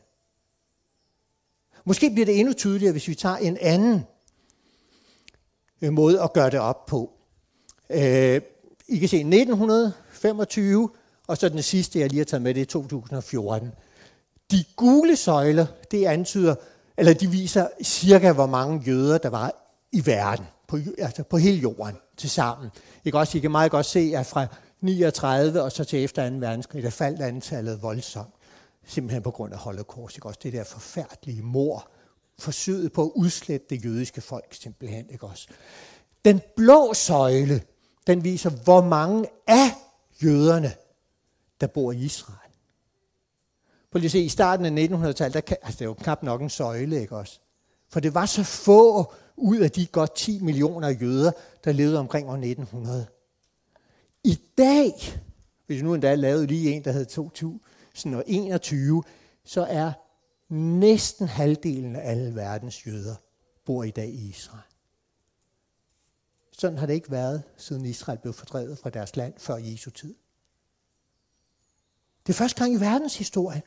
Måske 1.86 2.10
bliver 2.10 2.26
det 2.26 2.40
endnu 2.40 2.54
tydeligere, 2.54 2.92
hvis 2.92 3.08
vi 3.08 3.16
tager 3.16 3.38
en 3.38 3.58
anden 3.62 4.06
øh, 5.82 5.94
måde 5.94 6.22
at 6.22 6.34
gøre 6.34 6.50
det 6.50 6.60
op 6.60 6.86
på. 6.86 7.12
Øh, 7.90 8.42
i 8.88 8.98
kan 8.98 9.10
se 9.10 9.18
1925, 9.18 10.90
og 11.28 11.38
så 11.38 11.50
den 11.50 11.62
sidste, 11.64 12.00
jeg 12.00 12.10
lige 12.10 12.20
har 12.20 12.26
taget 12.26 12.42
med, 12.42 12.54
det 12.54 12.62
er 12.62 12.66
2014. 12.66 13.72
De 14.52 14.64
gule 14.76 15.16
søjler, 15.16 15.66
det 15.92 16.06
antyder, 16.06 16.56
eller 16.98 17.14
de 17.14 17.30
viser 17.30 17.68
cirka, 17.84 18.32
hvor 18.32 18.46
mange 18.46 18.84
jøder, 18.88 19.18
der 19.18 19.30
var 19.30 19.52
i 19.92 20.06
verden, 20.06 20.46
på, 20.68 20.78
altså 20.98 21.24
på 21.24 21.38
hele 21.38 21.58
jorden 21.58 21.96
til 22.18 22.30
sammen. 22.30 22.70
I 23.04 23.10
kan, 23.10 23.20
også, 23.20 23.38
I 23.38 23.42
kan 23.42 23.52
meget 23.52 23.72
godt 23.72 23.86
se, 23.86 24.14
at 24.16 24.26
fra 24.26 24.48
39 24.82 25.62
og 25.62 25.72
så 25.72 25.84
til 25.84 26.04
efter 26.04 26.30
2. 26.30 26.36
verdenskrig, 26.36 26.84
der 26.84 26.90
faldt 26.90 27.22
antallet 27.22 27.82
voldsomt. 27.82 28.34
Simpelthen 28.86 29.24
på 29.24 29.32
grund 29.32 29.54
af 29.54 29.60
holocaust. 29.60 30.16
Ikke 30.16 30.28
også? 30.28 30.40
Det 30.44 30.54
der 30.54 30.64
forfærdelige 30.64 31.42
mor. 31.42 31.88
Forsøget 32.40 32.94
på 32.94 33.04
at 33.04 33.12
udslette 33.16 33.68
det 33.70 33.86
jødiske 33.86 34.22
folk 34.22 34.54
simpelthen. 34.54 35.10
Ikke 35.10 35.26
også? 35.26 35.48
Den 36.26 36.42
blå 36.56 36.94
søjle, 36.94 37.62
den 38.08 38.24
viser, 38.24 38.50
hvor 38.50 38.82
mange 38.82 39.26
af 39.48 39.72
jøderne, 40.24 40.74
der 41.62 41.68
bor 41.68 41.92
i 41.92 41.98
Israel. 41.98 42.40
Prøv 43.92 44.00
lige 44.00 44.08
at 44.08 44.12
se, 44.12 44.20
i 44.20 44.30
starten 44.30 44.66
af 44.66 44.88
1900-tallet, 44.88 45.48
der 45.48 45.56
altså 45.62 45.80
det 45.80 45.88
var 45.88 45.94
knap 45.94 46.24
nok 46.24 46.42
en 46.42 46.50
søjle, 46.50 47.02
ikke 47.02 47.18
også? 47.18 47.40
For 47.90 48.00
det 48.00 48.14
var 48.14 48.26
så 48.26 48.44
få 48.44 49.14
ud 49.36 49.58
af 49.58 49.72
de 49.72 49.86
godt 49.86 50.16
10 50.16 50.40
millioner 50.40 50.90
jøder, 50.90 51.32
der 51.64 51.72
levede 51.72 52.00
omkring 52.00 52.30
år 52.30 52.34
1900. 52.34 53.06
I 54.24 54.40
dag, 54.58 54.94
hvis 55.68 55.84
nu 55.84 55.94
endda 55.94 56.16
lavede 56.16 56.48
lige 56.48 56.72
en, 56.72 56.84
der 56.84 56.92
hed 56.92 57.06
2021, 57.06 59.04
så 59.46 59.66
er 59.70 59.92
næsten 60.54 61.28
halvdelen 61.28 61.96
af 61.96 62.12
alle 62.12 62.36
verdens 62.36 62.88
jøder 62.88 63.16
bor 63.66 63.84
i 63.84 63.92
dag 63.92 64.08
i 64.08 64.30
Israel. 64.30 64.73
Sådan 66.58 66.78
har 66.78 66.86
det 66.86 66.94
ikke 66.94 67.12
været, 67.12 67.44
siden 67.58 67.86
Israel 67.86 68.20
blev 68.20 68.34
fordrevet 68.34 68.78
fra 68.78 68.90
deres 68.90 69.16
land 69.16 69.34
før 69.38 69.56
Jesu 69.56 69.90
tid. 69.90 70.16
Det 72.28 72.34
er 72.34 72.38
første 72.38 72.60
gang 72.60 72.74
i 72.74 72.80
verdenshistorien. 72.80 73.62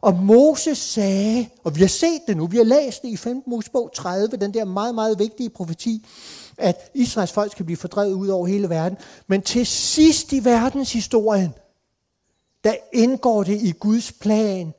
Og 0.00 0.14
Moses 0.14 0.78
sagde, 0.78 1.48
og 1.64 1.76
vi 1.76 1.80
har 1.80 1.88
set 1.88 2.20
det 2.26 2.36
nu, 2.36 2.46
vi 2.46 2.56
har 2.56 2.64
læst 2.64 3.02
det 3.02 3.08
i 3.08 3.16
5. 3.16 3.42
Mosebog 3.46 3.90
30, 3.94 4.36
den 4.36 4.54
der 4.54 4.64
meget, 4.64 4.94
meget 4.94 5.18
vigtige 5.18 5.50
profeti, 5.50 6.06
at 6.58 6.90
Israels 6.94 7.32
folk 7.32 7.52
skal 7.52 7.64
blive 7.64 7.76
fordrevet 7.76 8.12
ud 8.12 8.28
over 8.28 8.46
hele 8.46 8.68
verden. 8.68 8.98
Men 9.26 9.42
til 9.42 9.66
sidst 9.66 10.32
i 10.32 10.44
verdenshistorien, 10.44 11.54
der 12.64 12.74
indgår 12.92 13.42
det 13.42 13.62
i 13.62 13.72
Guds 13.72 14.12
plan, 14.12 14.74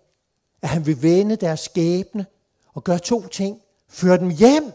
at 0.61 0.69
han 0.69 0.85
vil 0.85 1.01
vende 1.01 1.35
deres 1.35 1.59
skæbne 1.59 2.25
og 2.73 2.83
gøre 2.83 2.99
to 2.99 3.27
ting. 3.27 3.61
Føre 3.89 4.17
dem 4.17 4.29
hjem 4.29 4.71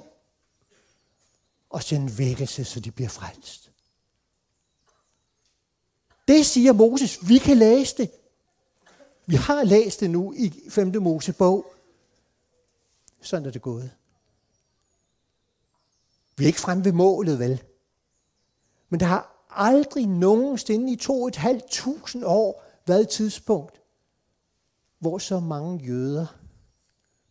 og 1.73 1.83
sende 1.83 2.19
vækkelse, 2.19 2.65
så 2.65 2.81
de 2.81 2.91
bliver 2.91 3.09
frelst. 3.09 3.71
Det 6.29 6.47
siger 6.47 6.73
Moses. 6.73 7.29
Vi 7.29 7.39
kan 7.39 7.57
læse 7.57 7.97
det. 7.97 8.11
Vi 9.27 9.37
har 9.37 9.65
læst 9.65 10.01
det 10.01 10.11
nu 10.11 10.33
i 10.33 10.53
5. 10.71 11.03
Mosebog. 11.03 11.75
Sådan 13.21 13.47
er 13.47 13.51
det 13.51 13.63
gået. 13.63 13.91
Vi 16.37 16.45
er 16.45 16.47
ikke 16.47 16.61
fremme 16.61 16.85
ved 16.85 16.93
målet, 16.93 17.39
vel? 17.39 17.63
Men 18.89 19.01
der 19.01 19.07
har 19.07 19.47
aldrig 19.51 20.07
nogensinde 20.07 20.93
i 20.93 20.97
to 20.97 21.27
et 21.27 21.37
halvt 21.37 21.71
tusind 21.71 22.25
år 22.27 22.65
været 22.87 23.01
et 23.01 23.09
tidspunkt, 23.09 23.83
hvor 24.99 25.19
så 25.19 25.41
mange 25.41 25.85
jøder 25.85 26.27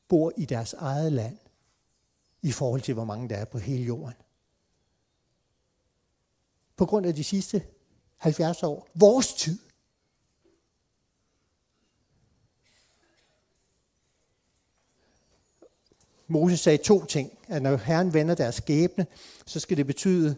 bor 0.08 0.32
i 0.38 0.46
deres 0.46 0.74
eget 0.74 1.12
land, 1.12 1.38
i 2.42 2.52
forhold 2.52 2.82
til 2.82 2.94
hvor 2.94 3.06
mange 3.06 3.30
der 3.30 3.36
er 3.36 3.46
på 3.46 3.58
hele 3.58 3.84
jorden. 3.84 4.16
På 6.82 6.86
grund 6.86 7.06
af 7.06 7.16
de 7.16 7.24
sidste 7.24 7.64
70 8.18 8.64
år, 8.64 8.88
vores 8.96 9.34
tid, 9.34 9.60
Moses 16.28 16.60
sagde 16.60 16.78
to 16.78 17.06
ting, 17.06 17.38
at 17.48 17.62
når 17.62 17.76
Herren 17.76 18.14
vender 18.14 18.36
deres 18.36 18.56
skæbne, 18.56 19.08
så 19.46 19.60
skal 19.60 19.78
det 19.78 19.88
betyde 19.88 20.36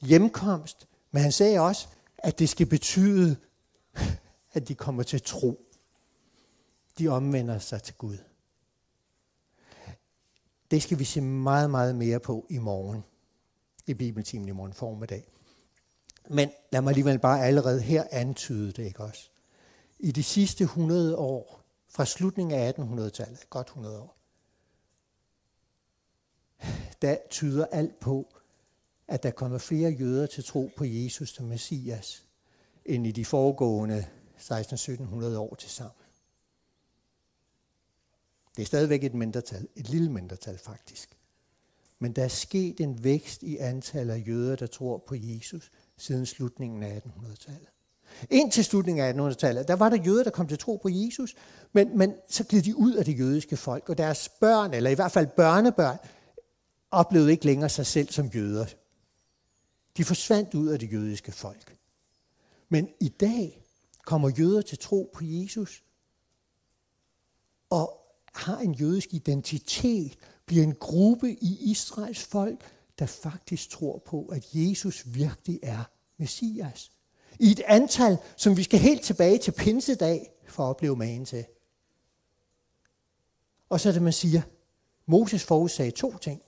hjemkomst, 0.00 0.88
men 1.10 1.22
han 1.22 1.32
sagde 1.32 1.60
også, 1.60 1.88
at 2.18 2.38
det 2.38 2.48
skal 2.48 2.66
betyde, 2.66 3.36
at 4.52 4.68
de 4.68 4.74
kommer 4.74 5.02
til 5.02 5.22
tro. 5.22 5.60
De 6.98 7.08
omvender 7.08 7.58
sig 7.58 7.82
til 7.82 7.94
Gud. 7.94 8.18
Det 10.70 10.82
skal 10.82 10.98
vi 10.98 11.04
se 11.04 11.20
meget, 11.20 11.70
meget 11.70 11.94
mere 11.94 12.20
på 12.20 12.46
i 12.50 12.58
morgen, 12.58 13.04
i 13.86 13.94
Bibeltimen 13.94 14.48
i 14.48 14.52
morgen 14.52 14.72
formiddag. 14.72 15.35
Men 16.30 16.50
lad 16.72 16.80
mig 16.80 16.90
alligevel 16.90 17.18
bare 17.18 17.44
allerede 17.44 17.80
her 17.80 18.04
antyde 18.10 18.72
det, 18.72 18.84
ikke 18.84 19.02
også? 19.02 19.30
I 19.98 20.12
de 20.12 20.22
sidste 20.22 20.64
100 20.64 21.16
år, 21.16 21.62
fra 21.88 22.04
slutningen 22.04 22.58
af 22.58 22.72
1800-tallet, 22.72 23.50
godt 23.50 23.66
100 23.66 24.00
år, 24.00 24.16
der 27.02 27.16
tyder 27.30 27.66
alt 27.66 28.00
på, 28.00 28.34
at 29.08 29.22
der 29.22 29.30
kommer 29.30 29.58
flere 29.58 29.90
jøder 29.90 30.26
til 30.26 30.44
tro 30.44 30.70
på 30.76 30.84
Jesus 30.84 31.34
som 31.34 31.46
Messias, 31.46 32.24
end 32.84 33.06
i 33.06 33.12
de 33.12 33.24
foregående 33.24 34.06
16-1700 34.38 35.36
år 35.36 35.54
til 35.54 35.70
sammen. 35.70 36.06
Det 38.56 38.62
er 38.62 38.66
stadigvæk 38.66 39.04
et 39.04 39.14
mindretal, 39.14 39.68
et 39.76 39.88
lille 39.88 40.12
mindretal 40.12 40.58
faktisk. 40.58 41.18
Men 41.98 42.12
der 42.12 42.24
er 42.24 42.28
sket 42.28 42.80
en 42.80 43.04
vækst 43.04 43.42
i 43.42 43.56
antallet 43.56 44.14
af 44.14 44.24
jøder, 44.26 44.56
der 44.56 44.66
tror 44.66 44.98
på 44.98 45.14
Jesus, 45.18 45.70
siden 45.98 46.26
slutningen 46.26 46.82
af 46.82 47.02
1800-tallet. 47.06 47.68
Indtil 48.30 48.64
slutningen 48.64 49.04
af 49.04 49.12
1800-tallet, 49.12 49.68
der 49.68 49.76
var 49.76 49.88
der 49.88 49.96
jøder, 49.96 50.24
der 50.24 50.30
kom 50.30 50.48
til 50.48 50.58
tro 50.58 50.76
på 50.76 50.88
Jesus, 50.88 51.34
men, 51.72 51.98
men 51.98 52.14
så 52.28 52.44
gled 52.44 52.62
de 52.62 52.76
ud 52.76 52.94
af 52.94 53.04
det 53.04 53.18
jødiske 53.18 53.56
folk, 53.56 53.88
og 53.88 53.98
deres 53.98 54.28
børn, 54.28 54.74
eller 54.74 54.90
i 54.90 54.94
hvert 54.94 55.12
fald 55.12 55.26
børnebørn, 55.26 55.98
oplevede 56.90 57.30
ikke 57.30 57.46
længere 57.46 57.68
sig 57.68 57.86
selv 57.86 58.08
som 58.08 58.26
jøder. 58.26 58.66
De 59.96 60.04
forsvandt 60.04 60.54
ud 60.54 60.68
af 60.68 60.78
det 60.78 60.92
jødiske 60.92 61.32
folk. 61.32 61.76
Men 62.68 62.88
i 63.00 63.08
dag 63.08 63.62
kommer 64.04 64.30
jøder 64.38 64.62
til 64.62 64.78
tro 64.78 65.10
på 65.14 65.24
Jesus, 65.24 65.84
og 67.70 68.00
har 68.34 68.58
en 68.58 68.74
jødisk 68.74 69.14
identitet, 69.14 70.18
bliver 70.46 70.64
en 70.64 70.74
gruppe 70.74 71.32
i 71.32 71.70
Israels 71.70 72.24
folk, 72.24 72.75
der 72.98 73.06
faktisk 73.06 73.70
tror 73.70 73.98
på, 73.98 74.26
at 74.26 74.46
Jesus 74.52 75.02
virkelig 75.06 75.60
er 75.62 75.84
Messias. 76.16 76.92
I 77.40 77.50
et 77.50 77.60
antal, 77.60 78.18
som 78.36 78.56
vi 78.56 78.62
skal 78.62 78.78
helt 78.78 79.02
tilbage 79.02 79.38
til 79.38 79.52
pinsedag 79.52 80.30
for 80.48 80.62
at 80.64 80.68
opleve 80.68 80.96
magen 80.96 81.24
til. 81.24 81.46
Og 83.68 83.80
så 83.80 83.88
er 83.88 83.92
det, 83.92 84.02
man 84.02 84.12
siger, 84.12 84.42
Moses 85.06 85.44
forudsagde 85.44 85.90
to 85.90 86.18
ting. 86.18 86.42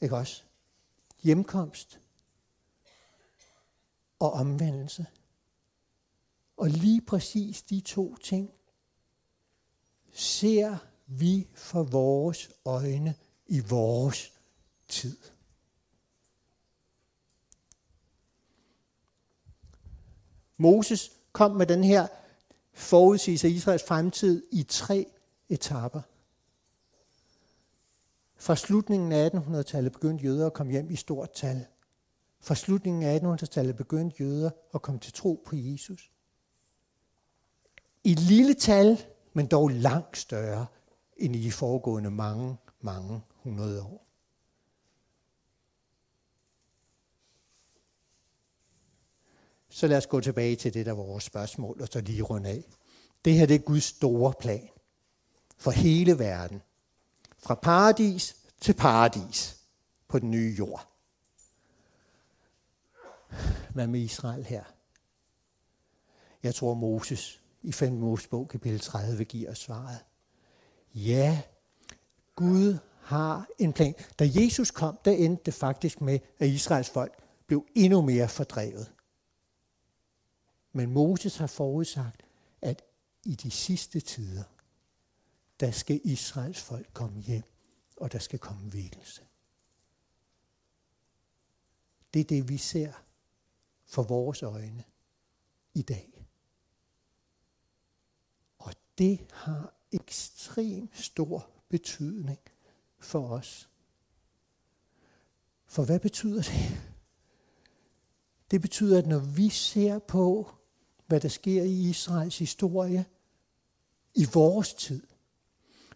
Ikke 0.00 0.16
også? 0.16 0.42
Hjemkomst 1.22 2.00
og 4.18 4.32
omvendelse. 4.32 5.06
Og 6.56 6.68
lige 6.68 7.00
præcis 7.00 7.62
de 7.62 7.80
to 7.80 8.16
ting 8.16 8.50
ser 10.12 10.76
vi 11.06 11.48
for 11.54 11.82
vores 11.82 12.50
øjne 12.64 13.14
i 13.46 13.60
vores 13.60 14.35
tid. 14.88 15.16
Moses 20.56 21.12
kom 21.32 21.50
med 21.50 21.66
den 21.66 21.84
her 21.84 22.06
forudsigelse 22.72 23.46
af 23.46 23.50
Israels 23.50 23.84
fremtid 23.88 24.46
i 24.52 24.62
tre 24.62 25.06
etapper. 25.48 26.00
Fra 28.36 28.56
slutningen 28.56 29.12
af 29.12 29.28
1800-tallet 29.28 29.92
begyndte 29.92 30.24
jøder 30.24 30.46
at 30.46 30.52
komme 30.52 30.72
hjem 30.72 30.90
i 30.90 30.96
stort 30.96 31.30
tal. 31.30 31.66
Fra 32.40 32.54
slutningen 32.54 33.02
af 33.02 33.18
1800-tallet 33.18 33.76
begyndte 33.76 34.16
jøder 34.22 34.50
at 34.74 34.82
komme 34.82 35.00
til 35.00 35.12
tro 35.12 35.42
på 35.46 35.56
Jesus. 35.56 36.10
I 38.04 38.14
lille 38.14 38.54
tal, 38.54 39.04
men 39.32 39.46
dog 39.46 39.68
langt 39.68 40.18
større 40.18 40.66
end 41.16 41.36
i 41.36 41.42
de 41.42 41.52
foregående 41.52 42.10
mange, 42.10 42.56
mange 42.80 43.20
hundrede 43.34 43.82
år. 43.82 44.05
Så 49.76 49.86
lad 49.86 49.96
os 49.96 50.06
gå 50.06 50.20
tilbage 50.20 50.56
til 50.56 50.74
det, 50.74 50.86
der 50.86 50.92
var 50.92 51.02
vores 51.02 51.24
spørgsmål, 51.24 51.82
og 51.82 51.88
så 51.88 52.00
lige 52.00 52.22
runde 52.22 52.48
af. 52.48 52.64
Det 53.24 53.34
her 53.34 53.46
det 53.46 53.54
er 53.54 53.58
Guds 53.58 53.84
store 53.84 54.32
plan 54.40 54.68
for 55.56 55.70
hele 55.70 56.18
verden. 56.18 56.62
Fra 57.38 57.54
paradis 57.54 58.36
til 58.60 58.74
paradis 58.74 59.56
på 60.08 60.18
den 60.18 60.30
nye 60.30 60.54
jord. 60.58 60.88
Hvad 63.70 63.86
med 63.86 64.00
Israel 64.00 64.44
her? 64.44 64.64
Jeg 66.42 66.54
tror 66.54 66.74
Moses 66.74 67.40
i 67.62 67.72
5. 67.72 67.92
Mosebog 67.92 68.48
kapitel 68.48 68.80
30 68.80 69.24
giver 69.24 69.50
os 69.50 69.58
svaret. 69.58 69.98
Ja, 70.94 71.42
Gud 72.34 72.78
har 73.00 73.46
en 73.58 73.72
plan. 73.72 73.94
Da 74.18 74.30
Jesus 74.34 74.70
kom, 74.70 74.98
der 75.04 75.12
endte 75.12 75.42
det 75.46 75.54
faktisk 75.54 76.00
med, 76.00 76.18
at 76.38 76.48
Israels 76.48 76.90
folk 76.90 77.12
blev 77.46 77.66
endnu 77.74 78.02
mere 78.02 78.28
fordrevet. 78.28 78.92
Men 80.76 80.92
Moses 80.92 81.36
har 81.36 81.46
forudsagt, 81.46 82.22
at 82.62 82.82
i 83.24 83.34
de 83.34 83.50
sidste 83.50 84.00
tider, 84.00 84.44
der 85.60 85.70
skal 85.70 86.00
Israels 86.04 86.62
folk 86.62 86.90
komme 86.92 87.20
hjem, 87.20 87.42
og 87.96 88.12
der 88.12 88.18
skal 88.18 88.38
komme 88.38 88.72
vækkelse. 88.72 89.22
Det 92.14 92.20
er 92.20 92.24
det, 92.24 92.48
vi 92.48 92.56
ser 92.56 92.92
for 93.84 94.02
vores 94.02 94.42
øjne 94.42 94.84
i 95.74 95.82
dag. 95.82 96.26
Og 98.58 98.72
det 98.98 99.26
har 99.32 99.74
ekstrem 99.92 100.88
stor 100.94 101.50
betydning 101.68 102.40
for 102.98 103.28
os. 103.28 103.68
For 105.66 105.84
hvad 105.84 106.00
betyder 106.00 106.42
det? 106.42 106.92
Det 108.50 108.60
betyder, 108.60 108.98
at 108.98 109.06
når 109.06 109.18
vi 109.18 109.48
ser 109.48 109.98
på, 109.98 110.55
hvad 111.06 111.20
der 111.20 111.28
sker 111.28 111.62
i 111.62 111.72
Israels 111.72 112.38
historie 112.38 113.04
i 114.14 114.26
vores 114.34 114.74
tid, 114.74 115.02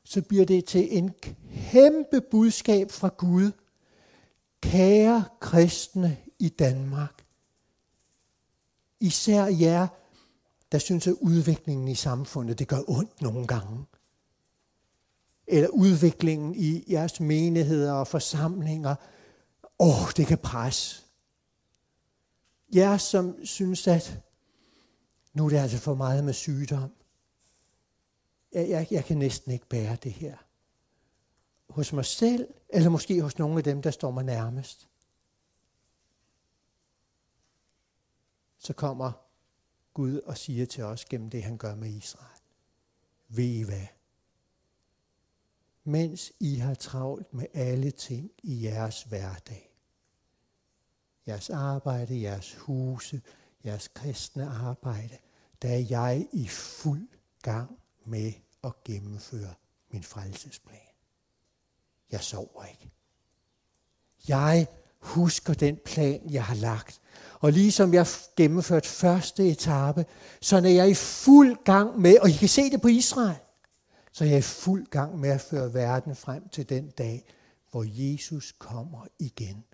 så 0.05 0.23
bliver 0.23 0.45
det 0.45 0.65
til 0.65 0.99
en 0.99 1.15
kæmpe 1.71 2.21
budskab 2.21 2.91
fra 2.91 3.09
Gud. 3.09 3.53
Kære 4.61 5.25
kristne 5.41 6.17
i 6.39 6.49
Danmark, 6.49 7.25
især 9.01 9.45
jer, 9.45 9.87
der 10.73 10.79
synes, 10.79 11.07
at 11.07 11.15
udviklingen 11.21 11.89
i 11.89 11.95
samfundet, 11.95 12.59
det 12.59 12.69
gør 12.69 12.83
ondt 12.89 13.23
nogle 13.23 13.47
gange. 13.47 13.85
Eller 15.47 15.69
udviklingen 15.69 16.55
i 16.55 16.85
jeres 16.93 17.21
menigheder 17.21 17.93
og 17.93 18.07
forsamlinger, 18.07 18.95
Åh, 19.83 20.03
oh, 20.03 20.11
det 20.17 20.27
kan 20.27 20.39
presse. 20.39 21.03
Jer, 22.75 22.97
som 22.97 23.45
synes, 23.45 23.87
at 23.87 24.21
nu 25.33 25.45
er 25.45 25.49
det 25.49 25.57
altså 25.57 25.79
for 25.79 25.95
meget 25.95 26.25
med 26.25 26.33
sygdom. 26.33 26.95
Jeg, 28.53 28.69
jeg, 28.69 28.87
jeg 28.91 29.05
kan 29.05 29.17
næsten 29.17 29.53
ikke 29.53 29.67
bære 29.67 29.97
det 29.97 30.13
her. 30.13 30.37
Hos 31.69 31.93
mig 31.93 32.05
selv, 32.05 32.55
eller 32.69 32.91
måske 32.91 33.23
hos 33.23 33.39
nogle 33.39 33.59
af 33.59 33.65
dem, 33.65 33.83
der 33.83 33.91
står 33.91 34.11
mig 34.11 34.25
nærmest. 34.25 34.89
Så 38.59 38.73
kommer 38.73 39.13
Gud 39.95 40.21
og 40.21 40.39
siger 40.39 40.67
til 40.67 40.85
os 40.85 41.05
gennem 41.05 41.31
det, 41.31 41.43
han 41.43 41.59
gør 41.59 41.75
med 41.75 41.89
Israel. 41.89 42.41
Ved 43.29 43.45
I 43.45 43.63
hvad? 43.63 43.87
Mens 45.85 46.33
I 46.41 46.55
har 46.55 46.75
travlt 46.75 47.35
med 47.35 47.47
alle 47.55 47.91
ting 47.91 48.31
i 48.43 48.65
jeres 48.65 49.03
hverdag, 49.03 49.77
jeres 51.27 51.51
arbejde, 51.51 52.23
jeres 52.23 52.55
huse, 52.55 53.23
jeres 53.65 53.89
kristne 53.89 54.49
arbejde, 54.49 55.19
der 55.63 55.69
er 55.69 55.85
jeg 55.91 56.29
i 56.33 56.49
fuld 56.49 57.09
gang 57.43 57.79
med 58.05 58.33
at 58.65 58.85
gennemføre 58.85 59.55
min 59.91 60.03
frelsesplan. 60.03 60.79
Jeg 62.11 62.21
sover 62.21 62.65
ikke. 62.65 62.91
Jeg 64.29 64.67
husker 64.99 65.55
den 65.55 65.79
plan, 65.85 66.31
jeg 66.31 66.45
har 66.45 66.55
lagt. 66.55 67.01
Og 67.41 67.53
ligesom 67.53 67.95
jeg 67.95 68.07
gennemførte 68.37 68.89
første 68.89 69.49
etape, 69.49 70.07
så 70.41 70.57
er 70.57 70.61
jeg 70.61 70.91
i 70.91 70.95
fuld 70.95 71.65
gang 71.65 72.01
med, 72.01 72.19
og 72.19 72.31
I 72.31 72.33
kan 72.33 72.49
se 72.49 72.71
det 72.71 72.83
på 72.83 72.89
Israel, 72.89 73.39
så 74.13 74.25
er 74.25 74.29
jeg 74.29 74.39
i 74.39 74.43
fuld 74.43 74.87
gang 74.87 75.19
med 75.19 75.31
at 75.31 75.41
føre 75.41 75.75
verden 75.75 76.17
frem 76.17 76.49
til 76.49 76.69
den 76.69 76.91
dag, 76.91 77.25
hvor 77.71 77.85
Jesus 77.89 78.53
kommer 78.59 79.07
igen. 79.19 79.65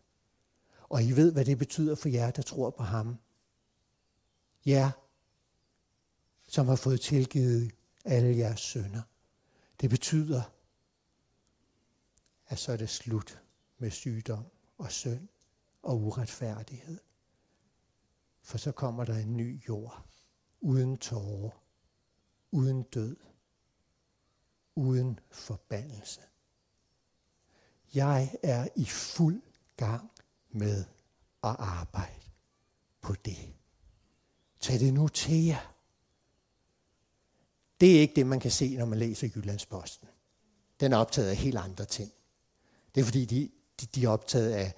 Og 0.89 1.03
I 1.03 1.13
ved, 1.13 1.33
hvad 1.33 1.45
det 1.45 1.59
betyder 1.59 1.95
for 1.95 2.09
jer, 2.09 2.31
der 2.31 2.43
tror 2.43 2.71
på 2.71 2.83
ham. 2.83 3.19
Jer, 4.67 4.91
som 6.49 6.67
har 6.69 6.77
fået 6.77 7.01
tilgivet 7.01 7.73
alle 8.05 8.37
jeres 8.37 8.61
sønder. 8.61 9.03
Det 9.81 9.91
betyder, 9.91 10.43
at 12.47 12.59
så 12.59 12.73
er 12.73 12.77
det 12.77 12.91
slut 12.91 13.43
med 13.79 13.91
sygdom 13.91 14.45
og 14.79 14.93
synd 14.93 15.29
og 15.83 16.01
uretfærdighed. 16.01 17.01
For 18.43 18.59
så 18.59 18.73
kommer 18.73 19.05
der 19.05 19.17
en 19.17 19.37
ny 19.37 19.69
jord, 19.69 20.07
uden 20.61 20.99
tårer, 20.99 21.63
uden 22.51 22.83
død, 22.83 23.17
uden 24.75 25.21
forbandelse. 25.31 26.21
Jeg 27.95 28.37
er 28.43 28.69
i 28.77 28.85
fuld 28.85 29.43
gang 29.77 30.11
med 30.51 30.85
at 31.45 31.57
arbejde 31.59 32.23
på 33.01 33.15
det. 33.15 33.55
Tag 34.67 34.81
det 34.81 34.95
nu 34.95 35.09
til 35.09 35.45
jer. 35.45 35.75
Det 37.81 37.97
er 37.97 38.01
ikke 38.01 38.15
det, 38.15 38.27
man 38.27 38.41
kan 38.41 38.51
se, 38.51 38.77
når 38.77 38.85
man 38.87 38.99
læser 38.99 39.29
Jyllandsposten. 39.35 40.09
Den 40.81 40.93
er 40.93 40.97
optaget 40.97 41.29
af 41.29 41.37
helt 41.37 41.57
andre 41.57 41.85
ting. 41.85 42.13
Det 42.95 43.01
er 43.01 43.05
fordi, 43.05 43.25
de, 43.25 43.51
de, 43.81 43.87
de 43.87 44.05
er 44.05 44.09
optaget 44.09 44.53
af 44.53 44.75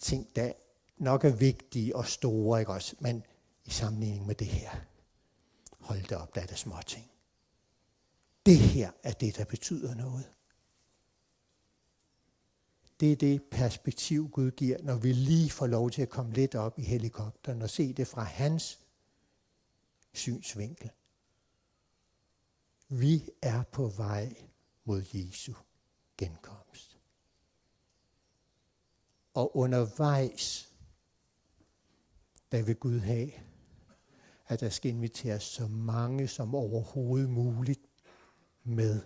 ting, 0.00 0.36
der 0.36 0.52
nok 0.96 1.24
er 1.24 1.30
vigtige 1.30 1.96
og 1.96 2.06
store, 2.06 2.60
ikke 2.60 2.72
også? 2.72 2.96
Men 3.00 3.22
i 3.64 3.70
sammenligning 3.70 4.26
med 4.26 4.34
det 4.34 4.46
her, 4.46 4.70
hold 5.80 6.02
det 6.02 6.12
op, 6.12 6.34
der 6.34 6.40
er 6.40 6.46
det 6.46 6.58
små 6.58 6.76
ting. 6.86 7.10
Det 8.46 8.58
her 8.58 8.90
er 9.02 9.12
det, 9.12 9.36
der 9.36 9.44
betyder 9.44 9.94
noget. 9.94 10.30
Det 13.00 13.12
er 13.12 13.16
det 13.16 13.42
perspektiv, 13.42 14.30
Gud 14.30 14.50
giver, 14.50 14.82
når 14.82 14.96
vi 14.96 15.12
lige 15.12 15.50
får 15.50 15.66
lov 15.66 15.90
til 15.90 16.02
at 16.02 16.08
komme 16.08 16.32
lidt 16.32 16.54
op 16.54 16.78
i 16.78 16.82
helikopteren 16.82 17.62
og 17.62 17.70
se 17.70 17.92
det 17.92 18.06
fra 18.06 18.22
hans 18.22 18.78
synsvinkel. 20.12 20.90
Vi 22.88 23.30
er 23.42 23.62
på 23.62 23.88
vej 23.88 24.34
mod 24.84 25.04
Jesu 25.14 25.54
genkomst. 26.18 26.98
Og 29.34 29.56
undervejs, 29.56 30.74
der 32.52 32.62
vil 32.62 32.76
Gud 32.76 32.98
have, 32.98 33.32
at 34.46 34.60
der 34.60 34.68
skal 34.68 34.90
inviteres 34.90 35.42
så 35.42 35.66
mange 35.66 36.28
som 36.28 36.54
overhovedet 36.54 37.30
muligt 37.30 37.80
med. 38.64 39.02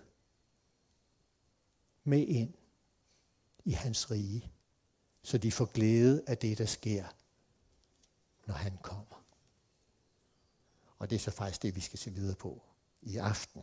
Med 2.03 2.27
ind 2.27 2.53
i 3.65 3.71
hans 3.71 4.11
rige, 4.11 4.51
så 5.21 5.37
de 5.37 5.51
får 5.51 5.65
glæde 5.65 6.23
af 6.27 6.37
det, 6.37 6.57
der 6.57 6.65
sker, 6.65 7.05
når 8.47 8.53
han 8.53 8.77
kommer. 8.77 9.22
Og 11.03 11.09
det 11.09 11.15
er 11.15 11.19
så 11.19 11.31
faktisk 11.31 11.61
det, 11.61 11.75
vi 11.75 11.81
skal 11.81 11.99
se 11.99 12.11
videre 12.11 12.35
på 12.35 12.63
i 13.01 13.17
aften. 13.17 13.61